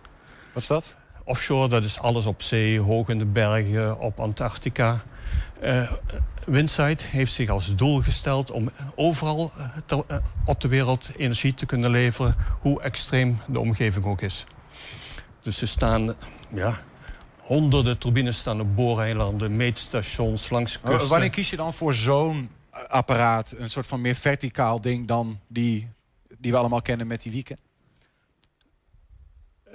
Wat 0.54 0.62
is 0.62 0.68
dat? 0.68 0.96
Offshore, 1.30 1.68
dat 1.68 1.84
is 1.84 2.00
alles 2.00 2.26
op 2.26 2.42
zee, 2.42 2.80
hoog 2.80 3.10
in 3.10 3.18
de 3.18 3.26
bergen, 3.26 4.00
op 4.00 4.20
Antarctica. 4.20 5.02
Eh 5.60 5.92
Windsite 6.46 7.04
heeft 7.08 7.34
zich 7.34 7.50
als 7.50 7.76
doel 7.76 8.02
gesteld 8.02 8.52
om 8.52 8.70
overal 8.96 9.52
eh, 9.58 9.66
ter- 9.86 10.04
eh, 10.08 10.18
op 10.46 10.62
de 10.62 10.68
wereld 10.68 11.10
energie 11.18 11.54
te 11.54 11.66
kunnen 11.66 11.92
leveren, 11.92 12.36
hoe 12.60 12.82
extreem 12.82 13.38
de 13.48 13.60
omgeving 13.60 14.06
ook 14.06 14.22
is. 14.22 14.46
Dus 15.42 15.62
er 15.62 15.68
staan 15.68 16.16
ja, 16.50 16.78
honderden 17.38 17.98
turbines 17.98 18.38
staan 18.38 18.62
op 18.62 18.76
booreilanden, 18.76 19.56
meetstations 19.56 20.50
langs 20.50 20.80
kusten. 20.82 21.10
Wanneer 21.10 21.30
kies 21.30 21.50
je 21.50 21.56
dan 21.56 21.74
voor 21.74 21.94
zo'n 21.94 22.50
apparaat, 22.88 23.56
een 23.58 23.70
soort 23.70 23.88
van 23.88 24.02
meer 24.02 24.16
verticaal 24.16 24.82
ding 24.82 25.08
dan 25.08 25.40
die, 25.48 25.88
die 26.38 26.52
we 26.52 26.58
allemaal 26.58 26.82
kennen 26.82 27.08
met 27.08 27.22
die 27.22 27.32
wieken? 27.32 27.58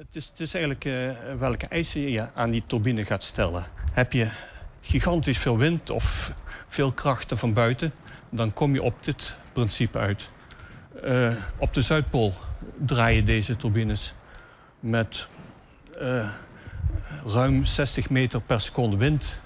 Het 0.06 0.16
is, 0.16 0.26
het 0.28 0.40
is 0.40 0.54
eigenlijk 0.54 0.84
eh, 0.84 1.34
welke 1.38 1.66
eisen 1.66 2.00
je 2.00 2.32
aan 2.34 2.50
die 2.50 2.62
turbine 2.66 3.04
gaat 3.04 3.22
stellen. 3.22 3.64
Heb 3.92 4.12
je 4.12 4.30
gigantisch 4.80 5.38
veel 5.38 5.58
wind 5.58 5.90
of 5.90 6.32
veel 6.68 6.92
krachten 6.92 7.38
van 7.38 7.52
buiten, 7.52 7.92
dan 8.30 8.52
kom 8.52 8.74
je 8.74 8.82
op 8.82 9.04
dit 9.04 9.36
principe 9.52 9.98
uit. 9.98 10.28
Eh, 11.02 11.32
op 11.58 11.74
de 11.74 11.82
Zuidpool 11.82 12.34
draaien 12.78 13.24
deze 13.24 13.56
turbines 13.56 14.14
met 14.80 15.26
eh, 16.00 16.28
ruim 17.26 17.64
60 17.64 18.10
meter 18.10 18.40
per 18.40 18.60
seconde 18.60 18.96
wind. 18.96 19.36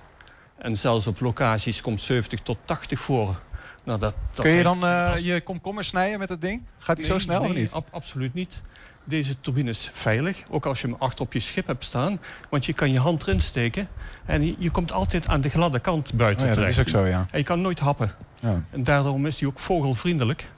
En 0.57 0.77
zelfs 0.77 1.07
op 1.07 1.21
locaties 1.21 1.81
komt 1.81 2.03
70 2.03 2.41
tot 2.41 2.59
80 2.65 3.01
voor. 3.01 3.41
Nou, 3.85 3.99
dat, 3.99 4.15
dat 4.33 4.45
Kun 4.45 4.55
je 4.55 4.63
dan 4.63 4.83
als- 4.83 5.21
je 5.21 5.41
komkommer 5.41 5.85
snijden 5.85 6.19
met 6.19 6.29
dat 6.29 6.41
ding? 6.41 6.63
Gaat 6.79 6.97
die 6.97 7.07
zo 7.07 7.19
snel 7.19 7.41
nee, 7.41 7.49
of 7.51 7.57
niet? 7.57 7.73
ab- 7.73 7.89
absoluut 7.91 8.35
niet. 8.35 8.61
Deze 9.09 9.41
turbine 9.41 9.71
is 9.71 9.91
veilig, 9.93 10.43
ook 10.51 10.67
als 10.67 10.81
je 10.81 10.87
hem 10.87 10.97
achter 10.99 11.25
op 11.25 11.33
je 11.33 11.41
schip 11.41 11.67
hebt 11.67 11.85
staan. 11.85 12.21
Want 12.49 12.67
je 12.67 12.73
kan 12.73 12.93
je 12.93 12.99
hand 12.99 13.23
erin 13.23 13.41
steken 13.41 13.89
en 14.25 14.47
je, 14.47 14.55
je 14.59 14.71
komt 14.71 14.93
altijd 14.93 15.27
aan 15.27 15.41
de 15.41 15.49
gladde 15.49 15.79
kant 15.79 16.13
buiten 16.15 16.49
Oh 16.49 16.55
ja, 16.55 16.61
dat 16.61 16.65
terecht. 16.65 16.89
is 16.89 16.95
ook 16.95 17.01
zo, 17.01 17.07
ja. 17.09 17.27
En 17.31 17.39
je 17.39 17.45
kan 17.45 17.61
nooit 17.61 17.79
happen. 17.79 18.13
Ja. 18.41 18.63
En 18.71 18.85
daarom 18.85 19.27
is 19.27 19.41
hij 19.41 19.49
ook 19.49 19.59
vogelvriendelijk. 19.59 20.49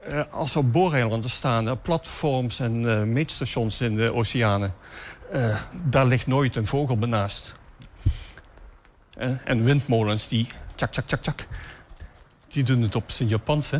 Eh, 0.00 0.22
als 0.30 0.54
er 0.54 0.70
booreilanden 0.70 1.30
staan, 1.30 1.68
eh, 1.68 1.74
platforms 1.82 2.60
en 2.60 2.90
eh, 2.90 3.02
meetstations 3.02 3.80
in 3.80 3.96
de 3.96 4.12
oceanen... 4.12 4.74
daar 5.82 6.06
ligt 6.06 6.26
nooit 6.26 6.56
een 6.56 6.66
vogel 6.66 6.96
benaast. 6.96 7.54
En 9.44 9.64
windmolens, 9.64 10.28
die 10.28 10.46
tjak, 10.74 10.92
tjak, 10.92 11.06
tjak, 11.06 11.22
tjak... 11.22 11.46
die 12.54 12.62
doen 12.62 12.82
het 12.82 12.96
op 12.96 13.10
zijn 13.10 13.28
Japans, 13.28 13.70
hè? 13.70 13.78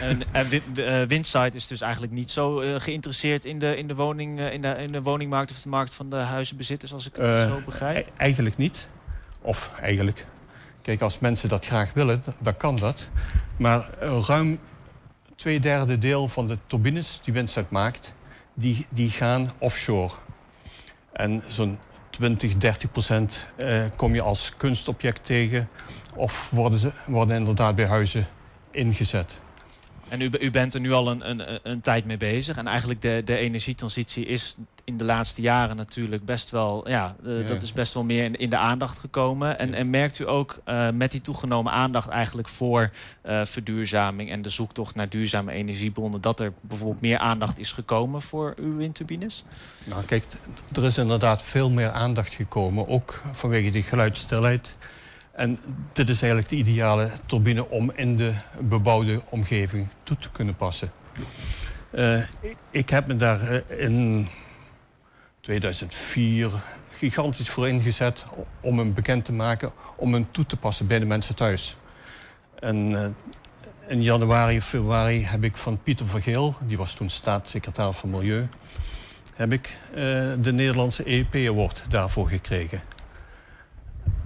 En, 0.00 0.22
en 0.32 0.46
eh, 0.74 1.02
Windsite 1.02 1.56
is 1.56 1.66
dus 1.66 1.80
eigenlijk 1.80 2.12
niet 2.12 2.30
zo 2.30 2.60
eh, 2.60 2.80
geïnteresseerd 2.80 3.44
in 3.44 3.58
de, 3.58 3.76
in, 3.76 3.88
de 3.88 3.94
woning, 3.94 4.38
eh, 4.38 4.52
in, 4.52 4.62
de, 4.62 4.68
in 4.68 4.92
de 4.92 5.02
woningmarkt 5.02 5.50
of 5.50 5.60
de 5.60 5.68
markt 5.68 5.94
van 5.94 6.10
de 6.10 6.16
huizenbezitters, 6.16 6.92
als 6.92 7.06
ik 7.06 7.16
het 7.16 7.48
zo 7.48 7.62
begrijp. 7.64 8.06
E- 8.06 8.10
eigenlijk 8.16 8.56
niet. 8.56 8.88
Of 9.40 9.72
eigenlijk. 9.80 10.26
Kijk, 10.82 11.00
als 11.00 11.18
mensen 11.18 11.48
dat 11.48 11.66
graag 11.66 11.92
willen, 11.92 12.24
dan 12.38 12.56
kan 12.56 12.76
dat. 12.76 13.08
Maar 13.56 13.90
ruim 14.26 14.58
twee 15.36 15.60
derde 15.60 15.98
deel 15.98 16.28
van 16.28 16.46
de 16.46 16.58
turbines 16.66 17.20
die 17.22 17.34
Windsite 17.34 17.66
maakt... 17.70 18.14
die, 18.54 18.86
die 18.88 19.10
gaan 19.10 19.52
offshore. 19.58 20.14
En 21.12 21.42
zo'n 21.48 21.78
20, 22.10 22.56
30 22.56 22.90
procent 22.90 23.46
kom 23.96 24.14
je 24.14 24.22
als 24.22 24.52
kunstobject 24.56 25.24
tegen... 25.24 25.68
of 26.14 26.50
worden, 26.50 26.78
ze, 26.78 26.92
worden 27.06 27.36
inderdaad 27.36 27.74
bij 27.74 27.86
huizen 27.86 28.26
ingezet. 28.70 29.38
En 30.08 30.20
u, 30.20 30.30
u, 30.40 30.50
bent 30.50 30.74
er 30.74 30.80
nu 30.80 30.92
al 30.92 31.10
een, 31.10 31.30
een, 31.30 31.60
een, 31.62 31.80
tijd 31.80 32.04
mee 32.04 32.16
bezig. 32.16 32.56
En 32.56 32.66
eigenlijk 32.66 33.02
de, 33.02 33.22
de 33.24 33.36
energietransitie 33.36 34.26
is 34.26 34.56
in 34.84 34.96
de 34.96 35.04
laatste 35.04 35.40
jaren 35.40 35.76
natuurlijk 35.76 36.24
best 36.24 36.50
wel... 36.50 36.88
Ja, 36.88 37.16
uh, 37.24 37.46
dat 37.46 37.62
is 37.62 37.72
best 37.72 37.94
wel 37.94 38.04
meer 38.04 38.24
in, 38.24 38.36
in 38.36 38.50
de 38.50 38.56
aandacht 38.56 38.98
gekomen. 38.98 39.58
En, 39.58 39.74
en 39.74 39.90
merkt 39.90 40.18
u 40.18 40.28
ook 40.28 40.60
uh, 40.66 40.90
met 40.90 41.10
die 41.10 41.20
toegenomen 41.20 41.72
aandacht 41.72 42.08
eigenlijk 42.08 42.48
voor 42.48 42.90
uh, 43.26 43.44
verduurzaming... 43.44 44.30
en 44.30 44.42
de 44.42 44.48
zoektocht 44.48 44.94
naar 44.94 45.08
duurzame 45.08 45.52
energiebronnen... 45.52 46.20
dat 46.20 46.40
er 46.40 46.52
bijvoorbeeld 46.60 47.00
meer 47.00 47.18
aandacht 47.18 47.58
is 47.58 47.72
gekomen 47.72 48.22
voor 48.22 48.54
uw 48.56 48.76
windturbines? 48.76 49.44
Nou 49.84 50.04
kijk, 50.04 50.24
er 50.72 50.84
is 50.84 50.98
inderdaad 50.98 51.42
veel 51.42 51.70
meer 51.70 51.90
aandacht 51.90 52.34
gekomen. 52.34 52.88
Ook 52.88 53.22
vanwege 53.32 53.70
die 53.70 53.82
geluidsstilheid... 53.82 54.76
En 55.32 55.58
dit 55.92 56.08
is 56.08 56.22
eigenlijk 56.22 56.48
de 56.48 56.56
ideale 56.56 57.10
turbine 57.26 57.68
om 57.68 57.92
in 57.94 58.16
de 58.16 58.34
bebouwde 58.60 59.22
omgeving 59.28 59.88
toe 60.02 60.16
te 60.16 60.30
kunnen 60.30 60.56
passen. 60.56 60.92
Uh, 61.90 62.22
ik 62.70 62.90
heb 62.90 63.06
me 63.06 63.16
daar 63.16 63.62
in 63.78 64.28
2004 65.40 66.50
gigantisch 66.90 67.50
voor 67.50 67.68
ingezet 67.68 68.24
om 68.60 68.78
hem 68.78 68.94
bekend 68.94 69.24
te 69.24 69.32
maken, 69.32 69.72
om 69.96 70.12
hem 70.12 70.26
toe 70.30 70.46
te 70.46 70.56
passen 70.56 70.86
bij 70.86 70.98
de 70.98 71.04
mensen 71.04 71.34
thuis. 71.34 71.76
En 72.58 72.90
uh, 72.90 73.06
in 73.88 74.02
januari 74.02 74.60
februari 74.60 75.24
heb 75.24 75.44
ik 75.44 75.56
van 75.56 75.82
Pieter 75.82 76.08
Vergeel, 76.08 76.54
die 76.60 76.76
was 76.76 76.94
toen 76.94 77.10
staatssecretaris 77.10 77.96
van 77.96 78.10
Milieu, 78.10 78.48
heb 79.34 79.52
ik 79.52 79.76
de 80.40 80.52
Nederlandse 80.52 81.10
EEP 81.10 81.34
Award 81.34 81.84
daarvoor 81.88 82.28
gekregen 82.28 82.82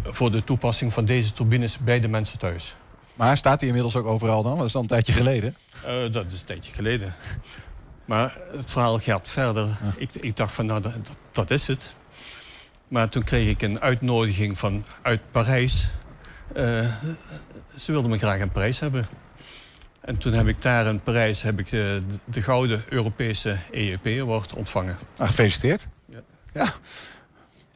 voor 0.09 0.31
de 0.31 0.45
toepassing 0.45 0.93
van 0.93 1.05
deze 1.05 1.33
turbines 1.33 1.79
bij 1.79 2.01
de 2.01 2.09
mensen 2.09 2.39
thuis. 2.39 2.75
Maar 3.15 3.37
staat 3.37 3.59
hij 3.61 3.69
inmiddels 3.69 3.97
ook 3.97 4.07
overal 4.07 4.43
dan? 4.43 4.57
Dat 4.57 4.67
is 4.67 4.75
al 4.75 4.81
een 4.81 4.87
tijdje 4.87 5.13
geleden. 5.13 5.57
Uh, 5.87 6.13
dat 6.13 6.33
is 6.33 6.41
een 6.41 6.47
tijdje 6.47 6.73
geleden. 6.73 7.15
Maar 8.05 8.39
het 8.51 8.71
verhaal 8.71 8.99
gaat 8.99 9.29
verder. 9.29 9.69
Ik, 9.97 10.15
ik, 10.15 10.37
dacht 10.37 10.55
van, 10.55 10.67
nou, 10.67 10.81
dat, 10.81 10.93
dat, 11.33 11.51
is 11.51 11.67
het. 11.67 11.87
Maar 12.89 13.09
toen 13.09 13.25
kreeg 13.25 13.49
ik 13.49 13.63
een 13.63 13.81
uitnodiging 13.81 14.59
van, 14.59 14.85
uit 15.03 15.21
Parijs. 15.31 15.89
Uh, 16.57 16.63
ze 17.77 17.93
wilden 17.93 18.11
me 18.11 18.19
graag 18.19 18.41
een 18.41 18.51
prijs 18.51 18.81
hebben. 18.81 19.07
En 20.01 20.19
toen 20.19 20.33
heb 20.33 20.47
ik 20.47 20.63
daar 20.63 20.87
in 20.87 21.01
Parijs 21.01 21.43
heb 21.43 21.59
ik 21.59 21.71
de, 21.71 22.03
de 22.25 22.43
gouden 22.43 22.85
Europese 22.89 23.59
EEP 23.71 24.07
Award 24.07 24.55
ontvangen. 24.55 24.99
Ah, 25.17 25.27
gefeliciteerd. 25.27 25.89
Ja. 26.09 26.21
ja. 26.53 26.73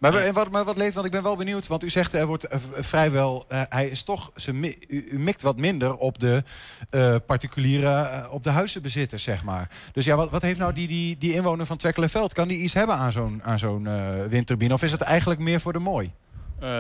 Maar, 0.01 0.33
wat, 0.33 0.49
wat 0.49 0.77
leeft, 0.77 0.95
want 0.95 1.07
ik 1.07 1.13
ben 1.13 1.23
wel 1.23 1.37
benieuwd, 1.37 1.67
want 1.67 1.83
u 1.83 1.91
zegt 1.91 2.15
er 2.15 2.27
wordt 2.27 2.53
uh, 2.53 2.59
vrijwel, 2.79 3.47
uh, 3.53 3.63
hij 3.69 3.89
is 3.89 4.03
toch, 4.03 4.31
ze 4.37 4.75
u, 4.89 5.19
mikt 5.19 5.43
wat 5.43 5.57
minder 5.57 5.97
op 5.97 6.19
de 6.19 6.43
uh, 6.91 7.17
particuliere, 7.27 8.27
op 8.31 8.43
de 8.43 8.51
huizenbezitters, 8.51 9.23
zeg 9.23 9.45
maar. 9.45 9.71
Dus 9.93 10.05
ja, 10.05 10.17
wat, 10.17 10.31
wat 10.31 10.43
heeft 10.43 10.59
nou 10.59 10.73
die, 10.73 10.89
die, 10.89 11.19
die 11.19 11.35
inwoner 11.35 11.67
van 11.67 11.77
Twekkelenveld, 11.77 12.33
kan 12.33 12.49
die 12.49 12.59
iets 12.59 12.75
hebben 12.75 12.97
aan 12.97 13.13
zo'n 13.13 13.43
aan 13.43 13.59
zo'n 13.59 13.89
windturbine? 14.29 14.75
Of 14.75 14.83
is 14.83 14.93
het 14.93 15.01
eigenlijk 15.01 15.41
meer 15.41 15.61
voor 15.61 15.73
de 15.73 15.79
mooi? 15.79 16.13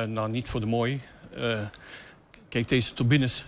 nou, 0.06 0.30
niet 0.30 0.48
voor 0.48 0.60
de 0.60 0.66
mooi. 0.66 1.00
kijk, 2.48 2.68
deze 2.68 2.92
turbines, 2.92 3.44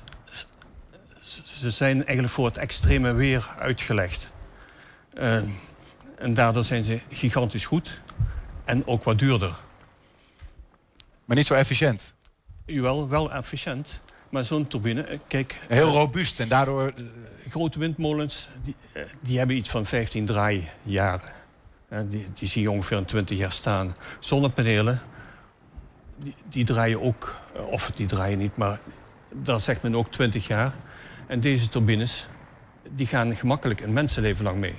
ze 1.45 1.71
zijn 1.71 1.97
eigenlijk 1.97 2.35
voor 2.35 2.47
het 2.47 2.57
extreme 2.57 3.13
weer 3.13 3.55
uitgelegd. 3.59 4.31
en 6.19 6.35
daardoor 6.35 6.65
zijn 6.65 6.85
ze 6.85 7.01
gigantisch 7.09 7.67
goed 7.67 8.01
en 8.65 8.87
ook 8.87 9.05
wat 9.05 9.19
duurder. 9.19 9.55
Maar 11.25 11.37
niet 11.37 11.47
zo 11.47 11.55
efficiënt? 11.55 12.15
Jawel, 12.67 13.09
wel 13.09 13.33
efficiënt. 13.33 14.01
Maar 14.31 14.45
zo'n 14.45 14.67
turbine, 14.67 15.03
eh, 15.03 15.19
kijk... 15.27 15.59
Heel 15.69 15.91
robuust 15.91 16.41
en 16.41 16.49
daardoor... 16.49 16.93
Grote 17.49 17.79
windmolens, 17.79 18.49
die, 18.63 18.77
eh, 18.93 19.03
die 19.21 19.39
hebben 19.39 19.57
iets 19.57 19.71
van 19.71 19.87
15 19.87 20.27
draaijaren. 20.27 21.33
Die, 22.09 22.27
die 22.35 22.49
zie 22.49 22.63
je 22.63 22.71
ongeveer 22.71 22.97
een 22.97 23.05
20 23.05 23.39
jaar 23.39 23.53
staan. 23.53 23.97
Zonnepanelen, 24.19 25.01
die, 26.17 26.35
die 26.49 26.65
draaien 26.65 27.01
ook... 27.01 27.37
Eh, 27.55 27.67
of 27.67 27.91
die 27.95 28.07
draaien 28.07 28.39
niet, 28.39 28.57
maar 28.57 28.81
daar 29.33 29.61
zegt 29.61 29.83
men 29.83 29.97
ook 29.97 30.11
20 30.11 30.47
jaar. 30.47 30.75
En 31.27 31.41
deze 31.41 31.69
turbines, 31.69 32.27
die 32.91 33.07
gaan 33.07 33.37
gemakkelijk 33.37 33.81
een 33.81 33.93
mensenleven 33.93 34.45
lang 34.45 34.59
mee. 34.59 34.77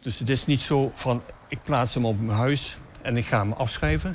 Dus 0.00 0.18
het 0.18 0.28
is 0.28 0.46
niet 0.46 0.60
zo 0.60 0.92
van 0.94 1.22
ik 1.50 1.62
plaats 1.62 1.94
hem 1.94 2.04
op 2.04 2.20
mijn 2.20 2.38
huis 2.38 2.78
en 3.02 3.16
ik 3.16 3.26
ga 3.26 3.38
hem 3.38 3.52
afschrijven. 3.52 4.14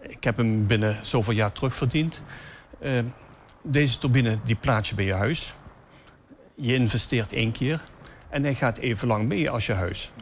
Ik 0.00 0.24
heb 0.24 0.36
hem 0.36 0.66
binnen 0.66 1.06
zoveel 1.06 1.32
jaar 1.32 1.52
terugverdiend. 1.52 2.22
Uh, 2.80 3.04
deze 3.62 3.98
turbine 3.98 4.38
die 4.44 4.56
plaats 4.56 4.88
je 4.88 4.94
bij 4.94 5.04
je 5.04 5.12
huis. 5.12 5.54
Je 6.54 6.74
investeert 6.74 7.32
één 7.32 7.52
keer 7.52 7.82
en 8.28 8.42
hij 8.42 8.54
gaat 8.54 8.78
even 8.78 9.08
lang 9.08 9.28
mee 9.28 9.50
als 9.50 9.66
je 9.66 9.72
huis. 9.72 10.12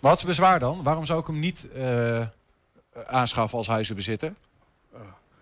Wat 0.00 0.12
is 0.12 0.18
het 0.18 0.28
bezwaar 0.28 0.58
dan? 0.58 0.82
Waarom 0.82 1.04
zou 1.06 1.20
ik 1.20 1.26
hem 1.26 1.38
niet 1.38 1.68
uh, 1.76 2.26
aanschaffen 3.06 3.58
als 3.58 3.66
huizenbezitter? 3.66 4.32
Uh, 4.94 5.00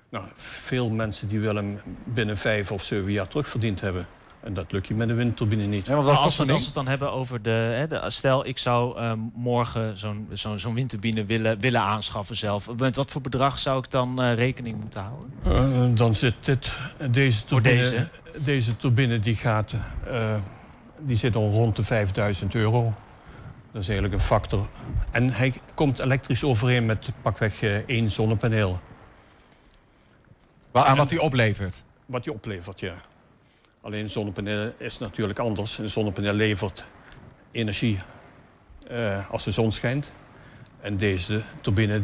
nou, 0.09 0.27
veel 0.35 0.91
mensen 0.91 1.29
die 1.29 1.41
willen 1.41 1.65
hem 1.65 1.97
binnen 2.05 2.37
vijf 2.37 2.73
of 2.73 2.85
zeven 2.85 3.13
jaar 3.13 3.29
terugverdiend 3.29 3.81
hebben. 3.81 4.07
En 4.45 4.55
dat 4.55 4.73
lukt 4.73 4.87
je 4.87 4.95
met 4.95 5.09
een 5.09 5.17
windturbine 5.17 5.63
niet. 5.63 5.87
Ja, 5.87 5.95
als, 5.95 6.37
we, 6.37 6.53
het 6.53 6.71
dan 6.75 6.87
hebben 6.87 7.13
over 7.13 7.43
de, 7.43 7.51
hè, 7.51 7.87
de 7.87 8.03
stel 8.07 8.47
ik 8.47 8.59
zou 8.59 9.01
uh, 9.01 9.13
morgen 9.35 9.97
zo'n 9.97 10.29
zo'n 10.33 10.59
zo'n 10.59 10.75
windturbine 10.75 11.25
willen, 11.25 11.59
willen 11.59 11.81
aanschaffen 11.81 12.37
zelf. 12.37 12.77
Met 12.77 12.97
wat 12.97 13.11
voor 13.11 13.21
bedrag 13.21 13.59
zou 13.59 13.79
ik 13.79 13.91
dan 13.91 14.23
uh, 14.23 14.35
rekening 14.35 14.81
moeten 14.81 15.01
houden? 15.01 15.33
Uh, 15.47 15.97
dan 15.97 16.15
zit 16.15 16.35
dit, 16.41 16.77
deze 17.11 17.45
turbine, 17.45 17.77
deze? 17.77 18.09
deze 18.39 18.77
turbine 18.77 19.19
die 19.19 19.37
gaat, 19.37 19.75
die 20.99 21.17
zit 21.17 21.37
al 21.37 21.51
rond 21.51 21.77
de 21.77 21.85
5000 21.85 22.55
euro. 22.55 22.95
Dat 23.73 23.83
is 23.83 23.89
eigenlijk 23.89 24.19
een 24.19 24.27
factor. 24.27 24.69
En 25.11 25.31
hij 25.31 25.55
komt 25.75 25.99
elektrisch 25.99 26.45
overeen 26.45 26.87
met 26.87 27.09
pakweg 27.23 27.63
één 27.87 28.11
zonnepaneel. 28.11 28.81
Waar, 30.71 30.85
aan 30.85 30.97
wat 30.97 31.11
hij 31.11 31.19
oplevert? 31.19 31.83
Wat 32.07 32.25
hij 32.25 32.35
oplevert, 32.35 32.81
ja. 32.81 32.95
Alleen 33.85 34.11
zonnepanelen 34.11 34.75
is 34.79 34.99
natuurlijk 34.99 35.39
anders. 35.39 35.79
Een 35.79 35.91
zonnepaneel 35.91 36.33
levert 36.33 36.85
energie 37.51 37.97
uh, 38.91 39.31
als 39.31 39.45
de 39.45 39.51
zon 39.51 39.73
schijnt. 39.73 40.13
En 40.81 40.97
deze 40.97 41.43
turbine 41.61 42.01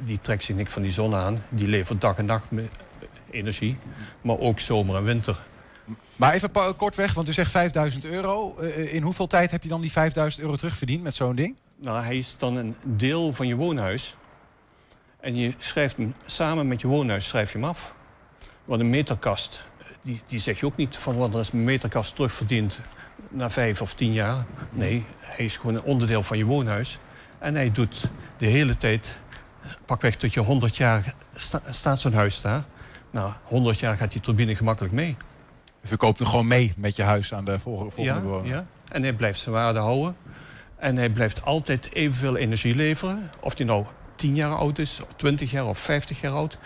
die 0.00 0.18
trekt 0.20 0.44
zich 0.44 0.56
niks 0.56 0.72
van 0.72 0.82
die 0.82 0.90
zon 0.90 1.14
aan. 1.14 1.42
Die 1.48 1.68
levert 1.68 2.00
dag 2.00 2.16
en 2.16 2.24
nacht 2.24 2.44
energie. 3.30 3.76
Maar 4.20 4.38
ook 4.38 4.60
zomer 4.60 4.96
en 4.96 5.04
winter. 5.04 5.42
Maar 6.16 6.32
even 6.32 6.50
kort 6.76 6.96
weg, 6.96 7.14
want 7.14 7.28
u 7.28 7.32
zegt 7.32 7.50
5000 7.50 8.04
euro. 8.04 8.56
Uh, 8.60 8.94
in 8.94 9.02
hoeveel 9.02 9.26
tijd 9.26 9.50
heb 9.50 9.62
je 9.62 9.68
dan 9.68 9.80
die 9.80 9.92
5000 9.92 10.42
euro 10.42 10.56
terugverdiend 10.56 11.02
met 11.02 11.14
zo'n 11.14 11.34
ding? 11.34 11.56
Nou, 11.76 12.04
hij 12.04 12.18
is 12.18 12.36
dan 12.38 12.56
een 12.56 12.76
deel 12.82 13.32
van 13.32 13.46
je 13.46 13.56
woonhuis. 13.56 14.16
En 15.20 15.36
je 15.36 15.54
schrijft 15.58 15.96
hem 15.96 16.14
samen 16.26 16.68
met 16.68 16.80
je 16.80 16.86
woonhuis 16.86 17.28
schrijf 17.28 17.52
je 17.52 17.58
hem 17.58 17.68
af. 17.68 17.94
Want 18.64 18.80
een 18.80 18.90
meterkast 18.90 19.64
die, 20.02 20.20
die 20.26 20.38
zeg 20.38 20.60
je 20.60 20.66
ook 20.66 20.76
niet 20.76 20.96
van 20.96 21.16
wat 21.16 21.34
is 21.34 21.50
meterkast 21.50 22.14
terugverdiend 22.14 22.80
na 23.30 23.50
vijf 23.50 23.80
of 23.80 23.94
tien 23.94 24.12
jaar. 24.12 24.44
Nee, 24.70 25.04
hij 25.18 25.44
is 25.44 25.56
gewoon 25.56 25.74
een 25.74 25.82
onderdeel 25.82 26.22
van 26.22 26.38
je 26.38 26.44
woonhuis. 26.44 26.98
En 27.38 27.54
hij 27.54 27.72
doet 27.72 28.10
de 28.36 28.46
hele 28.46 28.76
tijd, 28.76 29.20
pakweg 29.86 30.16
tot 30.16 30.34
je 30.34 30.40
100 30.40 30.76
jaar 30.76 31.14
staat 31.68 32.00
zo'n 32.00 32.12
huis 32.12 32.40
daar. 32.40 32.64
Nou, 33.10 33.32
100 33.42 33.78
jaar 33.78 33.96
gaat 33.96 34.12
die 34.12 34.20
turbine 34.20 34.56
gemakkelijk 34.56 34.94
mee. 34.94 35.16
Je 35.80 35.88
verkoopt 35.88 36.18
hem 36.18 36.28
gewoon 36.28 36.46
mee 36.46 36.72
met 36.76 36.96
je 36.96 37.02
huis 37.02 37.34
aan 37.34 37.44
de 37.44 37.58
volgende 37.58 38.02
ja, 38.02 38.20
bewoner. 38.20 38.46
Ja, 38.46 38.66
en 38.88 39.02
hij 39.02 39.12
blijft 39.12 39.40
zijn 39.40 39.54
waarde 39.54 39.78
houden. 39.78 40.16
En 40.76 40.96
hij 40.96 41.10
blijft 41.10 41.44
altijd 41.44 41.92
evenveel 41.92 42.36
energie 42.36 42.74
leveren. 42.74 43.30
Of 43.40 43.54
die 43.54 43.66
nou 43.66 43.86
10 44.14 44.34
jaar 44.34 44.54
oud 44.54 44.78
is, 44.78 45.00
20 45.16 45.50
jaar 45.50 45.66
of 45.66 45.78
50 45.78 46.20
jaar 46.20 46.32
oud. 46.32 46.58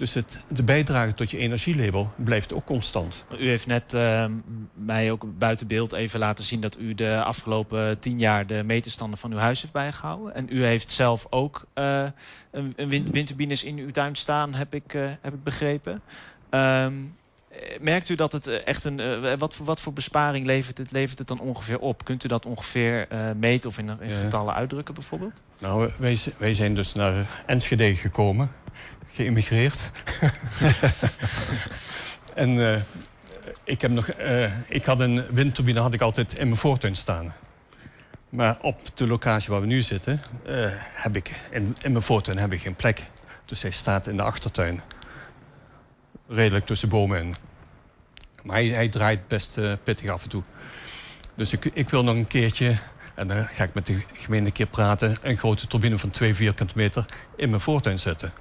Dus 0.00 0.14
het, 0.14 0.44
de 0.48 0.62
bijdrage 0.62 1.14
tot 1.14 1.30
je 1.30 1.38
energielabel 1.38 2.12
blijft 2.16 2.52
ook 2.52 2.64
constant. 2.64 3.24
U 3.38 3.48
heeft 3.48 3.66
net 3.66 3.92
uh, 3.92 4.24
mij 4.74 5.10
ook 5.10 5.38
buiten 5.38 5.66
beeld 5.66 5.92
even 5.92 6.18
laten 6.18 6.44
zien... 6.44 6.60
dat 6.60 6.78
u 6.78 6.94
de 6.94 7.22
afgelopen 7.22 7.98
tien 7.98 8.18
jaar 8.18 8.46
de 8.46 8.62
meterstanden 8.64 9.18
van 9.18 9.32
uw 9.32 9.38
huis 9.38 9.60
heeft 9.60 9.72
bijgehouden. 9.72 10.34
En 10.34 10.46
u 10.50 10.64
heeft 10.64 10.90
zelf 10.90 11.26
ook 11.30 11.66
uh, 11.74 12.04
een, 12.50 12.72
een 12.76 12.88
wind, 12.88 13.10
windturbines 13.10 13.64
in 13.64 13.78
uw 13.78 13.90
tuin 13.90 14.16
staan, 14.16 14.54
heb 14.54 14.74
ik, 14.74 14.94
uh, 14.94 15.10
heb 15.20 15.34
ik 15.34 15.44
begrepen. 15.44 16.02
Um, 16.50 17.14
merkt 17.80 18.08
u 18.08 18.14
dat 18.14 18.32
het 18.32 18.46
echt 18.46 18.84
een... 18.84 19.20
wat, 19.38 19.54
voor, 19.54 19.66
wat 19.66 19.80
voor 19.80 19.92
besparing 19.92 20.46
levert 20.46 20.78
het, 20.78 20.92
levert 20.92 21.18
het 21.18 21.28
dan 21.28 21.40
ongeveer 21.40 21.78
op? 21.78 22.04
Kunt 22.04 22.24
u 22.24 22.28
dat 22.28 22.46
ongeveer 22.46 23.08
meten 23.36 23.70
of 23.70 23.78
in, 23.78 23.88
in 24.00 24.22
getallen 24.22 24.54
uitdrukken 24.54 24.94
bijvoorbeeld? 24.94 25.42
Nou, 25.58 25.90
wij, 25.98 26.18
wij 26.38 26.54
zijn 26.54 26.74
dus 26.74 26.94
naar 26.94 27.42
Enschede 27.46 27.96
gekomen 27.96 28.50
geïmmigreerd. 29.12 29.90
en 32.34 32.50
uh, 32.50 32.76
ik, 33.64 33.80
heb 33.80 33.90
nog, 33.90 34.10
uh, 34.18 34.70
ik 34.70 34.84
had 34.84 35.00
een 35.00 35.24
windturbine 35.30 35.80
had 35.80 35.94
ik 35.94 36.00
altijd 36.00 36.38
in 36.38 36.46
mijn 36.46 36.60
voortuin 36.60 36.96
staan. 36.96 37.34
Maar 38.28 38.58
op 38.60 38.80
de 38.94 39.06
locatie 39.06 39.50
waar 39.50 39.60
we 39.60 39.66
nu 39.66 39.82
zitten, 39.82 40.22
eh, 40.46 40.66
heb 40.74 41.16
ik 41.16 41.30
in, 41.50 41.76
in 41.82 41.92
mijn 41.92 42.04
voortuin 42.04 42.38
heb 42.38 42.52
ik 42.52 42.60
geen 42.60 42.74
plek. 42.74 43.02
Dus 43.44 43.62
hij 43.62 43.70
staat 43.70 44.06
in 44.06 44.16
de 44.16 44.22
achtertuin. 44.22 44.82
Redelijk 46.28 46.66
tussen 46.66 46.88
bomen 46.88 47.20
in. 47.20 47.34
Maar 48.42 48.56
hij, 48.56 48.66
hij 48.66 48.88
draait 48.88 49.28
best 49.28 49.58
eh, 49.58 49.72
pittig 49.82 50.10
af 50.10 50.22
en 50.22 50.28
toe. 50.28 50.42
Dus 51.36 51.52
ik, 51.52 51.64
ik 51.64 51.88
wil 51.90 52.04
nog 52.04 52.14
een 52.14 52.26
keertje, 52.26 52.76
en 53.14 53.28
dan 53.28 53.48
ga 53.48 53.64
ik 53.64 53.74
met 53.74 53.86
de 53.86 54.00
gemeente 54.12 54.46
een 54.46 54.52
keer 54.52 54.66
praten... 54.66 55.16
een 55.22 55.38
grote 55.38 55.66
turbine 55.66 55.98
van 55.98 56.10
2 56.10 56.34
vierkante 56.34 56.74
meter 56.76 57.04
in 57.36 57.48
mijn 57.50 57.60
voortuin 57.60 57.98
zetten. 57.98 58.32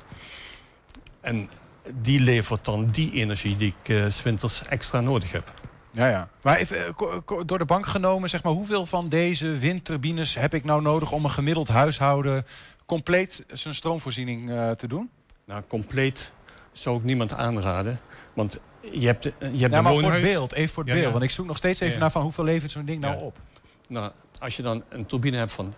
En 1.22 1.50
die 1.96 2.20
levert 2.20 2.66
dan 2.66 2.86
die 2.86 3.12
energie 3.12 3.58
die 3.58 3.76
ik 3.84 4.12
's 4.12 4.24
winters 4.24 4.66
extra 4.68 5.02
nodig 5.02 5.32
heb. 5.32 5.54
Ja, 5.92 6.08
ja. 6.08 6.30
Maar 6.42 6.58
even, 6.58 6.78
eh, 6.78 6.94
door 7.46 7.58
de 7.58 7.66
bank 7.66 7.86
genomen, 7.86 8.30
zeg 8.30 8.44
maar, 8.44 8.54
hoeveel 8.54 8.86
van 8.86 9.08
deze 9.08 9.48
windturbines 9.48 10.36
heb 10.36 10.54
ik 10.54 10.64
nou 10.64 10.82
nodig 10.82 11.12
om 11.12 11.24
een 11.24 11.32
gemiddeld 11.32 11.68
huishouden 11.68 12.46
compleet 12.86 13.46
zijn 13.54 13.76
stroomvoorziening 13.76 14.52
te 14.76 14.88
doen? 14.88 15.10
Nou, 15.46 15.64
compleet 15.68 16.32
zou 16.72 16.98
ik 16.98 17.04
niemand 17.04 17.34
aanraden. 17.34 18.00
Want 18.34 18.60
je 18.92 19.06
hebt, 19.06 19.24
de- 19.24 19.34
je 19.40 19.46
hebt 19.46 19.60
Ja, 19.60 19.78
een 19.78 19.84
maar 19.84 19.94
voor 19.94 20.12
het 20.14 20.22
beeld, 20.22 20.54
even 20.54 20.74
voor 20.74 20.84
het 20.84 20.94
beeld. 20.94 21.12
Want 21.12 21.24
ik 21.24 21.30
zoek 21.30 21.46
nog 21.46 21.58
steeds 21.58 21.80
even 21.80 22.00
naar 22.00 22.12
van 22.12 22.22
hoeveel 22.22 22.44
levert 22.44 22.72
zo'n 22.72 22.86
ding 22.86 23.00
nou 23.02 23.18
op? 23.22 23.38
Nou, 23.88 24.12
als 24.40 24.56
je 24.56 24.62
dan 24.62 24.84
een 24.90 25.06
turbine 25.06 25.38
hebt 25.38 25.52
van 25.52 25.74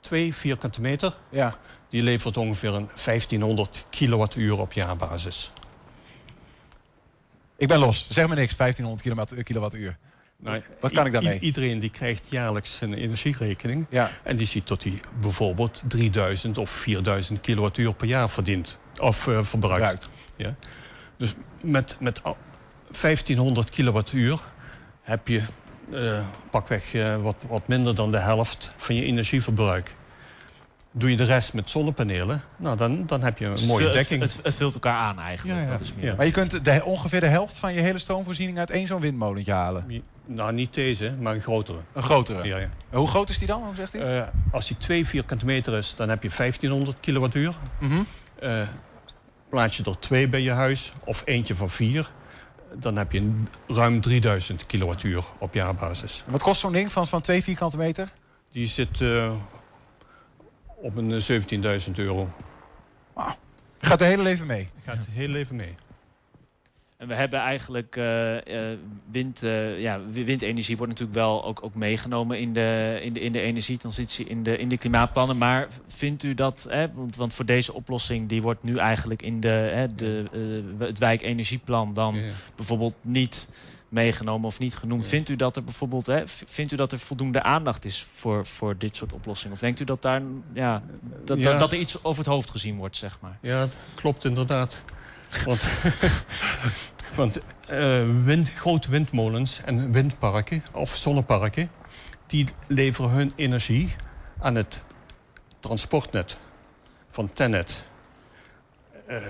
2 0.00 0.34
vierkante 0.34 0.80
meter... 0.80 1.14
Ja. 1.30 1.58
die 1.88 2.02
levert 2.02 2.36
ongeveer 2.36 2.74
een 2.74 2.88
1500 3.04 3.84
kilowattuur 3.90 4.58
op 4.58 4.72
jaarbasis. 4.72 5.52
Ik 7.56 7.68
ben 7.68 7.78
los. 7.78 8.06
Zeg 8.08 8.26
maar 8.26 8.36
niks, 8.36 8.56
1500 8.56 9.02
kilowatt- 9.02 9.42
kilowattuur. 9.42 9.96
Nou, 10.36 10.62
Wat 10.80 10.92
kan 10.92 11.06
ik 11.06 11.12
daarmee? 11.12 11.38
iedereen 11.40 11.78
die 11.78 11.90
krijgt 11.90 12.26
jaarlijks 12.30 12.76
zijn 12.76 12.94
energierekening. 12.94 13.86
Ja. 13.90 14.10
En 14.22 14.36
die 14.36 14.46
ziet 14.46 14.66
dat 14.68 14.82
hij 14.82 15.00
bijvoorbeeld 15.20 15.82
3000 15.88 16.58
of 16.58 16.70
4000 16.70 17.40
kilowattuur 17.40 17.94
per 17.94 18.06
jaar 18.06 18.30
verdient. 18.30 18.78
Of 19.00 19.26
eh, 19.26 19.42
verbruikt. 19.42 19.48
Verbruikt. 19.50 20.08
Ja. 20.36 20.54
Dus 21.16 21.34
met, 21.60 21.96
met 22.00 22.22
al- 22.22 22.36
1500 23.00 23.70
kilowattuur 23.70 24.40
heb 25.02 25.28
je 25.28 25.42
eh, 25.92 26.18
pakweg 26.50 26.94
eh, 26.94 27.16
wat, 27.16 27.44
wat 27.48 27.68
minder 27.68 27.94
dan 27.94 28.10
de 28.10 28.18
helft 28.18 28.70
van 28.76 28.94
je 28.94 29.04
energieverbruik. 29.04 29.94
Doe 30.92 31.10
je 31.10 31.16
de 31.16 31.24
rest 31.24 31.52
met 31.52 31.70
zonnepanelen, 31.70 32.42
nou 32.56 32.76
dan, 32.76 33.06
dan 33.06 33.22
heb 33.22 33.38
je 33.38 33.46
een 33.46 33.66
mooie 33.66 33.84
het, 33.84 33.92
dekking. 33.92 34.22
Het, 34.22 34.36
het 34.42 34.54
vult 34.54 34.74
elkaar 34.74 34.96
aan 34.96 35.18
eigenlijk. 35.20 35.58
Ja, 35.58 35.64
ja. 35.64 35.70
Dat 35.70 35.80
is 35.80 35.94
meer. 35.94 36.04
Ja. 36.04 36.14
Maar 36.14 36.26
je 36.26 36.32
kunt 36.32 36.64
de, 36.64 36.84
ongeveer 36.84 37.20
de 37.20 37.26
helft 37.26 37.58
van 37.58 37.74
je 37.74 37.80
hele 37.80 37.98
stroomvoorziening 37.98 38.58
uit 38.58 38.70
één 38.70 38.86
zo'n 38.86 39.00
windmolentje 39.00 39.52
halen. 39.52 40.02
Nou, 40.26 40.52
niet 40.52 40.74
deze, 40.74 41.14
maar 41.20 41.34
een 41.34 41.40
grotere. 41.40 41.78
Een 41.92 42.02
grotere. 42.02 42.46
Ja, 42.46 42.58
ja. 42.58 42.70
Hoe 42.90 43.08
groot 43.08 43.28
is 43.28 43.38
die 43.38 43.46
dan? 43.46 43.62
Hoe 43.64 43.74
zegt 43.74 43.94
u? 43.94 43.98
Eh, 43.98 44.22
als 44.52 44.66
die 44.66 44.76
2 44.76 45.06
vierkante 45.06 45.44
meter 45.44 45.76
is, 45.76 45.94
dan 45.96 46.08
heb 46.08 46.22
je 46.22 46.30
1500 46.36 46.96
kilowattuur. 47.00 47.54
Mhm. 47.78 47.94
Eh, 48.40 48.60
plaats 49.48 49.76
je 49.76 49.84
er 49.84 49.98
twee 49.98 50.28
bij 50.28 50.40
je 50.40 50.50
huis 50.50 50.92
of 51.04 51.22
eentje 51.24 51.56
van 51.56 51.70
vier... 51.70 52.12
dan 52.74 52.96
heb 52.96 53.12
je 53.12 53.42
ruim 53.66 54.00
3000 54.00 54.66
kilowattuur 54.66 55.24
op 55.38 55.54
jaarbasis. 55.54 56.24
Wat 56.26 56.42
kost 56.42 56.60
zo'n 56.60 56.72
ding 56.72 56.92
van, 56.92 57.06
van 57.06 57.20
twee 57.20 57.42
vierkante 57.42 57.76
meter? 57.76 58.12
Die 58.50 58.66
zit 58.66 59.00
eh, 59.00 59.34
op 60.76 60.96
een 60.96 61.12
eh, 61.12 61.80
17.000 61.86 61.92
euro. 61.94 62.32
Gaat 63.80 63.98
de 63.98 64.04
hele 64.04 64.22
leven 64.22 64.46
mee? 64.46 64.68
Gaat 64.84 64.96
het 64.96 65.06
heel 65.12 65.34
even 65.34 65.56
mee. 65.56 65.74
En 66.98 67.08
we 67.08 67.14
hebben 67.14 67.38
eigenlijk 67.40 67.96
eh, 67.96 68.36
wind, 69.10 69.42
eh, 69.42 69.80
ja, 69.80 70.00
wi- 70.06 70.24
windenergie 70.24 70.76
wordt 70.76 70.92
natuurlijk 70.92 71.18
wel 71.18 71.44
ook, 71.44 71.64
ook 71.64 71.74
meegenomen 71.74 72.38
in 72.38 72.52
de, 72.52 72.98
in, 73.02 73.12
de, 73.12 73.20
in 73.20 73.32
de 73.32 73.40
energietransitie, 73.40 74.26
in 74.26 74.42
de, 74.42 74.56
in 74.56 74.68
de 74.68 74.78
klimaatplannen. 74.78 75.38
Maar 75.38 75.68
vindt 75.86 76.22
u 76.22 76.34
dat, 76.34 76.66
hè, 76.70 76.92
want, 76.92 77.16
want 77.16 77.34
voor 77.34 77.44
deze 77.44 77.74
oplossing 77.74 78.28
die 78.28 78.42
wordt 78.42 78.62
nu 78.62 78.76
eigenlijk 78.76 79.22
in 79.22 79.40
de, 79.40 79.48
hè, 79.48 79.94
de, 79.94 80.24
het 80.78 80.98
wijkenergieplan 80.98 81.92
dan 81.94 82.14
Ja, 82.14 82.20
ja. 82.20 82.30
bijvoorbeeld 82.56 82.94
niet 83.00 83.50
meegenomen 83.88 84.46
of 84.46 84.58
niet 84.58 84.76
genoemd. 84.76 85.06
Vindt 85.06 85.28
u 85.28 85.36
dat 85.36 85.56
er 85.56 85.64
bijvoorbeeld, 85.64 86.06
hè, 86.06 86.22
vindt 86.26 86.72
u 86.72 86.76
dat 86.76 86.92
er 86.92 86.98
voldoende 86.98 87.42
aandacht 87.42 87.84
is 87.84 88.06
voor, 88.14 88.46
voor 88.46 88.78
dit 88.78 88.96
soort 88.96 89.12
oplossingen? 89.12 89.54
Of 89.54 89.60
denkt 89.60 89.80
u 89.80 89.84
dat 89.84 90.02
daar, 90.02 90.22
ja, 90.52 90.82
dat, 91.24 91.42
dat, 91.42 91.58
dat 91.58 91.72
er 91.72 91.78
iets 91.78 92.04
over 92.04 92.24
het 92.24 92.32
hoofd 92.32 92.50
gezien 92.50 92.76
wordt, 92.76 92.96
zeg 92.96 93.18
maar? 93.20 93.38
Ja, 93.42 93.60
dat 93.60 93.76
klopt 93.94 94.24
inderdaad. 94.24 94.82
Want, 95.44 95.62
want 97.14 97.40
eh, 97.68 98.44
grote 98.44 98.90
windmolens 98.90 99.60
en 99.64 99.92
windparken 99.92 100.62
of 100.72 100.96
zonneparken... 100.96 101.70
die 102.26 102.48
leveren 102.66 103.10
hun 103.10 103.32
energie 103.36 103.94
aan 104.38 104.54
het 104.54 104.84
transportnet 105.60 106.36
van 107.10 107.32
Tennet. 107.32 107.86
Eh, 109.06 109.26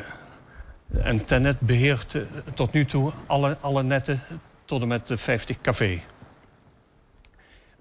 en 1.02 1.24
Tennet 1.24 1.60
beheert 1.60 2.14
eh, 2.14 2.22
tot 2.54 2.72
nu 2.72 2.84
toe 2.84 3.12
alle, 3.26 3.58
alle 3.60 3.82
netten 3.82 4.22
tot 4.64 4.82
en 4.82 4.88
met 4.88 5.06
de 5.06 5.16
50 5.16 5.60
kV. 5.60 5.98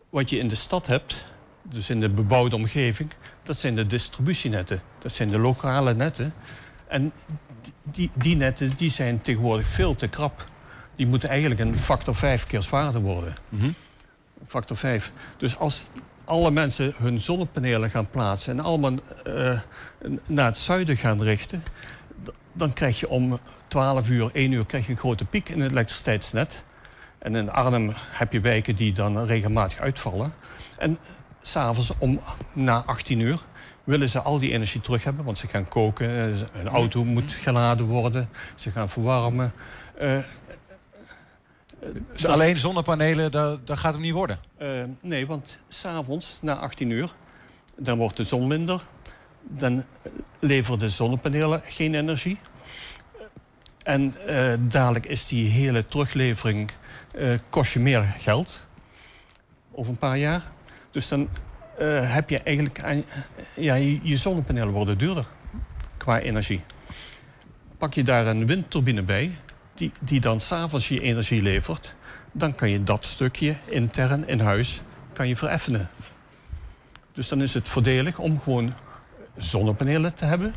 Wat 0.10 0.30
je 0.30 0.38
in 0.38 0.48
de 0.48 0.56
stad 0.56 0.88
hebt, 0.88 1.26
dus 1.62 1.90
in 1.90 2.00
de 2.00 2.10
bebouwde 2.10 2.56
omgeving... 2.56 3.12
dat 3.44 3.58
zijn 3.58 3.76
de 3.76 3.88
distributienetten. 3.88 4.82
Dat 5.00 5.12
zijn 5.12 5.30
de 5.30 5.40
lokale 5.40 5.94
netten. 5.94 6.34
En 6.88 7.12
die, 7.84 8.12
die 8.14 8.36
netten 8.36 8.72
die 8.78 8.90
zijn 8.90 9.22
tegenwoordig 9.22 9.68
veel 9.68 9.96
te 9.96 10.08
krap. 10.08 10.46
Die 10.96 11.08
moeten 11.08 11.30
eigenlijk 11.30 11.60
een 11.60 11.80
factor 11.80 12.16
5 12.16 12.46
keer 12.46 12.62
zwaarder 12.62 13.02
worden. 13.02 13.36
Factor 14.46 14.78
5. 14.78 15.12
Dus 15.38 15.58
als 15.58 15.84
alle 16.26 16.52
mensen 16.52 16.94
hun 16.98 17.22
zonnepanelen 17.22 17.90
gaan 17.90 18.10
plaatsen... 18.10 18.58
en 18.58 18.64
allemaal 18.64 18.94
eh, 19.24 19.60
naar 20.26 20.46
het 20.46 20.58
zuiden 20.58 20.98
gaan 20.98 21.22
richten... 21.22 21.64
dan 22.54 22.74
krijg 22.74 23.00
je 23.00 23.10
om 23.10 23.40
12 23.68 24.10
uur, 24.10 24.30
1 24.34 24.52
uur 24.52 24.66
krijg 24.66 24.86
je 24.86 24.92
een 24.92 24.98
grote 24.98 25.26
piek 25.26 25.50
in 25.50 25.62
het 25.62 25.72
elektriciteitsnet. 25.72 26.64
En 27.20 27.36
in 27.36 27.52
Arnhem 27.52 27.94
heb 27.96 28.34
je 28.34 28.40
wijken 28.40 28.76
die 28.76 28.94
dan 28.94 29.26
regelmatig 29.26 29.80
uitvallen. 29.80 30.34
En 30.78 30.98
s'avonds 31.42 31.94
om 31.98 32.20
na 32.54 32.84
18 32.86 33.20
uur 33.20 33.46
willen 33.88 34.10
ze 34.10 34.22
al 34.22 34.40
die 34.40 34.52
energie 34.52 34.82
terug 34.82 35.04
hebben. 35.04 35.26
Want 35.26 35.38
ze 35.38 35.48
gaan 35.48 35.68
koken, 35.68 36.10
eh, 36.34 36.40
hun 36.52 36.68
auto 36.68 37.04
moet 37.06 37.32
geladen 37.34 37.86
worden, 37.86 38.30
ze 38.56 38.72
gaan 38.72 38.90
verwarmen. 38.90 39.52
Eh, 39.98 40.20
Dus 42.12 42.26
alleen 42.26 42.58
zonnepanelen, 42.58 43.32
dat, 43.32 43.68
dat 43.68 43.78
gaat 43.78 43.94
hem 43.94 44.02
niet 44.02 44.14
worden. 44.14 44.40
eh, 44.58 44.84
nee, 45.02 45.28
want 45.28 45.60
s'avonds 45.68 46.38
na 46.42 46.56
18 46.56 46.90
uur, 46.90 47.14
dan 47.78 47.98
wordt 47.98 48.18
de 48.18 48.24
zon 48.24 48.48
minder. 48.48 48.82
Dan 49.42 49.86
leveren 50.40 50.80
de 50.80 50.90
zonnepanelen 50.90 51.62
geen 51.66 51.96
energie. 51.96 52.40
En 53.84 54.16
eh, 54.28 54.54
dadelijk 54.60 55.06
is 55.06 55.28
die 55.28 55.50
hele 55.50 55.86
teruglevering 55.86 56.72
eh, 57.16 57.34
kost 57.50 57.74
je 57.74 57.80
meer 57.80 58.04
geld. 58.20 58.66
Over 59.72 59.92
een 59.92 59.98
paar 59.98 60.18
jaar. 60.18 60.44
Dus 60.92 61.08
dan 61.08 61.30
eh, 61.78 62.14
heb 62.14 62.30
je 62.30 62.40
eigenlijk... 62.40 62.84
aan- 62.84 63.04
ja, 63.56 63.76
je, 63.76 64.18
zonnepanelen 64.18 64.74
worden 64.74 64.98
duurder 64.98 65.26
qua 65.98 66.20
energie. 66.20 66.64
Pak 67.78 67.94
je 67.94 68.04
daar 68.04 68.28
een 68.28 68.46
windturbine 68.46 69.02
bij, 69.02 69.32
die, 69.74 69.92
die 70.02 70.20
dan 70.20 70.40
s'avonds 70.40 70.88
je 70.88 71.02
energie 71.02 71.42
levert... 71.42 71.96
dan 72.32 72.56
kan 72.56 72.70
je 72.70 72.84
dat 72.84 73.06
stukje 73.06 73.58
intern 73.66 74.28
in 74.28 74.40
huis 74.40 74.82
kan 75.14 75.28
je 75.28 75.36
vereffenen. 75.36 75.90
Dus 77.14 77.28
dan 77.28 77.42
is 77.42 77.54
het 77.54 77.70
voordelig 77.70 78.20
om 78.20 78.40
gewoon 78.40 78.74
zonnepanelen 79.36 80.14
te 80.14 80.26
hebben. 80.26 80.54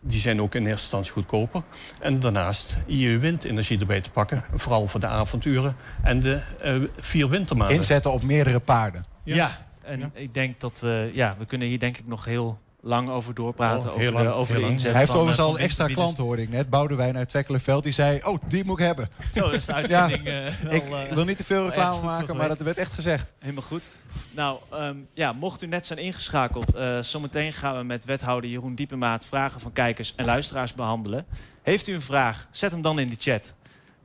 Die 0.00 0.20
zijn 0.20 0.40
ook 0.40 0.54
in 0.54 0.60
eerste 0.60 0.82
instantie 0.82 1.12
goedkoper. 1.12 1.62
En 2.00 2.20
daarnaast 2.20 2.76
je 2.86 3.18
windenergie 3.18 3.78
erbij 3.78 4.00
te 4.00 4.10
pakken. 4.10 4.44
Vooral 4.54 4.86
voor 4.86 5.00
de 5.00 5.06
avonturen 5.06 5.76
en 6.02 6.20
de 6.20 6.42
eh, 6.60 6.74
vier 6.96 7.28
wintermaanden. 7.28 7.76
Inzetten 7.76 8.12
op 8.12 8.22
meerdere 8.22 8.60
paarden. 8.60 9.04
Ja, 9.22 9.50
en 9.90 10.10
ik 10.14 10.34
denk 10.34 10.60
dat 10.60 10.80
we, 10.80 11.10
ja, 11.12 11.36
we 11.38 11.46
kunnen 11.46 11.68
hier 11.68 11.78
denk 11.78 11.96
ik 11.98 12.06
nog 12.06 12.24
heel 12.24 12.58
lang 12.82 13.08
over 13.08 13.34
doorpraten. 13.34 13.92
Oh, 13.92 13.98
heel 13.98 14.12
over 14.12 14.24
de, 14.24 14.30
over 14.32 14.54
heel 14.54 14.64
de 14.64 14.70
inzet 14.70 14.90
Hij 14.90 15.00
heeft 15.00 15.12
overigens 15.12 15.38
eh, 15.38 15.44
al 15.44 15.54
een 15.54 15.60
extra 15.60 15.86
klant, 15.86 16.16
hoorde 16.16 16.42
ik 16.42 16.48
net. 16.50 16.70
Boudewijn 16.70 17.16
uit 17.16 17.28
Twekkelenveld. 17.28 17.82
Die 17.82 17.92
zei, 17.92 18.20
oh, 18.24 18.38
die 18.48 18.64
moet 18.64 18.78
ik 18.78 18.84
hebben. 18.84 19.08
Zo 19.34 19.50
is 19.50 19.64
de 19.64 19.74
uitzending 19.74 20.26
eh, 20.26 20.46
wel, 20.62 20.72
ik 20.72 20.82
eh, 20.82 21.14
wil 21.14 21.24
niet 21.24 21.36
te 21.36 21.44
veel 21.44 21.64
reclame 21.64 22.02
maken, 22.02 22.36
maar 22.36 22.48
dat 22.48 22.58
werd 22.58 22.78
echt 22.78 22.92
gezegd. 22.92 23.32
Helemaal 23.38 23.62
goed. 23.62 23.82
Nou, 24.30 24.58
ehm, 24.70 24.96
ja, 25.12 25.32
mocht 25.32 25.62
u 25.62 25.66
net 25.66 25.86
zijn 25.86 25.98
ingeschakeld... 25.98 26.74
eh, 26.74 26.98
zometeen 26.98 27.52
gaan 27.52 27.76
we 27.76 27.82
met 27.84 28.04
wethouder 28.04 28.50
Jeroen 28.50 28.74
Diepemaat... 28.74 29.26
vragen 29.26 29.60
van 29.60 29.72
kijkers 29.72 30.14
en 30.16 30.24
luisteraars 30.24 30.74
behandelen. 30.74 31.26
Heeft 31.62 31.86
u 31.88 31.94
een 31.94 32.00
vraag, 32.00 32.48
zet 32.50 32.70
hem 32.70 32.82
dan 32.82 32.98
in 32.98 33.08
de 33.08 33.16
chat. 33.18 33.54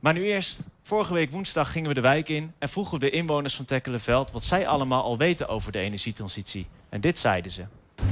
Maar 0.00 0.12
nu 0.12 0.24
eerst, 0.24 0.60
vorige 0.82 1.12
week 1.12 1.30
woensdag 1.30 1.72
gingen 1.72 1.88
we 1.88 1.94
de 1.94 2.00
wijk 2.00 2.28
in... 2.28 2.52
en 2.58 2.68
vroegen 2.68 2.98
we 2.98 3.04
de 3.04 3.10
inwoners 3.10 3.54
van 3.56 3.64
Tekkelenveld... 3.64 4.32
wat 4.32 4.44
zij 4.44 4.66
allemaal 4.66 5.02
al 5.02 5.18
weten 5.18 5.48
over 5.48 5.72
de 5.72 5.78
energietransitie. 5.78 6.66
En 6.88 7.00
dit 7.00 7.18
zeiden 7.18 7.52
ze. 7.52 7.64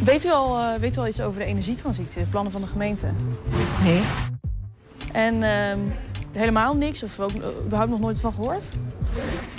Weet 0.05 0.24
u, 0.24 0.30
al, 0.30 0.59
eh, 0.59 0.80
weet 0.80 0.97
u 0.97 1.01
al 1.01 1.07
iets 1.07 1.20
over 1.20 1.39
de 1.39 1.45
energietransitie, 1.45 2.22
de 2.22 2.28
plannen 2.28 2.53
van 2.53 2.61
de 2.61 2.66
gemeente? 2.66 3.07
Nee. 3.82 4.03
En 5.12 5.43
ehm, 5.43 5.78
helemaal 6.32 6.74
niks, 6.74 7.03
of 7.03 7.20
ook 7.20 7.32
eh, 7.32 7.49
überhaupt 7.64 7.91
nog 7.91 8.01
nooit 8.01 8.20
van 8.20 8.32
gehoord? 8.32 8.68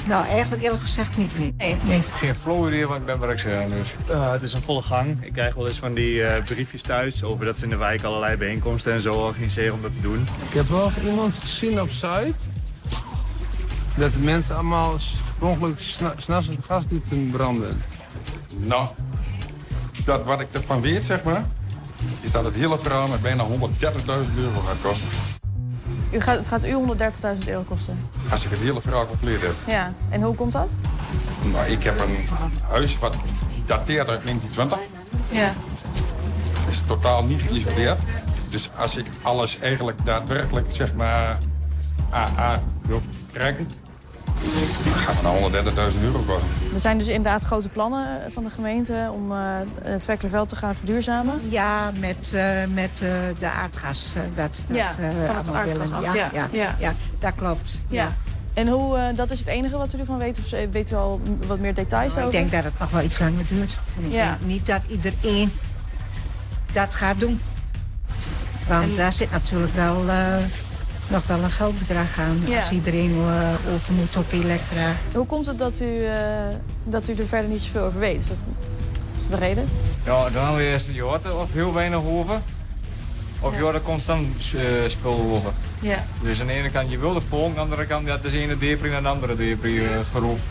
Nou, 0.08 0.26
eigenlijk 0.28 0.64
eerlijk 0.64 0.82
gezegd 0.82 1.18
niet. 1.18 1.38
Nee. 1.38 1.76
nee. 1.84 2.01
Geen 2.01 2.36
flow 2.36 2.68
idee, 2.68 2.88
want 2.88 2.99
ik 2.99 3.06
ben 3.06 3.20
werkzaam 3.20 3.70
dus. 3.70 3.95
Uh, 4.10 4.32
het 4.32 4.41
is 4.41 4.53
een 4.53 4.62
volle 4.62 4.82
gang. 4.82 5.24
Ik 5.24 5.34
krijg 5.34 5.56
wel 5.56 5.68
eens 5.68 5.78
van 5.78 5.93
die 5.93 6.14
uh, 6.14 6.43
briefjes 6.43 6.82
thuis 6.82 7.24
over 7.24 7.45
dat 7.45 7.58
ze 7.58 7.64
in 7.64 7.70
de 7.70 7.76
wijk 7.76 8.03
allerlei 8.03 8.38
bijeenkomsten 8.38 8.93
en 8.93 9.01
zo 9.01 9.14
organiseren 9.14 9.74
om 9.74 9.82
dat 9.82 9.93
te 9.93 10.01
doen. 10.01 10.28
Ik 10.47 10.53
heb 10.53 10.68
wel 10.68 10.89
van 10.89 11.06
iemand 11.06 11.38
gezien 11.38 11.82
op 11.82 11.89
Zuid 11.89 12.36
dat 13.95 14.12
de 14.12 14.20
mensen 14.20 14.56
allemaal 14.56 14.97
ongelukkig 15.39 15.86
s'nachts 16.18 16.49
op 16.49 16.66
gasdiepten 16.66 17.30
branden. 17.30 17.82
Nou, 18.58 18.88
dat 20.06 20.24
wat 20.24 20.39
ik 20.39 20.47
ervan 20.51 20.82
weet, 20.82 21.03
zeg 21.03 21.24
maar, 21.24 21.45
is 22.22 22.32
dat 22.32 22.43
het 22.43 22.56
hele 22.56 22.80
verhaal 22.80 23.08
met 23.08 23.22
bijna 23.22 23.45
130.000 23.47 23.51
euro 24.38 24.60
gaat 24.60 24.82
kosten. 24.82 25.08
U 26.16 26.22
gaat, 26.22 26.38
het 26.38 26.47
gaat 26.47 26.66
u 26.66 26.74
130.000 26.74 27.47
euro 27.47 27.61
kosten? 27.61 27.99
Als 28.32 28.45
ik 28.45 28.51
het 28.51 28.59
hele 28.59 28.82
verhaal 28.82 29.07
compleet 29.07 29.41
heb. 29.41 29.53
Ja, 29.68 29.93
en 30.09 30.22
hoe 30.22 30.36
komt 30.36 30.51
dat? 30.51 30.68
Nou, 31.51 31.66
ik 31.66 31.84
heb 31.84 31.99
een 31.99 32.18
huis 32.70 32.99
wat 32.99 33.16
dateert 33.66 34.09
uit 34.09 34.24
1920. 34.24 34.80
Ja. 35.32 35.53
is 36.70 36.82
totaal 36.82 37.24
niet 37.24 37.41
geïsoleerd. 37.41 37.99
Dus 38.49 38.70
als 38.78 38.95
ik 38.95 39.05
alles 39.22 39.59
eigenlijk 39.59 40.05
daadwerkelijk, 40.05 40.68
zeg 40.70 40.93
maar, 40.93 41.38
AA 42.13 42.61
wil 42.82 43.01
krijgen, 43.32 43.68
dan 44.83 44.93
gaat 44.93 45.15
het 45.15 45.73
naar 45.73 45.91
130.000 45.93 46.01
euro 46.01 46.19
kosten. 46.19 46.47
Er 46.73 46.79
zijn 46.79 46.97
dus 46.97 47.07
inderdaad 47.07 47.41
grote 47.43 47.69
plannen 47.69 48.31
van 48.31 48.43
de 48.43 48.49
gemeente 48.49 49.09
om 49.13 49.31
uh, 49.31 49.38
het 49.83 50.03
Twekkelerveld 50.03 50.49
te 50.49 50.55
gaan 50.55 50.75
verduurzamen. 50.75 51.41
Ja, 51.49 51.91
met, 51.99 52.31
uh, 52.33 52.41
met 52.73 52.89
uh, 53.03 53.09
de 53.39 53.49
aardgas. 53.49 54.13
dat 54.36 54.63
dat 54.67 54.77
ja, 54.77 54.91
van 54.91 55.05
het 55.05 55.53
aardgas 55.53 55.89
willen. 55.89 56.01
Ja, 56.01 56.13
ja, 56.13 56.29
ja, 56.33 56.47
ja. 56.51 56.75
ja, 56.79 56.93
dat 57.19 57.33
klopt. 57.36 57.81
Ja. 57.88 58.07
En 58.53 58.67
hoe, 58.67 59.11
dat 59.15 59.31
is 59.31 59.39
het 59.39 59.47
enige 59.47 59.77
wat 59.77 59.93
u 59.93 59.99
ervan 59.99 60.17
weet? 60.17 60.39
Of 60.39 60.71
weet 60.71 60.91
u 60.91 60.95
al 60.95 61.21
wat 61.47 61.59
meer 61.59 61.73
details 61.73 62.13
nou, 62.15 62.27
over? 62.27 62.39
Ik 62.39 62.49
denk 62.49 62.63
dat 62.63 62.71
het 62.71 62.79
nog 62.79 62.89
wel 62.89 63.01
iets 63.01 63.19
langer 63.19 63.45
duurt. 63.49 63.77
En 63.97 64.05
ik 64.05 64.11
Ja. 64.11 64.25
denk 64.25 64.51
niet 64.51 64.65
dat 64.65 64.81
iedereen 64.88 65.51
dat 66.73 66.95
gaat 66.95 67.19
doen. 67.19 67.39
Want 68.67 68.97
daar 68.97 69.13
zit 69.13 69.31
natuurlijk 69.31 69.73
wel 69.73 70.09
eh, 70.09 70.36
nog 71.08 71.28
wel 71.28 71.43
een 71.43 71.51
geldbedrag 71.51 72.20
aan 72.20 72.41
Ja. 72.47 72.60
als 72.60 72.70
iedereen 72.72 73.12
eh, 73.12 73.74
over 73.74 73.93
moet 73.93 74.18
op 74.18 74.32
elektra. 74.32 74.95
Hoe 75.14 75.26
komt 75.26 75.45
het 75.45 75.58
dat 75.58 75.80
u, 75.80 76.03
eh, 76.03 76.20
dat 76.84 77.08
u 77.10 77.14
er 77.14 77.28
verder 77.28 77.49
niet 77.49 77.62
zoveel 77.62 77.82
over 77.84 77.99
weet? 77.99 78.20
Is 78.20 78.28
dat, 78.28 78.38
is 79.18 79.28
dat 79.30 79.39
de 79.39 79.45
reden? 79.45 79.68
Ja, 80.06 80.30
dan 80.30 80.43
hebben 80.43 80.56
we 80.56 80.64
eerst 80.70 80.89
je 80.93 81.01
hoort 81.01 81.26
er 81.26 81.36
of 81.36 81.53
heel 81.53 81.74
weinig 81.74 81.99
over. 82.06 82.39
Of 83.39 83.56
je 83.56 83.62
hoort 83.62 83.76
er 83.76 83.82
constant 83.82 84.28
uh, 84.56 84.62
spul 84.88 85.32
over. 85.34 85.51
Ja. 85.80 86.06
Dus 86.22 86.41
aan 86.41 86.47
de 86.47 86.53
ene 86.53 86.70
kant 86.70 86.89
je 86.91 86.97
wil 86.97 87.14
de 87.14 87.22
volk, 87.22 87.47
aan 87.47 87.53
de 87.53 87.60
andere 87.60 87.86
kant 87.86 88.08
ja, 88.08 88.16
het 88.16 88.24
is 88.24 88.32
de 88.32 88.39
ene 88.39 88.58
depri 88.58 88.89
naar 88.89 89.01
de 89.01 89.08
andere 89.08 89.36
depri 89.36 89.78
uh, 89.78 89.89
geroepen. 90.12 90.43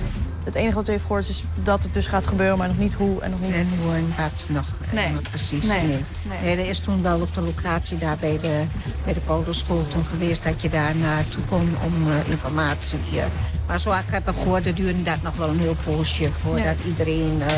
Het 0.44 0.54
enige 0.54 0.74
wat 0.74 0.88
u 0.88 0.90
heeft 0.90 1.04
gehoord 1.04 1.28
is 1.28 1.44
dat 1.62 1.82
het 1.82 1.94
dus 1.94 2.06
gaat 2.06 2.26
gebeuren, 2.26 2.58
maar 2.58 2.68
nog 2.68 2.78
niet 2.78 2.94
hoe 2.94 3.20
en 3.20 3.30
nog 3.30 3.40
niet... 3.40 3.52
En 3.54 3.68
hoe 3.82 3.94
en 3.94 4.14
wat 4.16 4.46
nog 4.48 4.64
Nee. 4.90 5.00
helemaal 5.02 5.22
precies. 5.30 5.64
Nee. 5.64 5.78
Nee. 5.86 6.04
Nee. 6.28 6.38
Nee, 6.42 6.56
er 6.64 6.68
is 6.68 6.78
toen 6.78 7.02
wel 7.02 7.20
op 7.20 7.34
de 7.34 7.40
locatie 7.40 7.98
daar 7.98 8.16
bij 8.20 8.38
de, 8.38 8.62
bij 9.04 9.12
de 9.12 9.20
Polderschool 9.20 9.86
toen 9.88 10.04
geweest 10.04 10.42
dat 10.42 10.62
je 10.62 10.68
daar 10.68 10.96
naartoe 10.96 11.42
kon 11.48 11.76
om 11.84 12.10
eh, 12.10 12.28
informatie. 12.30 12.98
eh. 13.16 13.24
Maar 13.66 13.80
zo 13.80 13.90
ik 13.92 13.98
heb 14.10 14.28
ik 14.28 14.34
gehoord, 14.42 14.64
dan 14.64 14.72
duurde 14.72 15.02
dat 15.02 15.22
nog 15.22 15.36
wel 15.36 15.48
een 15.48 15.58
heel 15.60 15.76
poosje 15.84 16.30
voordat 16.32 16.76
iedereen... 16.86 17.42
eh, 17.46 17.52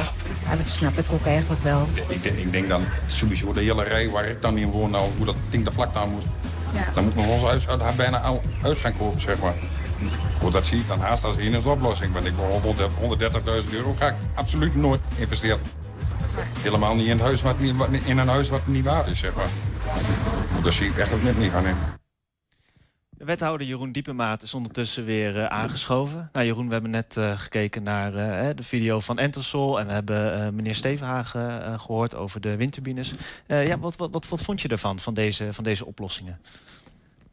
ja, 0.49 0.57
dat 0.57 0.66
snap 0.66 0.99
ik 0.99 1.05
ook 1.12 1.26
eigenlijk 1.26 1.62
wel. 1.62 1.89
Ik, 2.09 2.22
denk- 2.22 2.37
ik 2.37 2.53
denk 2.53 2.68
dan 2.68 2.82
sowieso 3.07 3.53
de 3.53 3.61
hele 3.61 3.82
rij 3.82 4.09
waar 4.11 4.28
ik 4.28 4.43
dan 4.43 4.59
in 4.59 4.70
woon, 4.70 4.91
nou, 4.91 5.11
hoe 5.16 5.26
dat 5.26 5.37
ding 5.51 5.64
de 5.64 5.72
vlakte 5.72 5.99
aan 5.99 6.11
moet. 6.11 6.24
Ja. 6.74 6.84
Dan 6.95 7.05
moet 7.05 7.14
nog 7.16 7.26
ons 7.26 7.43
huis 7.43 7.68
uit, 7.68 7.80
haar 7.80 7.95
bijna 7.95 8.20
al 8.20 8.43
uit 8.62 8.78
gaan 8.78 8.97
kopen, 8.97 9.20
zeg 9.20 9.39
maar. 9.39 9.55
Dat 10.53 10.67
zie 10.67 10.81
ik 10.81 10.89
dan 10.89 11.01
haast 11.01 11.25
als 11.25 11.37
enige 11.37 11.69
oplossing. 11.69 12.13
Want 12.13 12.27
ik 12.27 12.33
wil 12.35 12.61
130.000 13.65 13.71
euro 13.73 13.95
ga 13.99 14.09
ik 14.09 14.15
absoluut 14.35 14.77
nooit 14.77 15.01
investeren. 15.19 15.61
Helemaal 16.59 16.95
niet 16.95 17.09
in, 17.09 17.19
huis 17.19 17.43
wat 17.43 17.57
in 18.05 18.19
een 18.19 18.29
huis 18.29 18.49
wat 18.49 18.67
niet 18.67 18.85
waard 18.85 19.07
is, 19.07 19.19
zeg 19.19 19.35
maar. 19.35 19.49
Dat 20.63 20.73
zie 20.73 20.89
ik 20.89 20.97
echt 20.97 21.13
ook 21.13 21.23
net 21.23 21.39
niet 21.39 21.51
gaan 21.51 21.67
in. 21.67 21.77
De 23.11 23.25
wethouder 23.25 23.67
Jeroen 23.67 23.93
Diepemaat 23.93 24.43
is 24.43 24.55
ondertussen 24.55 25.05
weer 25.05 25.39
eh, 25.39 25.47
aangeschoven. 25.47 26.29
Nou, 26.33 26.47
Jeroen, 26.47 26.67
we 26.67 26.73
hebben 26.73 26.91
net 26.91 27.17
eh, 27.17 27.39
gekeken 27.39 27.83
naar 27.83 28.15
eh, 28.15 28.49
de 28.55 28.63
video 28.63 29.01
van 29.01 29.19
Entelsol. 29.19 29.81
En 29.81 29.87
we 29.87 29.93
hebben 29.93 30.55
meneer 30.55 30.75
Stevenhagen 30.75 31.65
eh, 31.65 31.79
gehoord 31.79 32.15
over 32.15 32.41
de 32.41 32.57
windturbines. 32.57 33.15
Ja, 33.47 33.79
wat, 33.79 33.97
wat, 33.97 34.13
wat, 34.13 34.29
wat 34.29 34.43
vond 34.43 34.61
je 34.61 34.69
ervan, 34.69 34.99
van 34.99 35.15
deze, 35.15 35.53
van 35.53 35.65
deze 35.65 35.87
oplossingen? 35.87 36.41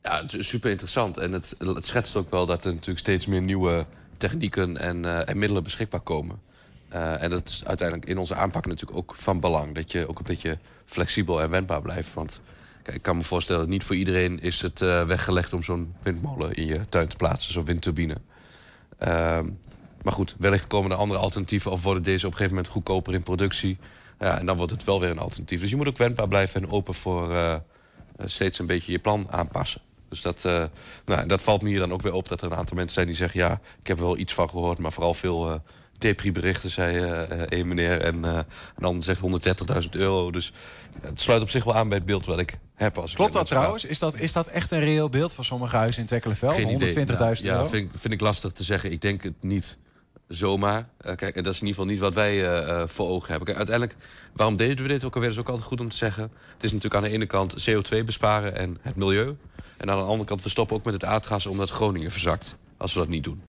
Ja, 0.03 0.21
het 0.21 0.33
is 0.33 0.47
super 0.47 0.69
interessant. 0.69 1.17
En 1.17 1.31
het, 1.31 1.55
het 1.59 1.85
schetst 1.85 2.15
ook 2.15 2.29
wel 2.31 2.45
dat 2.45 2.65
er 2.65 2.71
natuurlijk 2.71 2.99
steeds 2.99 3.25
meer 3.25 3.41
nieuwe 3.41 3.85
technieken 4.17 4.77
en, 4.77 5.05
eh, 5.05 5.29
en 5.29 5.37
middelen 5.37 5.63
beschikbaar 5.63 5.99
komen. 5.99 6.41
Eh, 6.89 7.21
en 7.21 7.29
dat 7.29 7.49
is 7.49 7.65
uiteindelijk 7.65 8.09
in 8.09 8.17
onze 8.17 8.35
aanpak 8.35 8.65
natuurlijk 8.65 8.97
ook 8.97 9.15
van 9.15 9.39
belang. 9.39 9.75
Dat 9.75 9.91
je 9.91 10.07
ook 10.07 10.17
een 10.17 10.25
beetje 10.27 10.57
flexibel 10.85 11.41
en 11.41 11.49
wendbaar 11.49 11.81
blijft. 11.81 12.13
Want 12.13 12.41
kijk, 12.81 12.97
ik 12.97 13.01
kan 13.01 13.17
me 13.17 13.23
voorstellen, 13.23 13.69
niet 13.69 13.83
voor 13.83 13.95
iedereen 13.95 14.41
is 14.41 14.61
het 14.61 14.81
eh, 14.81 15.05
weggelegd 15.05 15.53
om 15.53 15.63
zo'n 15.63 15.95
windmolen 16.01 16.53
in 16.53 16.65
je 16.65 16.89
tuin 16.89 17.07
te 17.07 17.15
plaatsen, 17.15 17.53
zo'n 17.53 17.65
windturbine. 17.65 18.17
Ehm, 18.97 19.49
maar 20.01 20.13
goed, 20.13 20.35
wellicht 20.39 20.67
komen 20.67 20.91
er 20.91 20.97
andere 20.97 21.19
alternatieven 21.19 21.71
of 21.71 21.83
worden 21.83 22.03
deze 22.03 22.25
op 22.25 22.31
een 22.31 22.37
gegeven 22.37 22.55
moment 22.55 22.73
goedkoper 22.73 23.13
in 23.13 23.23
productie. 23.23 23.77
Ja, 24.19 24.39
en 24.39 24.45
dan 24.45 24.57
wordt 24.57 24.71
het 24.71 24.83
wel 24.83 24.99
weer 24.99 25.09
een 25.09 25.19
alternatief. 25.19 25.61
Dus 25.61 25.69
je 25.69 25.75
moet 25.75 25.87
ook 25.87 25.97
wendbaar 25.97 26.27
blijven 26.27 26.61
en 26.61 26.71
open 26.71 26.93
voor 26.93 27.33
steeds 28.25 28.59
een 28.59 28.65
beetje 28.65 28.91
je 28.91 28.99
plan 28.99 29.27
aanpassen. 29.29 29.81
Dus 30.13 30.21
dat, 30.21 30.45
eh, 30.45 30.63
nou, 31.05 31.27
dat 31.27 31.41
valt 31.41 31.61
me 31.61 31.69
hier 31.69 31.79
dan 31.79 31.91
ook 31.93 32.01
weer 32.01 32.13
op 32.13 32.27
dat 32.27 32.41
er 32.41 32.51
een 32.51 32.57
aantal 32.57 32.75
mensen 32.75 32.93
zijn 32.93 33.07
die 33.07 33.15
zeggen: 33.15 33.39
ja, 33.39 33.59
ik 33.81 33.87
heb 33.87 33.97
er 33.97 34.03
wel 34.03 34.17
iets 34.17 34.33
van 34.33 34.49
gehoord, 34.49 34.77
maar 34.77 34.91
vooral 34.91 35.13
veel 35.13 35.49
eh 35.49 35.55
depri-berichten, 35.97 36.69
zei 36.71 36.97
eh, 36.97 37.21
eh, 37.31 37.39
één 37.49 37.67
meneer. 37.67 38.01
En 38.01 38.23
een 38.23 38.45
ander 38.81 39.03
zegt 39.03 39.21
130.000 39.83 39.89
euro. 39.91 40.31
Dus 40.31 40.53
het 41.01 41.21
sluit 41.21 41.41
op 41.41 41.49
zich 41.49 41.63
wel 41.63 41.75
aan 41.75 41.87
bij 41.89 41.97
het 41.97 42.05
beeld 42.07 42.25
wat 42.25 42.39
ik 42.39 42.57
heb. 42.75 42.97
Als 42.97 43.13
Klopt 43.13 43.33
dat 43.33 43.45
trouwens? 43.45 43.85
Is 43.85 43.99
dat, 43.99 44.19
is 44.19 44.31
dat 44.31 44.47
echt 44.47 44.71
een 44.71 44.79
reëel 44.79 45.09
beeld 45.09 45.33
van 45.33 45.43
sommige 45.43 45.75
huizen 45.75 46.01
in 46.01 46.07
Twekkelenveld? 46.07 46.55
120.000 46.55 46.61
Geen 46.61 46.75
idee. 46.75 47.05
euro? 47.09 47.23
Ja, 47.25 47.35
ja 47.41 47.65
vind, 47.65 47.89
ik- 47.93 47.99
vind 47.99 48.13
ik 48.13 48.21
lastig 48.21 48.51
te 48.51 48.63
zeggen. 48.63 48.91
Ik 48.91 49.01
denk 49.01 49.23
het 49.23 49.33
niet 49.39 49.77
zomaar. 50.27 50.87
Kijk, 51.15 51.35
en 51.35 51.43
dat 51.43 51.53
is 51.53 51.61
in 51.61 51.67
ieder 51.67 51.81
geval 51.81 51.85
niet 51.85 51.99
wat 51.99 52.13
wij 52.13 52.87
voor 52.87 53.07
ogen 53.09 53.27
hebben. 53.29 53.45
Kijk, 53.45 53.57
uiteindelijk, 53.57 53.97
waarom 54.33 54.57
deden 54.57 54.81
we 54.85 54.91
dit 54.91 55.03
ook 55.05 55.13
alweer? 55.13 55.29
Dat 55.29 55.37
is 55.37 55.43
ook 55.43 55.49
altijd 55.49 55.67
goed 55.67 55.81
om 55.81 55.89
te 55.89 55.95
zeggen. 55.97 56.23
Het 56.53 56.63
is 56.63 56.71
natuurlijk 56.71 57.03
aan 57.03 57.09
de 57.09 57.15
ene 57.15 57.25
kant 57.25 57.69
CO2 57.69 58.03
besparen 58.05 58.55
en 58.55 58.77
het 58.81 58.95
milieu. 58.95 59.35
En 59.83 59.89
aan 59.89 59.97
de 59.97 60.03
andere 60.03 60.25
kant, 60.25 60.43
we 60.43 60.49
stoppen 60.49 60.75
ook 60.75 60.83
met 60.83 60.93
het 60.93 61.03
aardgas 61.03 61.45
omdat 61.45 61.69
Groningen 61.69 62.11
verzakt. 62.11 62.57
Als 62.77 62.93
we 62.93 62.99
dat 62.99 63.07
niet 63.07 63.23
doen. 63.23 63.41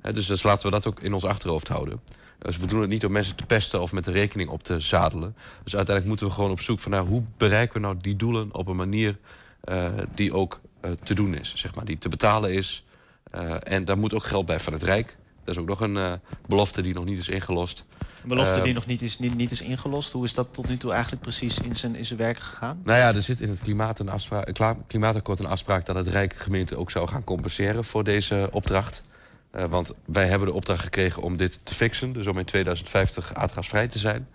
Dus, 0.00 0.26
dus 0.26 0.42
laten 0.42 0.66
we 0.66 0.72
dat 0.72 0.86
ook 0.86 1.00
in 1.00 1.12
ons 1.12 1.24
achterhoofd 1.24 1.68
houden. 1.68 2.00
Dus 2.38 2.56
we 2.56 2.66
doen 2.66 2.80
het 2.80 2.88
niet 2.88 3.04
om 3.04 3.12
mensen 3.12 3.36
te 3.36 3.46
pesten 3.46 3.80
of 3.80 3.92
met 3.92 4.04
de 4.04 4.10
rekening 4.10 4.50
op 4.50 4.62
te 4.62 4.80
zadelen. 4.80 5.36
Dus 5.64 5.76
uiteindelijk 5.76 6.06
moeten 6.06 6.26
we 6.26 6.32
gewoon 6.32 6.50
op 6.50 6.60
zoek 6.60 6.80
van 6.80 6.90
nou, 6.90 7.08
hoe 7.08 7.22
bereiken 7.36 7.74
we 7.74 7.80
nou 7.80 7.96
die 8.00 8.16
doelen 8.16 8.54
op 8.54 8.66
een 8.66 8.76
manier 8.76 9.18
eh, 9.60 9.88
die 10.14 10.32
ook 10.32 10.60
eh, 10.80 10.90
te 10.90 11.14
doen 11.14 11.34
is, 11.34 11.54
zeg 11.56 11.74
maar, 11.74 11.84
die 11.84 11.98
te 11.98 12.08
betalen 12.08 12.52
is. 12.52 12.84
Eh, 13.30 13.54
en 13.62 13.84
daar 13.84 13.98
moet 13.98 14.14
ook 14.14 14.24
geld 14.24 14.46
bij 14.46 14.60
van 14.60 14.72
het 14.72 14.82
Rijk. 14.82 15.16
Dat 15.44 15.54
is 15.54 15.60
ook 15.60 15.68
nog 15.68 15.80
een 15.80 15.96
eh, 15.96 16.12
belofte 16.46 16.82
die 16.82 16.94
nog 16.94 17.04
niet 17.04 17.18
is 17.18 17.28
ingelost. 17.28 17.84
Een 18.22 18.28
belofte 18.28 18.56
Eh, 18.56 18.62
die 18.62 18.74
nog 18.74 18.86
niet 18.86 19.02
is, 19.02 19.18
niet, 19.18 19.36
niet 19.36 19.50
is 19.50 19.60
ingelost. 19.60 20.12
Hoe 20.12 20.24
is 20.24 20.34
dat 20.34 20.54
tot 20.54 20.68
nu 20.68 20.76
toe 20.76 20.92
eigenlijk 20.92 21.22
precies 21.22 21.58
in 21.58 21.76
zijn, 21.76 21.96
in 21.96 22.04
zijn 22.04 22.18
werk 22.18 22.38
gegaan? 22.38 22.80
Nou 22.84 22.98
ja, 22.98 23.14
er 23.14 23.22
zit 23.22 23.40
in 23.40 23.48
het 23.48 23.60
klimaat 23.60 23.98
een 23.98 24.08
afspraak, 24.08 24.52
klimaatakkoord 24.86 25.38
een 25.38 25.46
afspraak 25.46 25.86
dat 25.86 25.96
het 25.96 26.08
Rijk 26.08 26.34
gemeente 26.34 26.76
ook 26.76 26.90
zou 26.90 27.08
gaan 27.08 27.24
compenseren 27.24 27.84
voor 27.84 28.04
deze 28.04 28.48
opdracht. 28.50 29.04
Eh, 29.50 29.64
want 29.64 29.94
wij 30.04 30.26
hebben 30.26 30.48
de 30.48 30.54
opdracht 30.54 30.82
gekregen 30.82 31.22
om 31.22 31.36
dit 31.36 31.60
te 31.62 31.74
fixen, 31.74 32.12
dus 32.12 32.26
om 32.26 32.38
in 32.38 32.44
2050 32.44 33.34
aardgasvrij 33.34 33.88
te 33.88 33.98
zijn. 33.98 34.28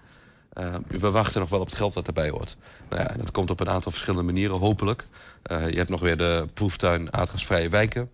We 0.88 1.12
wachten 1.12 1.40
nog 1.40 1.50
wel 1.50 1.60
op 1.60 1.66
het 1.66 1.76
geld 1.76 1.94
dat 1.94 2.08
erbij 2.08 2.30
hoort. 2.30 2.58
Nou 2.90 3.02
ja, 3.02 3.14
dat 3.18 3.32
komt 3.32 3.50
op 3.50 3.60
een 3.60 3.70
aantal 3.70 3.92
verschillende 3.92 4.26
manieren, 4.26 4.58
hopelijk. 4.58 5.04
Je 5.44 5.76
hebt 5.76 5.90
nog 5.90 6.00
weer 6.00 6.18
de 6.18 6.46
proeftuin 6.54 7.14
aardgasvrije 7.14 7.70
wijken. 7.70 8.10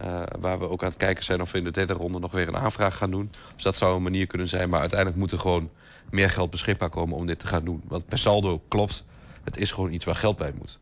Eh, 0.00 0.22
waar 0.38 0.58
we 0.58 0.68
ook 0.68 0.82
aan 0.82 0.88
het 0.88 0.98
kijken 0.98 1.24
zijn 1.24 1.40
of 1.40 1.52
we 1.52 1.58
in 1.58 1.64
de 1.64 1.70
derde 1.70 1.92
ronde 1.92 2.18
nog 2.18 2.32
weer 2.32 2.48
een 2.48 2.56
aanvraag 2.56 2.96
gaan 2.96 3.10
doen. 3.10 3.30
Dus 3.54 3.62
dat 3.62 3.76
zou 3.76 3.96
een 3.96 4.02
manier 4.02 4.26
kunnen 4.26 4.48
zijn. 4.48 4.68
Maar 4.68 4.80
uiteindelijk 4.80 5.18
moet 5.18 5.32
er 5.32 5.38
gewoon 5.38 5.70
meer 6.10 6.30
geld 6.30 6.50
beschikbaar 6.50 6.88
komen 6.88 7.16
om 7.16 7.26
dit 7.26 7.38
te 7.38 7.46
gaan 7.46 7.64
doen. 7.64 7.82
Want 7.84 8.06
per 8.06 8.18
saldo 8.18 8.62
klopt, 8.68 9.04
het 9.44 9.56
is 9.56 9.72
gewoon 9.72 9.92
iets 9.92 10.04
waar 10.04 10.14
geld 10.14 10.36
bij 10.36 10.52
moet. 10.58 10.78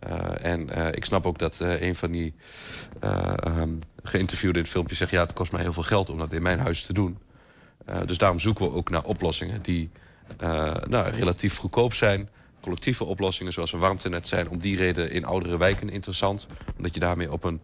Eh, 0.00 0.44
en 0.44 0.70
eh, 0.70 0.88
ik 0.92 1.04
snap 1.04 1.26
ook 1.26 1.38
dat 1.38 1.58
een 1.60 1.94
van 1.94 2.10
die 2.10 2.34
ehm, 3.00 3.70
geïnterviewden 4.02 4.56
in 4.56 4.62
het 4.62 4.72
filmpje 4.72 4.94
zegt... 4.94 5.10
ja, 5.10 5.20
het 5.20 5.32
kost 5.32 5.52
mij 5.52 5.62
heel 5.62 5.72
veel 5.72 5.82
geld 5.82 6.10
om 6.10 6.18
dat 6.18 6.32
in 6.32 6.42
mijn 6.42 6.58
huis 6.58 6.82
te 6.82 6.92
doen. 6.92 7.18
Dus 8.06 8.18
daarom 8.18 8.38
zoeken 8.38 8.64
we 8.64 8.72
ook 8.72 8.90
naar 8.90 9.04
oplossingen 9.04 9.62
die 9.62 9.90
nou, 10.88 11.10
relatief 11.10 11.56
goedkoop 11.56 11.94
zijn. 11.94 12.28
Collectieve 12.60 13.04
oplossingen 13.04 13.52
zoals 13.52 13.72
een 13.72 13.78
warmtenet 13.78 14.28
zijn 14.28 14.48
om 14.48 14.58
die 14.58 14.76
reden 14.76 15.10
in 15.10 15.24
oudere 15.24 15.58
wijken 15.58 15.90
interessant. 15.90 16.46
Omdat 16.76 16.94
je 16.94 17.00
daarmee 17.00 17.32
op 17.32 17.44
een, 17.44 17.60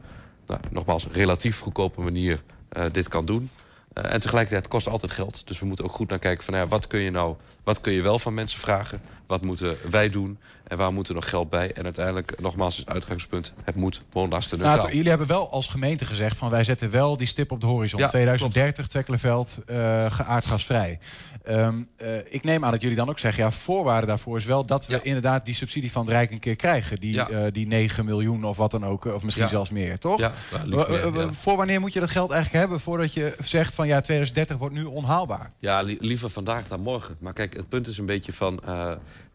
nou, 0.47 0.61
nogmaals, 0.71 1.07
relatief 1.13 1.59
goedkope 1.59 2.01
manier 2.01 2.43
eh, 2.69 2.85
dit 2.93 3.09
kan 3.09 3.27
doen. 3.27 3.51
Eh, 3.93 4.13
en 4.13 4.21
tegelijkertijd 4.21 4.69
kost 4.69 4.89
altijd 4.89 5.13
geld. 5.13 5.47
Dus 5.47 5.59
we 5.59 5.67
moeten 5.67 5.85
ook 5.85 5.93
goed 5.93 6.09
naar 6.09 6.19
kijken 6.19 6.45
van 6.45 6.55
ja, 6.55 6.67
wat 6.67 6.87
kun 6.87 7.01
je 7.01 7.11
nou, 7.11 7.37
wat 7.65 7.81
kun 7.81 7.93
je 7.93 8.03
wel 8.03 8.19
van 8.19 8.35
mensen 8.35 8.59
vragen? 8.59 9.01
Wat 9.27 9.43
moeten 9.45 9.77
wij 9.91 10.11
doen? 10.11 10.39
En 10.69 10.77
waar 10.77 10.93
moet 10.93 11.09
er 11.09 11.15
nog 11.15 11.29
geld 11.29 11.51
bij? 11.51 11.73
En 11.73 11.85
uiteindelijk, 11.85 12.41
nogmaals, 12.41 12.77
het 12.77 12.89
uitgangspunt, 12.91 13.53
het 13.65 13.75
moet 13.75 14.03
woonlasten 14.13 14.59
Nou, 14.59 14.93
jullie 14.93 15.09
hebben 15.09 15.27
wel 15.27 15.51
als 15.51 15.69
gemeente 15.69 16.05
gezegd 16.05 16.37
van 16.37 16.51
wij 16.51 16.65
zetten 16.65 16.91
wel 16.91 17.17
die 17.17 17.27
stip 17.27 17.51
op 17.53 17.61
de 17.61 17.67
horizon. 17.67 18.01
Ja, 18.01 18.07
2030 18.09 18.87
Twekkelenveld 18.87 19.59
uh, 19.71 19.77
geaardgasvrij. 20.13 20.99
Ehm, 21.45 21.83
eh, 21.97 22.09
ik 22.33 22.45
neem 22.45 22.65
aan 22.65 22.71
dat 22.71 22.81
jullie 22.83 22.97
dan 22.97 23.09
ook 23.09 23.19
zeggen, 23.19 23.45
ja, 23.45 23.51
voorwaarde 23.51 24.07
daarvoor 24.07 24.37
is 24.37 24.45
wel 24.45 24.67
dat 24.67 24.87
we 24.87 25.01
inderdaad 25.03 25.45
die 25.45 25.55
subsidie 25.55 25.93
van 25.93 26.03
het 26.03 26.11
Rijk 26.11 26.31
een 26.31 26.39
keer 26.39 26.57
krijgen. 26.57 27.01
Die, 27.01 27.13
Ja. 27.15 27.29
eh, 27.29 27.53
die 27.53 27.67
9 27.67 28.05
miljoen 28.05 28.45
of 28.45 28.57
wat 28.57 28.71
dan 28.71 28.85
ook, 28.85 29.05
of 29.05 29.23
misschien 29.23 29.49
zelfs 29.49 29.71
meer, 29.71 29.99
toch? 29.99 30.19
Ja, 30.19 30.33
meer, 30.67 31.11
wa- 31.13 31.21
ja. 31.23 31.33
Voor 31.33 31.57
wanneer 31.57 31.81
moet 31.81 31.93
je 31.93 32.01
dat 32.01 32.11
geld 32.11 32.31
eigenlijk 32.31 32.61
hebben 32.63 32.81
voordat 32.81 33.13
je 33.13 33.35
zegt 33.41 33.75
van 33.75 33.87
ja, 33.87 34.01
2030 34.01 34.57
wordt 34.57 34.75
nu 34.75 34.85
onhaalbaar? 34.85 35.51
Ja, 35.59 35.81
li- 35.81 35.97
liever 36.01 36.31
vandaag 36.31 36.69
dan 36.69 36.81
morgen. 36.81 37.17
Maar 37.21 37.33
kijk, 37.33 37.55
het 37.57 37.69
punt 37.69 37.87
is 37.87 37.99
een 37.99 38.07
beetje 38.07 38.33
van... 38.33 38.61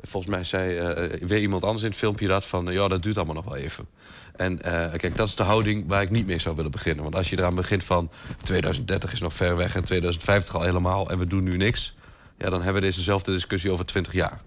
volgens 0.02 0.34
mij 0.34 0.44
zei 0.44 0.78
eh, 0.78 1.28
weer 1.28 1.40
iemand 1.40 1.64
anders 1.64 1.84
in 1.84 1.90
het 1.90 1.98
filmpje 1.98 2.28
dat 2.28 2.46
van... 2.46 2.66
ja, 2.66 2.88
dat 2.88 3.04
duurt 3.04 3.18
allemaal 3.18 3.36
nog 3.36 3.46
wel 3.46 3.56
even. 3.56 3.88
En 4.36 4.62
eh, 4.62 5.00
kijk, 5.00 5.16
dat 5.16 5.28
is 5.28 5.36
de 5.36 5.44
houding 5.44 5.84
waar 5.88 6.02
ik 6.02 6.10
niet 6.10 6.26
mee 6.26 6.40
zou 6.40 6.56
willen 6.56 6.72
beginnen. 6.72 7.04
Want 7.04 7.16
als 7.16 7.30
je 7.30 7.38
eraan 7.38 7.56
begint 7.56 7.84
van 7.84 8.12
2030 8.44 9.12
is 9.12 9.20
nog 9.20 9.34
ver 9.34 9.58
weg... 9.58 9.76
en 9.76 9.84
2050 9.84 10.56
al 10.56 10.62
helemaal 10.62 11.10
en 11.10 11.20
we 11.20 11.26
doen 11.26 11.44
nu 11.44 11.58
niks... 11.58 11.96
ja, 12.38 12.50
dan 12.50 12.62
hebben 12.62 12.82
we 12.82 12.88
dezezelfde 12.88 13.32
discussie 13.32 13.72
over 13.72 13.86
20 13.86 14.14
jaar. 14.14 14.42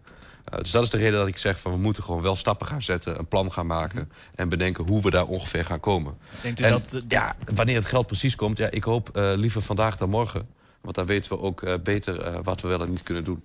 Eh, 0.45 0.59
dus 0.59 0.71
dat 0.71 0.83
is 0.83 0.91
de 0.91 0.99
reden 0.99 1.19
dat 1.19 1.29
ik 1.29 1.39
zeg 1.39 1.59
van 1.59 1.73
we 1.73 1.79
moeten 1.79 2.03
gewoon 2.03 2.23
wel 2.23 2.37
stappen 2.37 2.67
gaan 2.67 2.83
zetten, 2.83 3.19
een 3.19 3.29
plan 3.29 3.53
gaan 3.53 3.67
maken 3.67 4.11
en 4.35 4.49
bedenken 4.49 4.85
hoe 4.85 5.03
we 5.03 5.11
daar 5.11 5.27
ongeveer 5.27 5.65
gaan 5.65 5.81
komen. 5.81 6.17
Denkt 6.43 6.61
u 6.61 6.65
en, 6.65 6.71
dat, 6.71 7.03
ja, 7.09 7.37
wanneer 7.55 7.77
het 7.77 7.87
geld 7.87 8.07
precies 8.07 8.37
komt, 8.37 8.59
ja, 8.59 8.71
ik 8.71 8.85
hoop 8.85 9.11
liever 9.15 9.63
vandaag 9.63 9.97
dan 9.97 10.09
morgen. 10.09 10.47
Want 10.81 10.97
dan 10.97 11.07
weten 11.07 11.31
we 11.33 11.41
ook 11.41 11.83
beter 11.83 12.43
wat 12.43 12.61
we 12.61 12.69
wel 12.69 12.83
en 12.83 12.91
niet 12.91 13.03
kunnen 13.03 13.25
doen. 13.25 13.43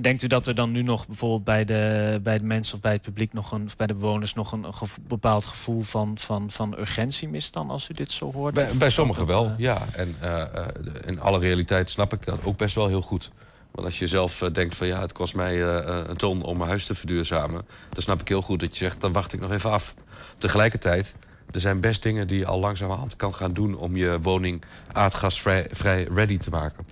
Denkt 0.00 0.22
u 0.22 0.26
dat 0.26 0.46
er 0.46 0.54
dan 0.54 0.72
nu 0.72 0.82
nog 0.82 1.06
bijvoorbeeld 1.06 1.44
bij 1.44 1.64
de, 1.64 2.20
bij 2.22 2.38
de 2.38 2.44
mensen 2.44 2.74
of 2.74 2.80
bij 2.80 2.92
het 2.92 3.02
publiek 3.02 3.32
nog 3.32 3.52
een, 3.52 3.64
of 3.64 3.76
bij 3.76 3.86
de 3.86 3.94
bewoners 3.94 4.34
nog 4.34 4.52
een, 4.52 4.64
een 4.64 4.74
gevo- 4.74 5.00
bepaald 5.06 5.46
gevoel 5.46 5.82
van, 5.82 6.18
van, 6.18 6.50
van 6.50 6.78
urgentie 6.78 7.28
mist 7.28 7.52
dan 7.52 7.70
als 7.70 7.88
u 7.88 7.94
dit 7.94 8.10
zo 8.10 8.32
hoort? 8.32 8.54
Bij, 8.54 8.68
bij 8.78 8.90
sommigen 8.90 9.26
wel, 9.26 9.44
eh, 9.44 9.52
ja. 9.56 9.82
En 9.92 10.16
eh, 10.20 10.42
eh, 10.42 10.66
in 11.06 11.20
alle 11.20 11.38
realiteit 11.38 11.90
snap 11.90 12.12
ik 12.12 12.24
dat 12.24 12.44
ook 12.44 12.56
best 12.56 12.74
wel 12.74 12.88
heel 12.88 13.02
goed. 13.02 13.30
Want 13.70 13.86
als 13.86 13.98
je 13.98 14.06
zelf 14.06 14.38
denkt 14.52 14.76
van 14.76 14.86
ja, 14.86 15.00
het 15.00 15.12
kost 15.12 15.34
mij 15.34 15.62
een 15.62 16.16
ton 16.16 16.42
om 16.42 16.56
mijn 16.56 16.68
huis 16.68 16.86
te 16.86 16.94
verduurzamen... 16.94 17.66
dan 17.90 18.02
snap 18.02 18.20
ik 18.20 18.28
heel 18.28 18.42
goed 18.42 18.60
dat 18.60 18.78
je 18.78 18.84
zegt, 18.84 19.00
dan 19.00 19.12
wacht 19.12 19.32
ik 19.32 19.40
nog 19.40 19.52
even 19.52 19.70
af. 19.70 19.94
Tegelijkertijd, 20.38 21.16
er 21.50 21.60
zijn 21.60 21.80
best 21.80 22.02
dingen 22.02 22.26
die 22.26 22.38
je 22.38 22.46
al 22.46 22.58
langzamerhand 22.58 23.16
kan 23.16 23.34
gaan 23.34 23.52
doen... 23.52 23.78
om 23.78 23.96
je 23.96 24.18
woning 24.22 24.62
aardgasvrij 24.92 25.66
vrij 25.70 26.08
ready 26.10 26.38
te 26.38 26.50
maken. 26.50 26.86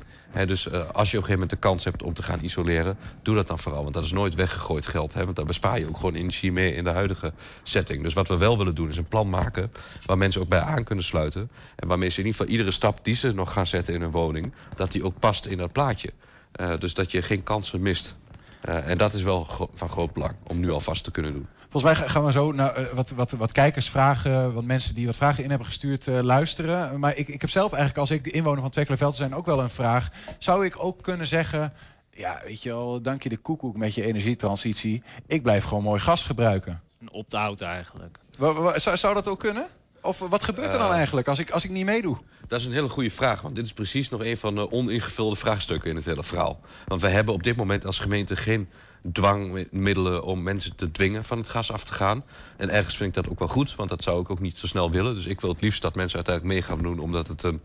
Dus 0.47 0.69
eh, 0.69 0.91
als 0.93 1.11
je 1.11 1.17
op 1.17 1.23
een 1.23 1.29
gegeven 1.29 1.33
moment 1.33 1.51
de 1.51 1.57
kans 1.57 1.85
hebt 1.85 2.03
om 2.03 2.15
te 2.15 2.23
gaan 2.23 2.39
isoleren... 2.43 2.97
doe 3.23 3.35
dat 3.35 3.47
dan 3.47 3.59
vooral, 3.59 3.83
want 3.83 3.95
dat 3.95 4.05
is 4.05 4.13
nooit 4.13 4.35
weggegooid 4.35 4.87
geld. 4.87 5.15
Hè, 5.15 5.25
want 5.25 5.37
daar 5.37 5.45
bespaar 5.45 5.79
je 5.79 5.89
ook 5.89 5.97
gewoon 5.97 6.15
energie 6.15 6.53
mee 6.53 6.75
in 6.75 6.85
de 6.85 6.91
huidige 6.91 7.33
setting. 7.63 8.03
Dus 8.03 8.15
wat 8.15 8.29
we 8.29 8.37
wel 8.37 8.59
willen 8.59 8.75
doen 8.75 8.89
is 8.89 8.97
een 8.97 9.09
plan 9.09 9.29
maken... 9.29 9.73
waar 10.07 10.19
mensen 10.19 10.41
ook 10.41 10.49
bij 10.49 10.61
aan 10.61 10.85
kunnen 10.85 11.05
sluiten. 11.05 11.51
En 11.77 11.89
waarmee 11.89 12.09
ze 12.09 12.19
in 12.19 12.27
ieder 12.27 12.39
geval 12.39 12.53
iedere 12.53 12.71
stap 12.71 12.99
die 13.03 13.15
ze 13.15 13.33
nog 13.33 13.53
gaan 13.53 13.67
zetten 13.67 13.95
in 13.95 14.01
hun 14.01 14.11
woning... 14.11 14.53
dat 14.75 14.93
die 14.93 15.05
ook 15.05 15.19
past 15.19 15.47
in 15.47 15.59
dat 15.59 15.73
plaatje. 15.73 16.11
Eh, 16.53 16.79
dus 16.79 16.95
dat 16.95 17.11
je 17.11 17.23
geen 17.23 17.43
kansen 17.43 17.83
mist. 17.83 18.17
Eh, 18.61 18.91
en 18.91 18.99
dat 18.99 19.15
is 19.15 19.23
wel 19.23 19.47
van 19.75 19.89
groot 19.89 20.13
belang 20.13 20.35
om 20.47 20.61
nu 20.61 20.71
alvast 20.71 21.05
te 21.05 21.11
kunnen 21.11 21.33
doen. 21.33 21.47
Volgens 21.75 21.93
mij 21.97 22.03
ga- 22.07 22.13
gaan 22.13 22.25
we 22.25 22.33
zo 22.33 22.53
naar 22.53 22.75
eh, 22.75 22.85
wat, 22.93 23.11
wat, 23.11 23.31
wat 23.31 23.53
kijkers 23.53 23.91
vragen, 23.91 24.53
wat 24.53 24.65
mensen 24.65 24.95
die 24.95 25.07
wat 25.07 25.17
vragen 25.17 25.43
in 25.43 25.49
hebben 25.49 25.67
gestuurd, 25.67 26.07
eh, 26.07 26.21
luisteren. 26.21 27.01
Maar 27.01 27.17
ik, 27.17 27.29
ik 27.29 27.41
heb 27.41 27.51
zelf 27.51 27.71
eigenlijk, 27.73 27.99
als 28.01 28.11
ik 28.11 28.25
de 28.25 28.31
inwoner 28.31 28.61
van 28.61 28.71
Twekkelenveld 28.71 29.17
zijn, 29.17 29.35
ook 29.35 29.47
wel 29.47 29.61
een 29.63 29.71
vraag. 29.71 30.09
Zou 30.39 30.65
ik 30.65 30.85
ook 30.85 31.03
kunnen 31.03 31.27
zeggen, 31.27 31.73
ja, 32.11 32.41
weet 32.45 32.63
je 32.63 32.69
wel, 32.69 33.03
dank 33.03 33.23
je 33.23 33.29
de 33.29 33.37
koekoek 33.37 33.77
met 33.77 33.95
je 33.95 34.07
energietransitie. 34.07 35.03
Ik 35.27 35.43
blijf 35.43 35.65
gewoon 35.65 35.83
mooi 35.83 36.01
gas 36.01 36.23
gebruiken. 36.25 36.81
Een 37.01 37.13
opt-out 37.13 37.61
eigenlijk. 37.61 38.19
Zou, 38.75 38.97
zou 38.97 39.15
dat 39.15 39.29
ook 39.29 39.39
kunnen? 39.41 39.67
Of 40.03 40.19
wat 40.19 40.43
gebeurt 40.43 40.73
er 40.73 40.79
dan 40.79 40.91
Eh, 40.91 40.97
eigenlijk 40.97 41.29
als 41.29 41.39
ik, 41.39 41.51
als 41.51 41.65
ik 41.65 41.71
niet 41.71 41.85
meedoe? 41.85 42.17
Dat 42.47 42.61
is 42.61 42.67
een 42.67 42.73
hele 42.73 42.89
goede 42.89 43.11
vraag, 43.11 43.41
want 43.41 43.55
dit 43.55 43.67
is 43.67 43.73
precies 43.73 44.09
nog 44.09 44.25
een 44.25 44.37
van 44.37 44.55
de 44.55 44.71
oningevulde 44.71 45.37
vraagstukken 45.37 45.91
in 45.91 45.97
het 45.97 46.05
hele 46.05 46.23
verhaal. 46.23 46.61
Want 46.87 47.01
wij 47.01 47.11
hebben 47.11 47.35
op 47.35 47.43
dit 47.43 47.57
moment 47.57 47.87
als 47.87 47.99
gemeente 47.99 48.37
geen 48.37 48.69
dwangmiddelen 49.13 50.23
om 50.23 50.43
mensen 50.43 50.77
te 50.77 50.91
dwingen 50.91 51.25
van 51.25 51.39
het 51.39 51.49
gas 51.49 51.73
af 51.73 51.85
te 51.85 51.93
gaan. 51.93 52.25
En 52.57 52.71
ergens 52.71 52.97
vind 52.97 53.09
ik 53.17 53.23
dat 53.23 53.33
ook 53.33 53.39
wel 53.39 53.49
goed, 53.49 53.75
want 53.75 53.89
dat 53.89 54.03
zou 54.03 54.21
ik 54.21 54.31
ook 54.31 54.41
niet 54.41 54.59
zo 54.59 54.67
snel 54.67 54.91
willen. 54.91 55.15
Dus 55.15 55.27
ik 55.27 55.41
wil 55.41 55.51
het 55.51 55.61
liefst 55.61 55.83
dat 55.83 55.95
mensen 55.95 56.17
uiteindelijk 56.17 56.55
mee 56.55 56.63
gaan 56.63 56.83
doen, 56.85 56.99
omdat 56.99 57.29
het 57.29 57.43
een, 57.43 57.61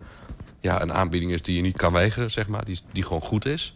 ja, 0.60 0.82
een 0.82 0.94
aanbieding 0.94 1.32
is 1.32 1.42
die 1.42 1.56
je 1.56 1.62
niet 1.62 1.78
kan 1.78 1.94
weigeren, 1.94 2.32
zeg 2.32 2.48
maar, 2.48 2.66
die, 2.66 2.80
die 2.92 3.04
gewoon 3.04 3.22
goed 3.22 3.46
is. 3.46 3.76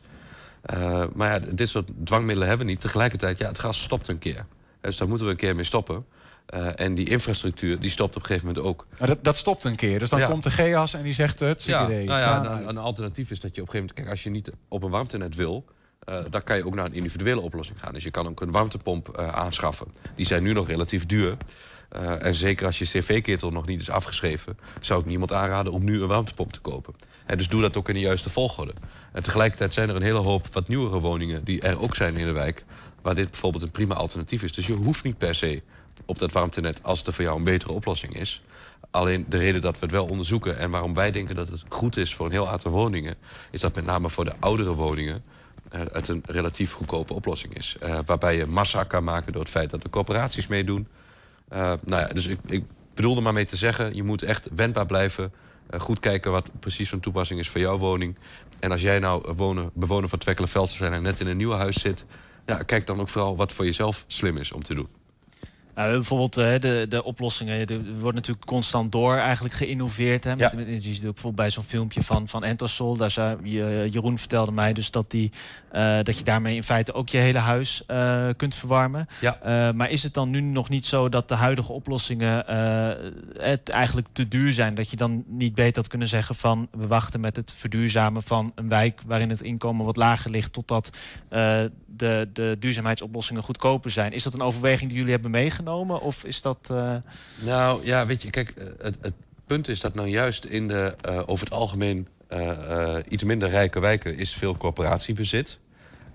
Eh, 0.61 1.03
maar 1.13 1.33
ja, 1.41 1.47
dit 1.51 1.69
soort 1.69 1.89
dwangmiddelen 2.03 2.47
hebben 2.47 2.65
we 2.65 2.71
niet. 2.71 2.81
Tegelijkertijd, 2.81 3.37
ja, 3.37 3.47
het 3.47 3.59
gas 3.59 3.81
stopt 3.83 4.07
een 4.07 4.19
keer. 4.19 4.45
Dus 4.81 4.97
daar 4.97 5.07
moeten 5.07 5.25
we 5.25 5.31
een 5.31 5.37
keer 5.37 5.55
mee 5.55 5.63
stoppen. 5.65 6.05
Eh, 6.45 6.79
en 6.79 6.95
die 6.95 7.09
infrastructuur, 7.09 7.79
die 7.79 7.89
stopt 7.89 8.15
op 8.15 8.21
een 8.21 8.27
gegeven 8.27 8.47
moment 8.47 8.65
ook. 8.65 8.87
Dat, 8.97 9.23
dat 9.23 9.37
stopt 9.37 9.63
een 9.63 9.75
keer. 9.75 9.99
Dus 9.99 10.09
dan 10.09 10.19
Ja. 10.19 10.27
komt 10.27 10.43
de 10.43 10.51
GEAS 10.51 10.93
en 10.93 11.03
die 11.03 11.13
zegt 11.13 11.39
het 11.39 11.63
Ja, 11.63 11.87
nou 11.87 12.03
ja, 12.03 12.39
een, 12.39 12.47
uit. 12.47 12.67
een 12.67 12.77
alternatief 12.77 13.31
is 13.31 13.39
dat 13.39 13.55
je 13.55 13.61
op 13.61 13.67
een 13.67 13.73
gegeven 13.73 13.79
moment... 13.79 13.93
Kijk, 13.93 14.09
als 14.09 14.23
je 14.23 14.29
niet 14.29 14.51
op 14.67 14.83
een 14.83 14.89
warmtenet 14.89 15.35
wil... 15.35 15.65
eh, 16.05 16.17
dan 16.29 16.43
kan 16.43 16.57
je 16.57 16.65
ook 16.65 16.75
naar 16.75 16.85
een 16.85 16.93
individuele 16.93 17.41
oplossing 17.41 17.79
gaan. 17.79 17.93
Dus 17.93 18.03
je 18.03 18.11
kan 18.11 18.27
ook 18.27 18.41
een 18.41 18.51
warmtepomp 18.51 19.09
eh, 19.09 19.27
aanschaffen. 19.27 19.87
Die 20.15 20.25
zijn 20.25 20.43
nu 20.43 20.53
nog 20.53 20.67
relatief 20.67 21.05
duur. 21.05 21.37
Eh, 21.89 22.25
en 22.25 22.35
zeker 22.35 22.65
als 22.65 22.79
je 22.79 22.85
cv-ketel 22.85 23.49
nog 23.49 23.65
niet 23.65 23.81
is 23.81 23.89
afgeschreven... 23.89 24.57
zou 24.81 24.99
ik 24.99 25.05
niemand 25.05 25.33
aanraden 25.33 25.71
om 25.71 25.83
nu 25.83 26.01
een 26.01 26.07
warmtepomp 26.07 26.53
te 26.53 26.59
kopen. 26.59 26.95
En 27.25 27.37
dus 27.37 27.47
doe 27.47 27.61
dat 27.61 27.77
ook 27.77 27.87
in 27.89 27.95
de 27.95 27.99
juiste 27.99 28.29
volgorde. 28.29 28.73
En 29.11 29.23
tegelijkertijd 29.23 29.73
zijn 29.73 29.89
er 29.89 29.95
een 29.95 30.01
hele 30.01 30.19
hoop 30.19 30.47
wat 30.51 30.67
nieuwere 30.67 30.99
woningen... 30.99 31.43
die 31.43 31.61
er 31.61 31.81
ook 31.81 31.95
zijn 31.95 32.15
in 32.15 32.25
de 32.25 32.31
wijk... 32.31 32.63
waar 33.01 33.15
dit 33.15 33.31
bijvoorbeeld 33.31 33.63
een 33.63 33.71
prima 33.71 33.95
alternatief 33.95 34.43
is. 34.43 34.53
Dus 34.53 34.67
je 34.67 34.73
hoeft 34.73 35.03
niet 35.03 35.17
per 35.17 35.35
se 35.35 35.61
op 36.05 36.19
dat 36.19 36.31
warmtenet... 36.31 36.83
als 36.83 37.03
er 37.03 37.13
voor 37.13 37.23
jou 37.23 37.37
een 37.37 37.43
betere 37.43 37.71
oplossing 37.71 38.15
is... 38.19 38.43
Alleen 38.91 39.25
de 39.29 39.37
reden 39.37 39.61
dat 39.61 39.73
we 39.73 39.85
het 39.85 39.91
wel 39.91 40.05
onderzoeken 40.05 40.57
en 40.57 40.71
waarom 40.71 40.93
wij 40.93 41.11
denken 41.11 41.35
dat 41.35 41.47
het 41.47 41.63
goed 41.67 41.97
is 41.97 42.13
voor 42.13 42.25
een 42.25 42.31
heel 42.31 42.49
aantal 42.49 42.71
woningen, 42.71 43.15
is 43.51 43.61
dat 43.61 43.75
met 43.75 43.85
name 43.85 44.09
voor 44.09 44.25
de 44.25 44.33
oudere 44.39 44.73
woningen 44.73 45.23
het 45.91 46.07
een 46.07 46.23
relatief 46.25 46.71
goedkope 46.71 47.13
oplossing 47.13 47.57
is. 47.57 47.75
Eh, 47.79 47.99
waarbij 48.05 48.37
je 48.37 48.45
massa 48.45 48.83
kan 48.83 49.03
maken 49.03 49.31
door 49.31 49.41
het 49.41 49.51
feit 49.51 49.69
dat 49.69 49.81
de 49.81 49.89
corporaties 49.89 50.47
meedoen. 50.47 50.87
Eh, 51.47 51.73
nou 51.83 52.01
ja, 52.01 52.07
dus 52.07 52.27
ik, 52.27 52.39
ik 52.45 52.63
bedoel 52.93 53.15
er 53.15 53.21
maar 53.21 53.33
mee 53.33 53.45
te 53.45 53.55
zeggen, 53.55 53.95
je 53.95 54.03
moet 54.03 54.23
echt 54.23 54.47
wendbaar 54.55 54.85
blijven. 54.85 55.33
eh, 55.69 55.79
goed 55.79 55.99
kijken 55.99 56.31
wat 56.31 56.51
precies 56.59 56.89
van 56.89 56.99
toepassing 56.99 57.39
is 57.39 57.49
voor 57.49 57.61
jouw 57.61 57.77
woning. 57.77 58.17
En 58.59 58.71
als 58.71 58.81
jij 58.81 58.99
nou 58.99 59.33
wonen, 59.35 59.71
bewoner 59.73 60.09
van 60.09 60.19
Twekkelenveld 60.19 60.67
zou 60.67 60.79
zijn 60.79 60.93
en 60.93 61.01
net 61.01 61.19
in 61.19 61.27
een 61.27 61.37
nieuw 61.37 61.51
huis 61.51 61.79
zit, 61.79 62.05
ja, 62.45 62.57
kijk 62.57 62.87
dan 62.87 62.99
ook 62.99 63.09
vooral 63.09 63.35
wat 63.35 63.51
voor 63.51 63.65
jezelf 63.65 64.05
slim 64.07 64.37
is 64.37 64.51
om 64.51 64.63
te 64.63 64.73
doen. 64.73 64.87
Nou, 65.75 65.91
bijvoorbeeld 65.91 66.37
eh, 66.37 66.59
de, 66.59 66.85
de 66.89 67.03
oplossingen. 67.03 67.67
Er 67.67 67.81
wordt 67.99 68.15
natuurlijk 68.15 68.45
constant 68.45 68.91
door 68.91 69.15
eigenlijk 69.15 69.53
geïnnoveerd. 69.55 70.23
Hè, 70.23 70.29
met, 70.29 70.39
Ja. 70.39 70.51
met, 70.55 70.67
je 70.67 70.79
ziet 70.93 70.95
ook 70.97 71.01
bijvoorbeeld 71.01 71.35
bij 71.35 71.49
zo'n 71.49 71.63
filmpje 71.63 72.01
van, 72.01 72.27
van 72.27 72.43
Entosol. 72.43 72.97
Daar 72.97 73.11
zou, 73.11 73.37
je- 73.43 73.87
Jeroen 73.91 74.17
vertelde 74.17 74.51
mij 74.51 74.73
dus 74.73 74.91
dat, 74.91 75.11
die, 75.11 75.31
eh, 75.71 75.97
dat 76.03 76.17
je 76.17 76.23
daarmee 76.23 76.55
in 76.55 76.63
feite 76.63 76.93
ook 76.93 77.09
je 77.09 77.17
hele 77.17 77.37
huis 77.37 77.83
eh, 77.85 78.27
kunt 78.37 78.55
verwarmen. 78.55 79.07
Ja. 79.21 79.39
Eh, 79.41 79.73
maar 79.75 79.89
is 79.89 80.03
het 80.03 80.13
dan 80.13 80.29
nu 80.29 80.41
nog 80.41 80.69
niet 80.69 80.85
zo 80.85 81.09
dat 81.09 81.27
de 81.27 81.35
huidige 81.35 81.71
oplossingen 81.71 82.47
eh, 82.47 83.11
het 83.37 83.69
eigenlijk 83.69 84.07
te 84.11 84.27
duur 84.27 84.53
zijn? 84.53 84.75
Dat 84.75 84.89
je 84.89 84.95
dan 84.97 85.23
niet 85.27 85.53
beter 85.55 85.75
had 85.81 85.87
kunnen 85.87 86.07
zeggen 86.07 86.35
van 86.35 86.67
we 86.71 86.87
wachten 86.87 87.19
met 87.19 87.35
het 87.35 87.51
verduurzamen 87.51 88.23
van 88.23 88.51
een 88.55 88.69
wijk 88.69 89.01
waarin 89.07 89.29
het 89.29 89.41
inkomen 89.41 89.85
wat 89.85 89.95
lager 89.95 90.31
ligt 90.31 90.53
totdat 90.53 90.89
eh, 91.29 91.63
de, 91.95 92.29
de 92.33 92.55
duurzaamheidsoplossingen 92.59 93.43
goedkoper 93.43 93.91
zijn. 93.91 94.11
Is 94.11 94.23
dat 94.23 94.33
een 94.33 94.41
overweging 94.41 94.89
die 94.89 94.97
jullie 94.97 95.13
hebben 95.13 95.31
meegenomen? 95.31 95.61
Of 95.71 96.23
is 96.23 96.41
dat. 96.41 96.57
eh, 96.71 96.95
Nou 97.39 97.85
ja, 97.85 98.05
weet 98.05 98.21
je, 98.21 98.29
kijk, 98.29 98.49
eh, 98.49 98.65
het, 98.81 98.97
het 99.01 99.13
punt 99.45 99.67
is 99.67 99.79
dat 99.79 99.93
nou 99.93 100.07
juist 100.07 100.45
in 100.45 100.67
de 100.67 100.93
eh, 101.01 101.21
over 101.25 101.45
het 101.45 101.53
algemeen 101.53 102.07
eh, 102.27 102.49
eh, 102.97 103.03
iets 103.09 103.23
minder 103.23 103.49
rijke 103.49 103.79
wijken 103.79 104.17
is 104.17 104.33
veel 104.35 104.57
corporatiebezit. 104.57 105.59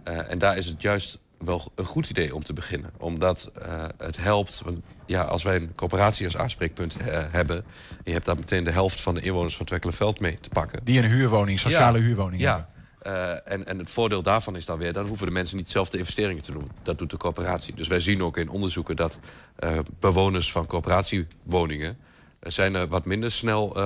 Eh, 0.04 0.30
en 0.30 0.38
daar 0.38 0.56
is 0.56 0.66
het 0.66 0.82
juist 0.82 1.18
wel 1.38 1.72
een 1.74 1.84
goed 1.84 2.08
idee 2.10 2.34
om 2.34 2.42
te 2.44 2.52
beginnen. 2.52 2.90
Omdat 2.98 3.50
eh, 3.62 3.84
het 3.98 4.16
helpt. 4.16 4.60
Want 4.64 4.78
ja, 5.06 5.22
als 5.22 5.42
wij 5.42 5.56
een 5.56 5.72
corporatie 5.74 6.24
als 6.24 6.36
aanspreekpunt 6.36 6.96
eh, 6.96 7.22
hebben. 7.30 7.56
en 7.56 8.02
je 8.04 8.12
hebt 8.12 8.24
daar 8.24 8.36
meteen 8.36 8.64
de 8.64 8.70
helft 8.72 9.00
van 9.00 9.14
de 9.14 9.20
inwoners 9.20 9.56
van 9.56 9.66
Twekkelenveld 9.66 10.20
mee 10.20 10.38
te 10.40 10.48
pakken. 10.48 10.80
Die 10.84 10.98
een 10.98 11.10
huurwoning, 11.10 11.58
sociale 11.58 11.98
Ja, 11.98 12.04
huurwoning 12.04 12.40
ja. 12.42 12.48
hebben. 12.56 12.76
Eh, 12.98 13.30
en, 13.30 13.66
en 13.66 13.78
het 13.78 13.90
voordeel 13.90 14.22
daarvan 14.22 14.56
is 14.56 14.64
dan 14.64 14.78
weer, 14.78 14.92
dan 14.92 15.06
hoeven 15.06 15.26
de 15.26 15.32
mensen 15.32 15.56
niet 15.56 15.70
zelf 15.70 15.88
de 15.88 15.98
investeringen 15.98 16.42
te 16.42 16.50
doen. 16.50 16.70
Dat 16.82 16.98
doet 16.98 17.10
de 17.10 17.16
corporatie. 17.16 17.74
Dus 17.74 17.88
wij 17.88 18.00
zien 18.00 18.22
ook 18.22 18.36
in 18.36 18.50
onderzoeken 18.50 18.96
dat 18.96 19.18
eh, 19.56 19.78
bewoners 20.00 20.52
van 20.52 20.66
corporatiewoningen 20.66 21.98
eh, 22.40 22.50
zijn 22.50 22.74
er 22.74 22.88
wat 22.88 23.04
minder 23.04 23.30
snel 23.30 23.76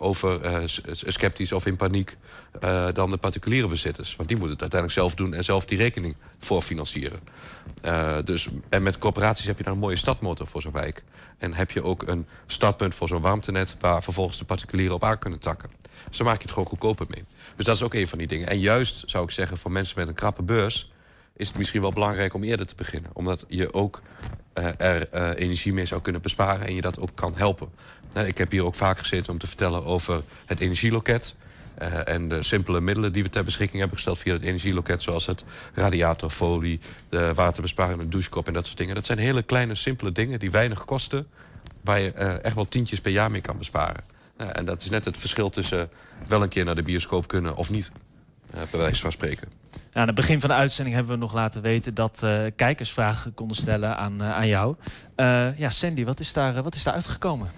over 0.00 0.40
sceptisch 0.92 1.52
of 1.52 1.66
in 1.66 1.76
paniek 1.76 2.16
dan 2.92 3.10
de 3.10 3.16
particuliere 3.16 3.68
bezitters. 3.68 4.16
Want 4.16 4.28
die 4.28 4.36
moeten 4.36 4.54
het 4.58 4.72
uiteindelijk 4.72 5.00
zelf 5.00 5.14
doen 5.14 5.34
en 5.34 5.44
zelf 5.44 5.64
die 5.64 5.78
rekening 5.78 6.16
voor 6.38 6.62
financieren. 6.62 7.20
Dus, 8.24 8.48
en 8.68 8.82
met 8.82 8.98
corporaties 8.98 9.46
heb 9.46 9.56
je 9.58 9.64
dan 9.64 9.72
een 9.72 9.78
mooie 9.78 9.96
stadmotor 9.96 10.46
voor 10.46 10.62
zo'n 10.62 10.72
wijk. 10.72 11.02
En 11.38 11.54
heb 11.54 11.70
je 11.70 11.84
ook 11.84 12.02
een 12.02 12.26
startpunt 12.46 12.94
voor 12.94 13.08
zo'n 13.08 13.20
warmtenet... 13.20 13.76
waar 13.80 14.02
vervolgens 14.02 14.38
de 14.38 14.44
particulieren 14.44 14.94
op 14.94 15.04
aan 15.04 15.18
kunnen 15.18 15.38
takken. 15.38 15.70
Dus 16.08 16.16
dan 16.16 16.26
maak 16.26 16.36
je 16.36 16.42
het 16.42 16.52
gewoon 16.52 16.68
goedkoper 16.68 17.06
mee. 17.08 17.24
Dus 17.62 17.70
dat 17.70 17.80
is 17.80 17.86
ook 17.86 18.00
een 18.00 18.08
van 18.08 18.18
die 18.18 18.26
dingen. 18.26 18.48
En 18.48 18.58
juist, 18.58 19.10
zou 19.10 19.24
ik 19.24 19.30
zeggen, 19.30 19.56
voor 19.56 19.72
mensen 19.72 19.98
met 19.98 20.08
een 20.08 20.14
krappe 20.14 20.42
beurs... 20.42 20.92
is 21.36 21.48
het 21.48 21.58
misschien 21.58 21.80
wel 21.80 21.92
belangrijk 21.92 22.34
om 22.34 22.42
eerder 22.42 22.66
te 22.66 22.74
beginnen. 22.74 23.10
Omdat 23.12 23.44
je 23.48 23.74
ook 23.74 24.02
eh, 24.52 24.66
er 24.76 25.08
eh, 25.08 25.30
energie 25.36 25.72
mee 25.72 25.86
zou 25.86 26.00
kunnen 26.00 26.22
besparen 26.22 26.66
en 26.66 26.74
je 26.74 26.80
dat 26.80 26.98
ook 26.98 27.10
kan 27.14 27.32
helpen. 27.36 27.68
Nou, 28.12 28.26
ik 28.26 28.38
heb 28.38 28.50
hier 28.50 28.64
ook 28.64 28.74
vaak 28.74 28.98
gezeten 28.98 29.32
om 29.32 29.38
te 29.38 29.46
vertellen 29.46 29.84
over 29.84 30.22
het 30.46 30.60
energieloket. 30.60 31.36
eh, 31.78 32.08
en 32.08 32.28
de 32.28 32.42
simpele 32.42 32.80
middelen 32.80 33.12
die 33.12 33.22
we 33.22 33.30
ter 33.30 33.44
beschikking 33.44 33.78
hebben 33.78 33.96
gesteld 33.96 34.18
via 34.18 34.32
het 34.32 34.42
energieloket... 34.42 35.02
zoals 35.02 35.26
het 35.26 35.44
radiatorfolie, 35.74 36.80
de 37.08 37.34
waterbesparende 37.34 38.08
douchekop 38.08 38.46
en 38.46 38.52
dat 38.52 38.66
soort 38.66 38.78
dingen. 38.78 38.94
Dat 38.94 39.06
zijn 39.06 39.18
hele 39.18 39.42
kleine, 39.42 39.74
simpele 39.74 40.12
dingen 40.12 40.38
die 40.38 40.50
weinig 40.50 40.84
kosten... 40.84 41.26
waar 41.80 42.00
je 42.00 42.10
echt 42.42 42.54
wel 42.54 42.68
tientjes 42.68 43.00
per 43.00 43.12
jaar 43.12 43.30
mee 43.30 43.40
kan 43.40 43.58
besparen. 43.58 44.11
Nou, 44.42 44.54
en 44.54 44.64
dat 44.64 44.80
is 44.82 44.90
net 44.90 45.04
het 45.04 45.18
verschil 45.18 45.50
tussen 45.50 45.90
wel 46.28 46.42
een 46.42 46.48
keer 46.48 46.64
naar 46.64 46.74
de 46.74 46.82
bioscoop 46.82 47.26
kunnen 47.28 47.56
of 47.56 47.70
niet. 47.70 47.90
eh, 48.54 48.60
bij 48.70 48.80
wijze 48.80 49.00
van 49.00 49.12
spreken. 49.12 49.48
Ja, 49.92 50.00
aan 50.00 50.06
het 50.06 50.14
begin 50.16 50.40
van 50.40 50.48
de 50.48 50.54
uitzending 50.54 50.96
hebben 50.96 51.14
we 51.14 51.20
nog 51.20 51.32
laten 51.32 51.62
weten 51.62 51.94
dat 51.94 52.22
eh, 52.22 52.42
kijkers 52.56 52.90
vragen 52.92 53.34
konden 53.34 53.56
stellen 53.56 53.96
aan, 53.96 54.22
eh, 54.22 54.32
aan 54.32 54.46
jou. 54.46 54.76
Eh, 55.14 55.58
ja, 55.58 55.70
Sandy, 55.70 56.04
wat 56.04 56.20
is, 56.20 56.32
daar, 56.32 56.56
eh, 56.56 56.62
wat 56.62 56.74
is 56.74 56.82
daar 56.82 56.94
uitgekomen? 56.94 57.50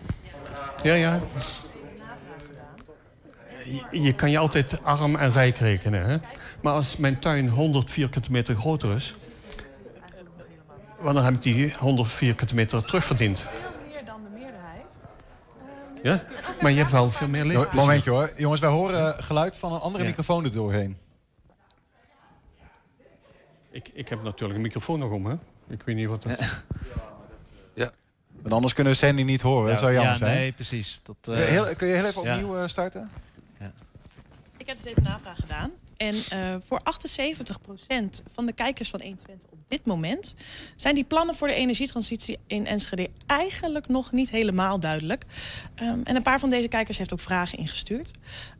Ja, 0.82 0.95
ja. 0.95 1.20
Je, 3.64 4.01
je 4.03 4.12
kan 4.12 4.30
je 4.30 4.39
altijd 4.39 4.82
arm 4.82 5.16
en 5.16 5.32
rijk 5.32 5.57
rekenen. 5.59 6.05
Hè? 6.05 6.16
Maar 6.62 6.72
als 6.72 6.97
mijn 6.97 7.18
tuin 7.18 7.49
100 7.49 7.91
vierkante 7.91 8.30
meter 8.32 8.55
groter 8.57 8.95
is... 8.95 9.14
dan 11.05 11.16
heb 11.24 11.35
ik 11.35 11.43
die 11.43 11.74
100 11.78 12.09
vierkante 12.09 12.55
meter 12.55 12.85
terugverdiend. 12.85 13.47
Ja? 16.05 16.25
Maar 16.61 16.71
je 16.71 16.79
hebt 16.79 16.91
wel 16.91 17.11
veel 17.11 17.29
meer 17.29 17.45
leefplezier. 17.45 17.75
Momentje 17.75 18.11
hoor. 18.11 18.33
Jongens, 18.37 18.61
wij 18.61 18.71
horen 18.71 19.17
eh, 19.17 19.25
geluid 19.25 19.57
van 19.57 19.73
een 19.73 19.81
andere 19.81 20.03
Ja. 20.03 20.09
microfoon 20.09 20.45
er 20.45 20.53
doorheen. 20.53 20.97
Ik, 23.71 23.89
ik 23.93 24.09
heb 24.09 24.23
natuurlijk 24.23 24.55
een 24.55 24.63
microfoon 24.65 24.99
nog 24.99 25.11
om, 25.11 25.27
hè? 25.27 25.35
Ik 25.69 25.83
weet 25.85 25.97
niet 25.97 26.09
wat 26.09 26.23
dat... 26.27 26.63
Ja. 27.75 27.93
Want 28.41 28.55
anders 28.55 28.73
kunnen 28.75 28.93
we 28.93 28.99
Sandy 28.99 29.23
niet 29.23 29.43
horen. 29.43 29.71
dat 29.71 29.79
zou 29.79 29.93
jammer 29.93 30.13
ja, 30.13 30.19
zijn. 30.19 30.35
nee, 30.37 30.53
precies. 30.53 31.01
Dat, 31.03 31.37
eh, 31.39 31.45
Heel- 31.45 31.75
kun 31.77 31.89
je 31.89 31.95
heel 31.95 32.05
even 32.05 32.23
ja. 32.23 32.35
opnieuw 32.35 32.57
eh, 32.59 32.69
starten? 32.69 33.11
Ik 34.57 34.67
heb 34.67 34.77
dus 34.77 34.87
even 34.87 35.03
navraag 35.03 35.37
gedaan. 35.37 35.71
En 36.05 36.15
eh, 36.29 36.57
voor 36.67 36.81
78% 36.81 38.23
van 38.27 38.47
de 38.47 38.53
kijkers 38.53 38.91
van 38.91 39.01
120 39.03 39.49
op 39.51 39.59
dit 39.69 39.85
moment 39.87 40.35
zijn 40.77 40.95
die 40.95 41.05
plannen 41.05 41.35
voor 41.35 41.49
de 41.49 41.55
energietransitie 41.55 42.39
in 42.47 42.67
Enschede 42.67 43.11
eigenlijk 43.27 43.89
nog 43.89 44.13
niet 44.13 44.31
helemaal 44.31 44.81
duidelijk. 44.81 45.25
Ehm, 45.75 46.01
en 46.05 46.17
een 46.17 46.23
paar 46.23 46.41
van 46.41 46.51
deze 46.51 46.69
kijkers 46.69 46.99
heeft 46.99 47.13
ook 47.13 47.21
vragen 47.21 47.59
ingestuurd. 47.59 48.11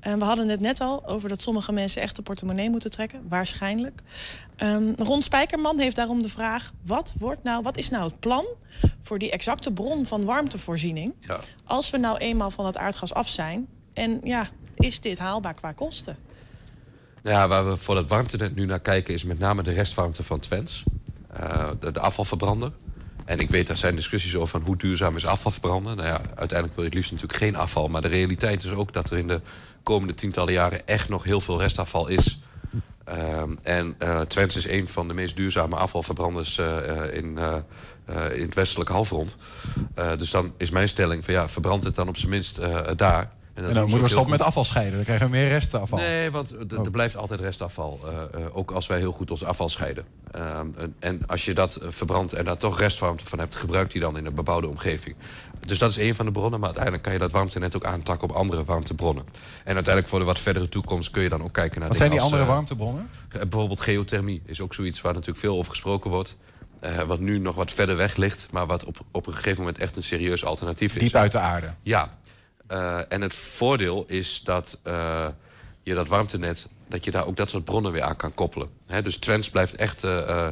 En 0.01 0.19
we 0.19 0.25
hadden 0.25 0.49
het 0.49 0.61
net 0.61 0.81
al 0.81 1.07
over 1.07 1.29
dat 1.29 1.43
sommige 1.43 1.73
mensen 1.73 2.03
echt 2.03 2.17
de 2.17 2.23
portemonnee 2.23 2.71
moeten 2.71 2.91
trekken, 2.91 3.29
waarschijnlijk. 3.29 4.01
Ehm, 4.57 4.93
Ron 4.97 5.23
Spijkerman 5.23 5.79
heeft 5.79 5.97
daarom 5.97 6.23
de 6.23 6.29
vraag: 6.29 6.73
wat, 6.85 7.15
wordt 7.19 7.43
nou, 7.43 7.63
wat 7.63 7.77
is 7.77 7.91
nou 7.91 8.05
het 8.05 8.21
plan 8.21 8.45
voor 9.01 9.19
die 9.19 9.31
exacte 9.31 9.73
bron 9.73 10.07
van 10.07 10.25
warmtevoorziening 10.25 11.15
Ja. 11.21 11.41
als 11.65 11.91
we 11.91 11.97
nou 11.97 12.19
eenmaal 12.19 12.51
van 12.51 12.67
het 12.67 12.77
aardgas 12.77 13.15
af 13.15 13.29
zijn? 13.29 13.67
En 13.93 14.21
ja, 14.23 14.49
is 14.75 15.01
dit 15.01 15.19
haalbaar 15.19 15.55
qua 15.55 15.73
kosten? 15.73 16.17
Ja, 17.25 17.49
waar 17.49 17.69
we 17.69 17.77
voor 17.77 17.97
het 17.97 18.09
warmtenet 18.09 18.55
nu 18.55 18.67
naar 18.67 18.81
kijken 18.81 19.15
is 19.15 19.25
met 19.25 19.39
name 19.39 19.63
de 19.63 19.73
restwarmte 19.73 20.23
van 20.23 20.41
Twents. 20.41 20.83
Eh, 21.33 21.69
de, 21.79 21.93
de 21.93 22.01
afvalverbrander. 22.01 22.73
En 23.25 23.39
ik 23.39 23.51
weet, 23.51 23.69
er 23.69 23.77
zijn 23.77 23.97
discussies 23.97 24.37
over 24.37 24.49
van 24.49 24.63
hoe 24.63 24.77
duurzaam 24.77 25.17
is 25.17 25.27
afval 25.27 25.51
verbranden. 25.51 25.97
Nou 25.97 26.09
ja, 26.09 26.21
uiteindelijk 26.35 26.75
wil 26.75 26.85
je 26.85 26.91
het 26.91 26.95
liefst 26.95 27.13
natuurlijk 27.13 27.39
geen 27.39 27.57
afval. 27.57 27.89
Maar 27.89 28.03
de 28.03 28.09
realiteit 28.09 28.65
is 28.65 28.71
ook 28.71 28.93
dat 28.93 29.11
er 29.11 29.19
in 29.19 29.29
de 29.29 29.41
komende 29.83 30.15
tientallen 30.15 30.53
jaren 30.53 30.87
echt 30.87 31.09
nog 31.09 31.25
heel 31.25 31.41
veel 31.41 31.61
restafval 31.61 32.09
is. 32.09 32.41
Ehm, 33.05 33.55
en 33.63 33.95
eh 33.99 34.21
Twents 34.21 34.57
is 34.57 34.69
een 34.69 34.89
van 34.89 35.09
de 35.09 35.15
meest 35.15 35.37
duurzame 35.37 35.77
afvalverbranders 35.77 36.59
eh, 36.59 36.77
in, 37.13 37.39
in 38.35 38.43
het 38.43 38.55
westelijke 38.55 38.93
halfrond. 38.93 39.37
Dus 40.19 40.31
dan 40.31 40.53
is 40.57 40.71
mijn 40.71 40.89
stelling 40.89 41.25
van 41.25 41.35
ja, 41.35 41.49
verbrand 41.49 41.85
het 41.85 41.95
dan 41.95 42.09
op 42.09 42.17
zijn 42.17 42.31
minst 42.31 42.61
daar. 42.97 43.29
En 43.55 43.63
dan 43.75 43.83
moeten 43.83 44.01
we 44.01 44.09
stoppen 44.09 44.31
met 44.31 44.41
afval 44.43 44.65
scheiden. 44.65 44.95
Dan 44.95 45.05
krijgen 45.05 45.27
we 45.27 45.33
meer 45.33 45.49
restafval. 45.49 45.99
Nee, 45.99 46.31
want 46.31 46.51
er- 46.71 46.81
er 46.85 46.91
blijft 46.91 47.17
altijd 47.17 47.41
restafval. 47.41 48.01
eh, 48.05 48.41
eh, 48.41 48.57
ook 48.57 48.71
als 48.71 48.87
wij 48.87 48.99
heel 48.99 49.13
goed 49.13 49.31
ons 49.31 49.45
afval 49.45 49.69
scheiden. 49.69 50.05
Ehm, 50.31 50.67
en, 50.79 50.95
en 50.99 51.27
als 51.27 51.45
je 51.45 51.55
dat 51.55 51.77
eh, 51.77 51.89
verbrandt 51.91 52.33
en 52.33 52.45
daar 52.45 52.57
toch 52.57 52.79
restwarmte 52.79 53.25
van 53.27 53.39
hebt... 53.39 53.55
gebruik 53.55 53.91
die 53.91 54.01
dan 54.01 54.17
in 54.19 54.27
een 54.27 54.35
bebouwde 54.35 54.69
omgeving. 54.69 55.17
Dus 55.67 55.79
dat 55.79 55.91
is 55.91 55.97
één 55.99 56.15
van 56.15 56.27
de 56.27 56.33
bronnen. 56.33 56.59
Maar 56.61 56.69
uiteindelijk 56.69 57.05
kan 57.05 57.13
je 57.13 57.19
dat 57.19 57.33
warmtenet 57.33 57.77
ook 57.77 57.85
aantakken 57.85 58.29
op 58.31 58.37
andere 58.37 58.65
warmtebronnen. 58.65 59.25
En 59.65 59.75
uiteindelijk 59.75 60.09
voor 60.09 60.19
de 60.19 60.25
wat 60.25 60.39
verdere 60.39 60.69
toekomst 60.69 61.11
kun 61.11 61.23
je 61.23 61.29
dan 61.29 61.43
ook 61.43 61.53
kijken 61.53 61.79
naar 61.81 61.89
Wat 61.89 61.97
zijn 61.99 62.11
die 62.11 62.21
andere 62.21 62.45
warmtebronnen? 62.45 63.09
bijvoorbeeld 63.29 63.81
geothermie 63.81 64.43
is 64.47 64.61
ook 64.61 64.75
zoiets 64.75 65.01
waar 65.01 65.13
natuurlijk 65.13 65.39
veel 65.41 65.57
over 65.57 65.71
gesproken 65.71 66.11
wordt. 66.11 66.37
Wat 67.07 67.21
nu 67.21 67.39
nog 67.39 67.55
wat 67.55 67.73
verder 67.73 67.97
weg 67.97 68.17
ligt, 68.17 68.49
maar 68.51 68.67
wat 68.67 68.85
op, 68.85 68.97
op 69.11 69.27
een 69.27 69.35
gegeven 69.35 69.59
moment 69.59 69.79
echt 69.79 69.97
een 69.97 70.03
serieus 70.03 70.45
alternatief 70.45 70.95
is. 70.97 71.03
Diep 71.03 71.15
uit 71.15 71.33
de 71.33 71.39
aarde. 71.39 71.75
Ja. 71.83 72.09
Eh, 72.67 73.13
en 73.13 73.21
het 73.21 73.35
voordeel 73.35 74.05
is 74.09 74.41
dat 74.45 74.81
eh, 74.83 75.27
je 75.83 75.95
dat 75.95 76.09
warmtenet, 76.09 76.69
dat 76.89 77.05
je 77.05 77.11
daar 77.11 77.27
ook 77.27 77.37
dat 77.37 77.51
soort 77.51 77.65
bronnen 77.65 77.93
weer 77.93 78.03
aan 78.03 78.17
kan 78.17 78.35
koppelen. 78.35 78.69
Hè, 78.87 79.03
dus 79.03 79.17
Twents 79.17 79.51
blijft 79.51 79.75
echt 79.75 80.05
eh, 80.05 80.49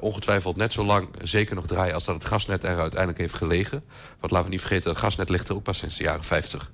ongetwijfeld 0.00 0.56
net 0.56 0.72
zo 0.72 0.84
lang 0.84 1.08
zeker 1.22 1.54
nog 1.54 1.66
draaien 1.66 1.94
als 1.94 2.04
dat 2.04 2.14
het 2.14 2.24
gasnet 2.24 2.64
er 2.64 2.78
uiteindelijk 2.78 3.18
heeft 3.18 3.34
gelegen. 3.34 3.84
Want 4.20 4.32
laten 4.32 4.46
we 4.46 4.52
niet 4.52 4.60
vergeten, 4.60 4.90
het 4.90 4.98
gasnet 4.98 5.28
ligt 5.28 5.48
er 5.48 5.54
ook 5.54 5.62
pas 5.62 5.78
sinds 5.78 5.96
de 5.96 6.02
jaren 6.02 6.24
50. 6.24 6.70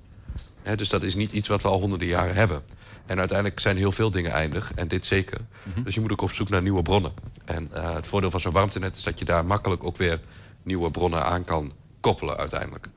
Hè, 0.62 0.76
dus 0.76 0.88
dat 0.88 1.02
is 1.02 1.14
niet 1.14 1.32
iets 1.32 1.48
wat 1.48 1.62
we 1.62 1.68
al 1.68 1.80
honderden 1.80 2.08
jaren 2.08 2.34
hebben. 2.34 2.62
En 3.06 3.18
uiteindelijk 3.18 3.60
zijn 3.60 3.76
heel 3.76 3.92
veel 3.92 4.10
dingen 4.10 4.32
eindig, 4.32 4.72
en 4.74 4.88
dit 4.88 5.06
zeker. 5.06 5.40
Dus 5.84 5.94
je 5.94 6.00
moet 6.00 6.12
ook 6.12 6.20
op 6.20 6.32
zoek 6.32 6.48
naar 6.48 6.62
nieuwe 6.62 6.82
bronnen. 6.82 7.12
En 7.44 7.68
het 7.72 8.06
voordeel 8.06 8.30
van 8.30 8.40
zo'n 8.40 8.52
warmtenet 8.52 8.96
is 8.96 9.02
dat 9.02 9.18
je 9.18 9.24
daar 9.24 9.44
makkelijk 9.44 9.84
ook 9.84 9.96
weer 9.96 10.20
nieuwe 10.62 10.90
bronnen 10.90 11.24
aan 11.24 11.44
kan 11.44 11.72
koppelen 12.00 12.36
uiteindelijk. 12.36 12.88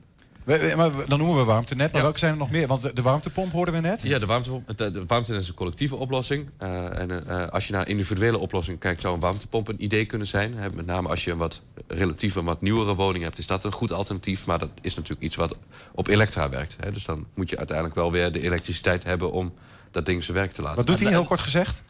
We- 0.56 0.72
maar 0.76 0.90
dan 1.08 1.18
noemen 1.18 1.36
we 1.36 1.44
warmtenet. 1.44 1.92
Maar 1.92 2.02
welke 2.02 2.18
zijn 2.18 2.32
er 2.32 2.38
nog 2.38 2.50
meer? 2.50 2.66
Want 2.66 2.96
de, 2.96 3.02
warmtepomp 3.02 3.52
hoorden 3.52 3.74
we 3.74 3.80
net. 3.80 4.02
Ja, 4.02 4.18
de, 4.18 4.26
warmtepomp, 4.26 4.78
de, 4.78 4.90
de 4.90 5.04
warmtenet 5.06 5.42
is 5.42 5.48
een 5.48 5.54
collectieve 5.54 5.96
oplossing. 5.96 6.48
Eh, 6.58 6.98
en 6.98 7.28
eh, 7.28 7.48
als 7.48 7.66
je 7.66 7.72
naar 7.72 7.88
individuele 7.88 8.38
oplossing 8.38 8.78
kijkt, 8.78 9.00
zou 9.00 9.14
een 9.14 9.20
warmtepomp 9.20 9.68
een 9.68 9.82
idee 9.84 10.04
kunnen 10.06 10.26
zijn. 10.26 10.54
Hè, 10.56 10.68
met 10.74 10.86
name 10.86 11.08
als 11.08 11.24
je 11.24 11.30
een 11.30 11.38
wat 11.38 11.62
relatief 11.86 12.34
een 12.34 12.44
wat 12.44 12.60
nieuwere 12.60 12.94
woning 12.94 13.24
hebt, 13.24 13.38
is 13.38 13.46
dat 13.46 13.64
een 13.64 13.72
goed 13.72 13.92
alternatief. 13.92 14.46
Maar 14.46 14.58
dat 14.58 14.70
is 14.80 14.94
natuurlijk 14.94 15.22
iets 15.22 15.36
wat 15.36 15.56
op 15.92 16.06
elektra 16.08 16.48
werkt. 16.48 16.76
Hè. 16.80 16.90
Dus 16.92 17.04
dan 17.04 17.26
moet 17.34 17.50
je 17.50 17.56
uiteindelijk 17.56 17.96
wel 17.96 18.12
weer 18.12 18.32
de 18.32 18.40
elektriciteit 18.40 19.04
hebben 19.04 19.32
om 19.32 19.52
dat 19.90 20.06
ding 20.06 20.24
zijn 20.24 20.36
werk 20.36 20.52
te 20.52 20.62
laten. 20.62 20.76
Wat 20.76 20.86
doet 20.86 21.00
hij 21.00 21.08
heel 21.10 21.24
kort 21.24 21.40
gezegd? 21.40 21.80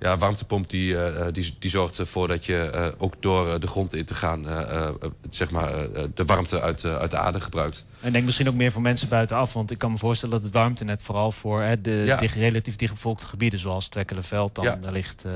Ja, 0.00 0.16
warmtepomp 0.18 0.70
die, 0.70 0.98
eh, 1.04 1.26
die, 1.32 1.56
die 1.58 1.70
zorgt 1.70 1.98
ervoor 1.98 2.28
dat 2.28 2.46
je 2.46 2.56
eh, 2.70 2.88
ook 2.98 3.14
door 3.20 3.52
eh, 3.52 3.60
de 3.60 3.66
grond 3.66 3.94
in 3.94 4.04
te 4.04 4.14
gaan... 4.14 4.48
eh, 4.48 4.60
eh, 4.88 4.88
zeg 5.30 5.50
maar, 5.50 5.72
eh, 5.92 6.02
de 6.14 6.24
warmte 6.24 6.60
uit, 6.60 6.84
eh, 6.84 6.96
uit 6.98 7.10
de 7.10 7.16
aarde 7.16 7.40
gebruikt. 7.40 7.84
En 8.00 8.12
denk 8.12 8.24
misschien 8.24 8.48
ook 8.48 8.54
meer 8.54 8.72
voor 8.72 8.82
mensen 8.82 9.08
buitenaf. 9.08 9.52
Want 9.52 9.70
ik 9.70 9.78
kan 9.78 9.90
me 9.92 9.98
voorstellen 9.98 10.34
dat 10.34 10.44
het 10.44 10.52
warmtenet 10.52 11.02
vooral 11.02 11.32
voor 11.32 11.62
hè, 11.62 11.80
de 11.80 11.90
Ja. 12.06 12.16
dicht- 12.16 12.34
relatief 12.34 12.76
dichtbevolkte 12.76 13.26
gebieden... 13.26 13.58
zoals 13.58 13.88
Twekkelenveld 13.88 14.54
dan 14.54 14.64
Ja. 14.64 14.78
ligt. 14.90 15.24
eh, 15.24 15.32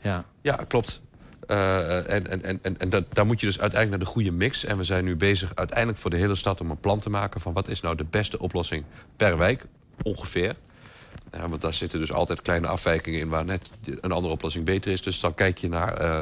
ja. 0.00 0.24
Ja, 0.40 0.54
klopt. 0.68 1.00
Eh, 1.46 1.96
en 2.10 2.26
en, 2.30 2.44
en, 2.44 2.58
en, 2.62 2.78
en 2.78 2.88
dat, 2.90 3.04
daar 3.12 3.26
moet 3.26 3.40
je 3.40 3.46
dus 3.46 3.60
uiteindelijk 3.60 4.02
naar 4.02 4.08
de 4.12 4.14
goede 4.14 4.36
mix. 4.36 4.64
En 4.64 4.76
we 4.76 4.84
zijn 4.84 5.04
nu 5.04 5.16
bezig 5.16 5.52
uiteindelijk 5.54 5.98
voor 5.98 6.10
de 6.10 6.16
hele 6.16 6.34
stad 6.34 6.60
om 6.60 6.70
een 6.70 6.80
plan 6.80 6.98
te 6.98 7.10
maken... 7.10 7.40
van 7.40 7.52
wat 7.52 7.68
is 7.68 7.80
nou 7.80 7.96
de 7.96 8.04
beste 8.10 8.38
oplossing 8.38 8.84
per 9.16 9.38
wijk, 9.38 9.64
ongeveer. 10.02 10.54
Ja, 11.32 11.48
want 11.48 11.60
daar 11.60 11.74
zitten 11.74 11.98
dus 11.98 12.12
altijd 12.12 12.42
kleine 12.42 12.66
afwijkingen 12.66 13.20
in... 13.20 13.28
waar 13.28 13.44
net 13.44 13.70
een 14.00 14.12
andere 14.12 14.32
oplossing 14.32 14.64
beter 14.64 14.92
is. 14.92 15.02
Dus 15.02 15.20
dan 15.20 15.34
kijk 15.34 15.58
je 15.58 15.68
naar... 15.68 15.94
eh, 15.94 16.20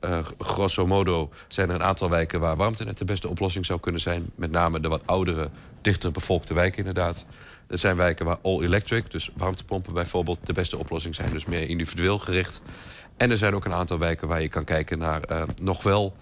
eh, 0.00 0.18
grosso 0.38 0.86
modo 0.86 1.30
zijn 1.48 1.68
er 1.68 1.74
een 1.74 1.82
aantal 1.82 2.10
wijken 2.10 2.40
waar 2.40 2.56
warmtenet 2.56 2.98
de 2.98 3.04
beste 3.04 3.28
oplossing 3.28 3.66
zou 3.66 3.80
kunnen 3.80 4.00
zijn. 4.00 4.30
Met 4.34 4.50
name 4.50 4.80
de 4.80 4.88
wat 4.88 5.02
oudere, 5.04 5.50
dichter 5.80 6.10
bevolkte 6.10 6.54
wijken 6.54 6.78
inderdaad. 6.78 7.26
Er 7.66 7.78
zijn 7.78 7.96
wijken 7.96 8.26
waar 8.26 8.38
all 8.42 8.62
electric, 8.62 9.10
dus 9.10 9.30
warmtepompen 9.36 9.94
bijvoorbeeld, 9.94 10.38
de 10.42 10.52
beste 10.52 10.78
oplossing 10.78 11.14
zijn. 11.14 11.30
Dus 11.32 11.44
meer 11.44 11.68
individueel 11.68 12.18
gericht. 12.18 12.62
En 13.16 13.30
er 13.30 13.38
zijn 13.38 13.54
ook 13.54 13.64
een 13.64 13.72
aantal 13.72 13.98
wijken 13.98 14.28
waar 14.28 14.42
je 14.42 14.48
kan 14.48 14.64
kijken 14.64 14.98
naar 14.98 15.22
eh, 15.22 15.42
nog 15.62 15.82
wel 15.82 16.16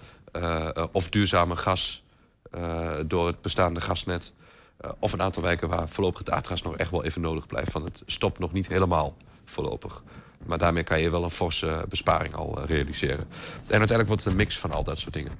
of 0.92 1.08
duurzame 1.08 1.56
gas 1.56 2.02
door 3.06 3.26
het 3.26 3.40
bestaande 3.40 3.80
gasnet. 3.80 4.32
Eh, 4.84 4.90
of 4.98 5.12
een 5.12 5.22
aantal 5.22 5.42
wijken 5.42 5.68
waar 5.68 5.88
voorlopig 5.88 6.18
het 6.18 6.30
aardgas 6.30 6.62
nog 6.62 6.76
echt 6.76 6.90
wel 6.90 7.04
even 7.04 7.20
nodig 7.20 7.46
blijft. 7.46 7.72
Want 7.72 7.84
het 7.84 8.02
stopt 8.06 8.38
nog 8.38 8.52
niet 8.52 8.68
helemaal 8.68 9.16
voorlopig. 9.44 10.02
Maar 10.46 10.58
daarmee 10.58 10.82
kan 10.82 11.00
je 11.00 11.10
wel 11.10 11.24
een 11.24 11.30
forse 11.30 11.84
besparing 11.88 12.34
al 12.34 12.58
eh, 12.62 12.66
realiseren. 12.66 13.26
En 13.54 13.78
uiteindelijk 13.78 14.08
wordt 14.08 14.24
het 14.24 14.32
een 14.32 14.38
mix 14.38 14.58
van 14.58 14.72
al 14.72 14.84
dat 14.84 14.98
soort 14.98 15.14
dingen. 15.14 15.32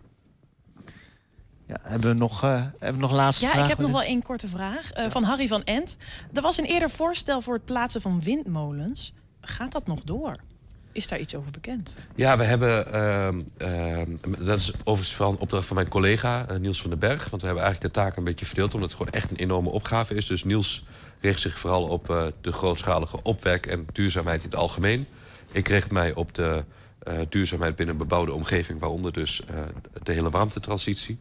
Ja, 1.66 1.76
hebben 1.82 2.11
we 2.11 2.16
nog, 2.16 2.42
eh, 2.42 2.62
hebben 2.78 3.01
we 3.01 3.07
nog 3.07 3.12
laatste 3.12 3.45
Ja, 3.45 3.51
vraag? 3.51 3.62
ik 3.62 3.68
heb 3.68 3.78
nog 3.78 3.90
wel 3.90 4.03
één 4.03 4.22
korte 4.22 4.49
vraag 4.49 4.92
eh, 4.92 5.11
van 5.11 5.22
Harry 5.22 5.49
van 5.49 5.62
Ent. 5.62 5.97
Er 6.32 6.42
was 6.42 6.59
een 6.59 6.64
eerder 6.64 6.90
voorstel 6.90 7.40
voor 7.40 7.55
het 7.55 7.64
plaatsen 7.64 8.01
van 8.01 8.20
windmolens. 8.20 9.12
Gaat 9.40 9.72
dat 9.72 9.86
nog 9.86 10.03
door? 10.03 10.36
Is 10.95 11.07
daar 11.07 11.18
iets 11.18 11.34
over 11.34 11.51
bekend? 11.51 11.97
Ja, 12.14 12.36
we 12.36 12.45
hebben, 12.45 12.92
ehm, 12.92 13.40
ehm, 13.57 14.11
dat 14.38 14.59
is 14.59 14.72
overigens 14.84 15.18
een 15.18 15.38
opdracht 15.38 15.66
van 15.66 15.76
mijn 15.76 15.88
collega 15.88 16.49
eh, 16.49 16.57
Niels 16.57 16.80
van 16.80 16.90
den 16.90 16.99
Berg. 16.99 17.30
Want 17.30 17.42
we 17.42 17.47
hebben 17.47 17.64
eigenlijk 17.64 17.95
de 17.95 18.01
taak 18.01 18.16
een 18.16 18.24
beetje 18.24 18.47
verdeeld, 18.47 18.74
omdat 18.74 18.88
het 18.88 18.99
gewoon 18.99 19.12
echt 19.12 19.30
een 19.30 19.36
enorme 19.36 19.68
opgave 19.68 20.14
is. 20.14 20.26
Dus 20.26 20.45
Niels 20.45 20.84
richt 21.20 21.40
zich 21.40 21.59
vooral 21.59 21.82
op 21.82 22.11
eh, 22.11 22.22
de 22.40 22.53
grootschalige 22.53 23.22
opwek 23.22 23.66
en 23.66 23.86
duurzaamheid 23.92 24.42
in 24.42 24.51
het 24.51 24.59
algemeen. 24.59 25.07
Ik 25.53 25.68
richt 25.68 25.90
mij 25.90 26.14
op 26.14 26.34
de 26.34 26.64
eh, 26.99 27.18
duurzaamheid 27.28 27.76
binnen 27.76 27.95
een 27.95 28.01
bebouwde 28.01 28.32
omgeving... 28.32 28.80
waaronder 28.80 29.12
dus 29.12 29.42
de 30.03 30.12
hele 30.12 30.30
warmtetransitie. 30.30 31.18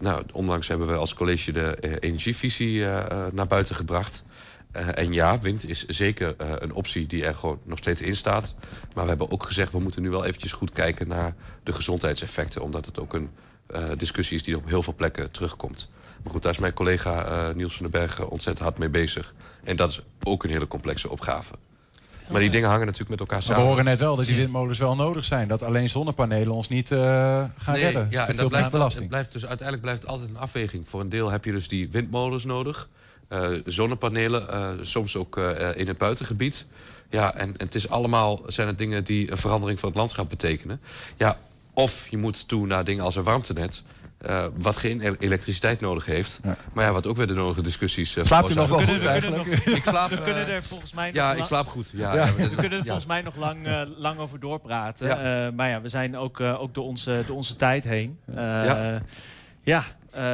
Nou, 0.00 0.22
onlangs 0.32 0.68
hebben 0.68 0.86
we 0.86 0.94
als 0.94 1.14
college 1.14 1.52
de 1.52 1.98
energievisie 2.00 2.84
naar 3.32 3.46
buiten 3.48 3.74
gebracht. 3.74 4.24
En 4.94 5.12
ja, 5.12 5.38
wind 5.38 5.68
is 5.68 5.84
zeker 5.86 6.34
een 6.62 6.72
optie 6.72 7.06
die 7.06 7.24
er 7.24 7.34
gewoon 7.34 7.58
nog 7.64 7.78
steeds 7.78 8.00
in 8.00 8.16
staat. 8.16 8.54
Maar 8.94 9.02
we 9.02 9.08
hebben 9.08 9.30
ook 9.30 9.42
gezegd, 9.42 9.72
we 9.72 9.78
moeten 9.78 10.02
nu 10.02 10.10
wel 10.10 10.24
eventjes 10.24 10.52
goed 10.52 10.70
kijken 10.70 11.08
naar 11.08 11.34
de 11.62 11.72
gezondheidseffecten. 11.72 12.62
Omdat 12.62 12.86
het 12.86 13.00
ook 13.00 13.14
een 13.14 13.30
discussie 13.96 14.36
is 14.36 14.42
die 14.42 14.56
op 14.56 14.66
heel 14.66 14.82
veel 14.82 14.94
plekken 14.94 15.30
terugkomt. 15.30 15.90
Maar 16.22 16.32
goed, 16.32 16.42
daar 16.42 16.52
is 16.52 16.58
mijn 16.58 16.72
collega 16.72 17.52
Niels 17.54 17.76
van 17.76 17.90
den 17.90 18.00
Berg 18.00 18.20
ontzettend 18.20 18.64
hard 18.64 18.78
mee 18.78 18.88
bezig. 18.88 19.34
En 19.64 19.76
dat 19.76 19.90
is 19.90 20.02
ook 20.22 20.44
een 20.44 20.50
hele 20.50 20.68
complexe 20.68 21.10
opgave. 21.10 21.54
Maar 22.30 22.40
die 22.40 22.50
dingen 22.50 22.68
hangen 22.68 22.86
natuurlijk 22.86 23.10
met 23.10 23.20
elkaar 23.20 23.42
samen. 23.42 23.62
we 23.62 23.68
horen 23.68 23.84
net 23.84 23.98
wel 23.98 24.16
dat 24.16 24.26
die 24.26 24.36
windmolens 24.36 24.78
wel 24.78 24.96
nodig 24.96 25.24
zijn. 25.24 25.48
Dat 25.48 25.62
alleen 25.62 25.90
zonnepanelen 25.90 26.54
ons 26.54 26.68
niet 26.68 26.90
uh, 26.90 26.98
gaan 27.56 27.74
nee, 27.74 27.82
redden. 27.82 28.06
Ja, 28.10 28.28
en 28.28 28.36
dat 28.36 28.48
blijft, 28.48 28.72
het 28.72 29.08
blijft 29.08 29.32
dus 29.32 29.46
uiteindelijk 29.46 29.82
blijft 29.82 30.02
het 30.02 30.10
altijd 30.10 30.28
een 30.28 30.38
afweging. 30.38 30.88
Voor 30.88 31.00
een 31.00 31.08
deel 31.08 31.30
heb 31.30 31.44
je 31.44 31.52
dus 31.52 31.68
die 31.68 31.90
windmolens 31.90 32.44
nodig. 32.44 32.88
Uh, 33.28 33.48
zonnepanelen, 33.64 34.46
uh, 34.50 34.68
soms 34.80 35.16
ook 35.16 35.36
in 35.74 35.88
het 35.88 35.98
buitengebied. 35.98 36.66
Ja, 37.10 37.34
en, 37.34 37.48
en, 37.56 37.66
het 37.66 37.74
is 37.74 37.88
allemaal 37.88 38.42
zijn 38.46 38.66
het 38.66 38.78
dingen 38.78 39.04
die 39.04 39.30
een 39.30 39.38
verandering 39.38 39.80
van 39.80 39.88
het 39.88 39.98
landschap 39.98 40.28
betekenen. 40.28 40.80
Ja, 41.16 41.38
of 41.72 42.08
je 42.08 42.16
moet 42.16 42.48
toe 42.48 42.66
naar 42.66 42.84
dingen 42.84 43.04
als 43.04 43.16
een 43.16 43.22
warmtenet. 43.22 43.82
Uh, 44.26 44.44
wat 44.54 44.76
geen 44.76 45.16
elektriciteit 45.18 45.80
nodig 45.80 46.06
heeft. 46.06 46.40
Ja. 46.42 46.56
Maar 46.72 46.84
ja, 46.84 46.92
wat 46.92 47.06
ook 47.06 47.16
weer 47.16 47.26
de 47.26 47.34
nodige 47.34 47.62
discussies... 47.62 48.16
Uh, 48.16 48.24
Slaapt 48.24 48.50
u 48.50 48.54
nog 48.54 48.68
wel 48.68 48.78
we 48.78 48.86
goed 48.86 49.04
eigenlijk? 49.04 49.46
Ik 49.48 49.84
slaap, 49.84 50.10
we 50.10 50.22
kunnen 50.22 50.48
er 50.48 50.62
volgens 50.62 50.92
mij 50.92 51.10
Ja, 51.12 51.28
nog 51.28 51.38
ik 51.38 51.44
slaap 51.44 51.66
goed. 51.66 51.90
Ja, 51.92 52.14
ja. 52.14 52.34
We 52.34 52.54
kunnen 52.54 52.78
er 52.78 52.84
volgens 52.84 53.06
mij 53.06 53.22
nog 53.22 53.36
lang, 53.36 53.66
uh, 53.66 53.80
lang 53.96 54.18
over 54.18 54.40
doorpraten. 54.40 55.08
Ja. 55.08 55.50
maar 55.50 55.68
ja, 55.68 55.80
we 55.80 55.88
zijn 55.88 56.16
ook, 56.16 56.40
ook 56.40 56.74
door, 56.74 56.84
onze, 56.84 57.22
door 57.26 57.36
onze 57.36 57.56
tijd 57.56 57.84
heen. 57.84 58.18
ja, 58.34 59.02
ja 59.62 59.84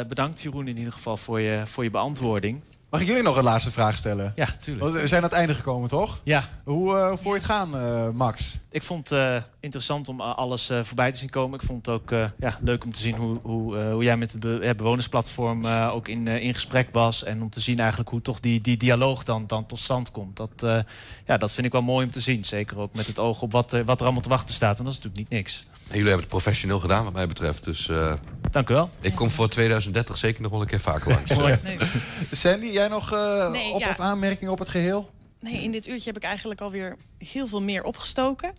bedankt 0.08 0.42
Jeroen 0.42 0.68
in 0.68 0.76
ieder 0.78 0.92
geval 0.92 1.16
voor 1.16 1.40
je, 1.40 1.62
voor 1.66 1.84
je 1.84 1.90
beantwoording. 1.90 2.62
Mag 2.92 3.00
ik 3.00 3.06
jullie 3.06 3.22
nog 3.22 3.36
een 3.36 3.44
laatste 3.44 3.70
vraag 3.70 3.96
stellen? 3.96 4.32
Ja, 4.34 4.46
tuurlijk. 4.60 4.92
We 4.92 5.06
zijn 5.06 5.22
aan 5.22 5.28
het 5.28 5.38
einde 5.38 5.54
gekomen, 5.54 5.88
toch? 5.88 6.20
Ja. 6.22 6.44
Hoe 6.64 6.94
uh, 6.94 7.12
voor 7.16 7.34
je 7.34 7.38
het 7.40 7.50
gaan, 7.50 7.76
uh, 7.76 8.08
Max? 8.08 8.54
Ik 8.72 8.82
vond 8.82 9.08
het 9.08 9.18
uh, 9.18 9.36
interessant 9.60 10.08
om 10.08 10.20
alles 10.20 10.70
voorbij 10.82 11.12
te 11.12 11.18
zien 11.18 11.30
komen. 11.30 11.60
Ik 11.60 11.66
vond 11.66 11.86
het 11.86 11.94
ook 11.94 12.10
ja, 12.38 12.58
leuk 12.60 12.84
om 12.84 12.92
te 12.92 13.00
zien 13.00 13.16
hoe, 13.16 13.38
hoe, 13.42 13.76
hoe 13.76 14.04
jij 14.04 14.16
met 14.16 14.30
de 14.30 14.38
be 14.38 14.74
bewonersplatform 14.76 15.66
ook 15.66 16.08
in, 16.08 16.28
in 16.28 16.54
gesprek 16.54 16.88
was. 16.92 17.24
En 17.24 17.42
om 17.42 17.50
te 17.50 17.60
zien 17.60 17.78
eigenlijk 17.78 18.10
hoe 18.10 18.22
toch 18.22 18.40
die, 18.40 18.60
die 18.60 18.76
dialoog 18.76 19.24
dan, 19.24 19.46
dan 19.46 19.66
tot 19.66 19.78
stand 19.78 20.10
komt. 20.10 20.36
Dat, 20.36 20.84
ja, 21.26 21.36
dat 21.36 21.52
vind 21.52 21.66
ik 21.66 21.72
wel 21.72 21.82
mooi 21.82 22.06
om 22.06 22.12
te 22.12 22.20
zien. 22.20 22.44
Zeker 22.44 22.78
ook 22.78 22.94
met 22.94 23.06
het 23.06 23.18
oog 23.18 23.42
op 23.42 23.52
wat, 23.52 23.70
wat 23.84 23.98
er 23.98 24.04
allemaal 24.04 24.22
te 24.22 24.28
wachten 24.28 24.54
staat. 24.54 24.78
En 24.78 24.84
dat 24.84 24.92
is 24.92 24.98
natuurlijk 24.98 25.30
niet 25.30 25.38
niks. 25.38 25.66
En 25.92 25.98
jullie 25.98 26.12
hebben 26.12 26.30
het 26.30 26.42
professioneel 26.42 26.80
gedaan 26.80 27.04
wat 27.04 27.12
mij 27.12 27.26
betreft. 27.26 27.64
Dus, 27.64 27.88
uh, 27.88 28.12
Dank 28.50 28.68
u 28.68 28.74
wel. 28.74 28.90
Ik 29.00 29.14
kom 29.14 29.30
voor 29.30 29.48
2030 29.48 30.16
zeker 30.16 30.42
nog 30.42 30.50
wel 30.50 30.60
een 30.60 30.66
keer 30.66 30.80
vaker 30.80 31.10
langs. 31.10 31.36
nee. 31.62 31.78
Sandy, 32.32 32.66
jij 32.66 32.88
nog 32.88 33.12
uh, 33.12 33.50
nee, 33.50 33.72
op- 33.72 33.80
ja. 33.80 33.88
of 33.88 34.00
aanmerkingen 34.00 34.52
op 34.52 34.58
het 34.58 34.68
geheel? 34.68 35.10
Nee, 35.42 35.62
in 35.62 35.72
dit 35.72 35.86
uurtje 35.86 36.06
heb 36.06 36.16
ik 36.16 36.28
eigenlijk 36.28 36.60
alweer 36.60 36.96
heel 37.18 37.46
veel 37.46 37.62
meer 37.62 37.84
opgestoken. 37.84 38.52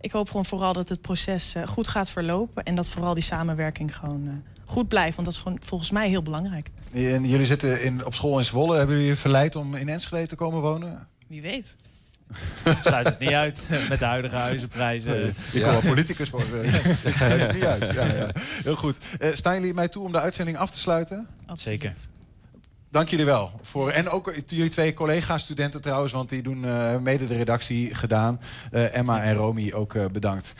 Ik 0.00 0.12
hoop 0.12 0.26
gewoon 0.26 0.44
vooral 0.44 0.72
dat 0.72 0.88
het 0.88 1.00
proces 1.00 1.54
uh, 1.56 1.66
goed 1.66 1.88
gaat 1.88 2.10
verlopen. 2.10 2.64
En 2.64 2.74
dat 2.74 2.88
vooral 2.88 3.14
die 3.14 3.22
samenwerking 3.22 3.96
gewoon 3.96 4.42
goed 4.64 4.88
blijft. 4.88 5.14
Want 5.16 5.26
dat 5.26 5.36
is 5.36 5.42
gewoon 5.42 5.58
volgens 5.62 5.90
mij 5.90 6.08
heel 6.08 6.22
belangrijk. 6.22 6.70
En 6.92 7.28
jullie 7.28 7.46
zitten 7.46 7.82
in, 7.82 8.06
op 8.06 8.14
school 8.14 8.38
in 8.38 8.44
Zwolle. 8.44 8.76
Hebben 8.76 8.94
jullie 8.96 9.10
je 9.10 9.16
verleid 9.16 9.56
om 9.56 9.74
in 9.74 9.88
Enschede 9.88 10.26
te 10.26 10.34
komen 10.34 10.60
wonen? 10.60 11.08
Wie 11.26 11.42
weet. 11.42 11.76
Sluit 12.84 13.06
het 13.06 13.18
niet 13.18 13.32
uit 13.32 13.66
met 13.88 13.98
de 13.98 14.04
huidige 14.04 14.36
huizenprijzen. 14.36 15.28
Ik 15.28 15.34
wil 15.52 15.66
wel 15.66 15.80
politicus 15.80 16.30
worden. 16.30 16.66
Sluit 17.16 17.40
het 17.40 17.52
niet 17.52 17.64
uit. 17.64 17.94
Ja, 17.94 18.04
ja. 18.04 18.30
Heel 18.62 18.76
goed. 18.76 18.96
Uh, 19.20 19.34
staan 19.34 19.54
jullie 19.54 19.74
mij 19.74 19.88
toe 19.88 20.04
om 20.04 20.12
de 20.12 20.20
uitzending 20.20 20.56
af 20.56 20.70
te 20.70 20.78
sluiten? 20.78 21.26
Absoluut. 21.46 21.82
Zeker. 21.82 21.94
Dank 22.90 23.08
jullie 23.08 23.24
wel. 23.24 23.50
Voor, 23.62 23.90
en 23.90 24.08
ook 24.08 24.34
jullie 24.46 24.68
twee 24.68 24.94
collega-studenten 24.94 25.80
trouwens, 25.80 26.12
want 26.12 26.28
die 26.28 26.42
doen 26.42 26.64
uh, 26.64 26.98
mede 26.98 27.26
de 27.26 27.36
redactie 27.36 27.94
gedaan. 27.94 28.40
Uh, 28.72 28.96
Emma 28.96 29.22
en 29.22 29.34
Romy 29.34 29.72
ook 29.72 29.94
uh, 29.94 30.04
bedankt. 30.12 30.54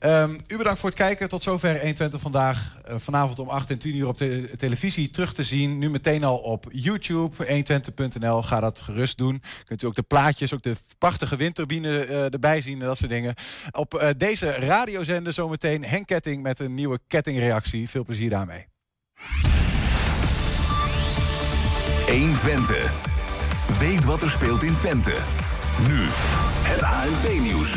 Um, 0.00 0.38
u 0.48 0.56
bedankt 0.56 0.80
voor 0.80 0.88
het 0.88 0.98
kijken. 0.98 1.28
Tot 1.28 1.42
zover 1.42 1.72
120 1.72 2.20
vandaag. 2.20 2.78
vanavond 2.96 3.38
om 3.38 3.48
8 3.48 3.70
en 3.70 3.78
10 3.78 3.96
uur 3.96 4.08
op 4.08 4.18
de 4.18 4.50
televisie 4.56 5.10
terug 5.10 5.34
te 5.34 5.44
zien. 5.44 5.78
Nu 5.78 5.90
meteen 5.90 6.24
al 6.24 6.36
op 6.36 6.66
YouTube, 6.70 7.46
120.nl. 7.46 8.42
Ga 8.42 8.60
dat 8.60 8.80
gerust 8.80 9.18
doen. 9.18 9.42
Kunt 9.64 9.82
u 9.82 9.86
ook 9.86 9.94
de 9.94 10.02
plaatjes, 10.02 10.54
ook 10.54 10.62
de 10.62 10.76
prachtige 10.98 11.36
windturbine 11.36 12.04
erbij 12.04 12.60
zien 12.60 12.80
en 12.80 12.86
dat 12.86 12.98
soort 12.98 13.10
dingen. 13.10 13.34
Op 13.70 14.14
deze 14.16 14.50
radiozender 14.50 15.32
zometeen 15.32 15.84
Henk 15.84 16.06
Ketting 16.06 16.42
met 16.42 16.58
een 16.58 16.74
nieuwe 16.74 16.98
kettingreactie. 17.06 17.88
Veel 17.88 18.04
plezier 18.04 18.30
daarmee. 18.30 18.66
1 22.10 22.32
Twente. 22.32 22.78
Weet 23.78 24.04
wat 24.04 24.22
er 24.22 24.30
speelt 24.30 24.62
in 24.62 24.72
Twente. 24.72 25.14
Nu, 25.88 25.98
het 26.62 26.82
ANP-nieuws. 26.82 27.74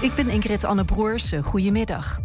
Ik 0.00 0.14
ben 0.14 0.28
Ingrid 0.28 0.64
Anne 0.64 0.84
Broers. 0.84 1.32
Goedemiddag. 1.42 2.18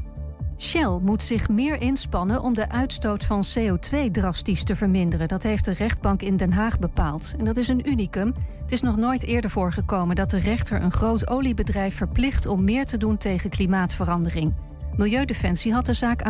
Shell 0.57 0.99
moet 1.01 1.23
zich 1.23 1.49
meer 1.49 1.81
inspannen 1.81 2.41
om 2.41 2.53
de 2.53 2.69
uitstoot 2.69 3.23
van 3.23 3.43
CO2 3.57 4.11
drastisch 4.11 4.63
te 4.63 4.75
verminderen. 4.75 5.27
Dat 5.27 5.43
heeft 5.43 5.65
de 5.65 5.73
rechtbank 5.73 6.21
in 6.21 6.37
Den 6.37 6.53
Haag 6.53 6.79
bepaald. 6.79 7.33
En 7.37 7.45
dat 7.45 7.57
is 7.57 7.67
een 7.67 7.89
unicum. 7.89 8.33
Het 8.61 8.71
is 8.71 8.81
nog 8.81 8.95
nooit 8.95 9.23
eerder 9.23 9.49
voorgekomen 9.49 10.15
dat 10.15 10.29
de 10.29 10.39
rechter 10.39 10.81
een 10.81 10.91
groot 10.91 11.27
oliebedrijf 11.27 11.95
verplicht 11.95 12.45
om 12.45 12.63
meer 12.63 12.85
te 12.85 12.97
doen 12.97 13.17
tegen 13.17 13.49
klimaatverandering. 13.49 14.53
Milieudefensie 14.95 15.73
had 15.73 15.85
de 15.85 15.93
zaak 15.93 16.21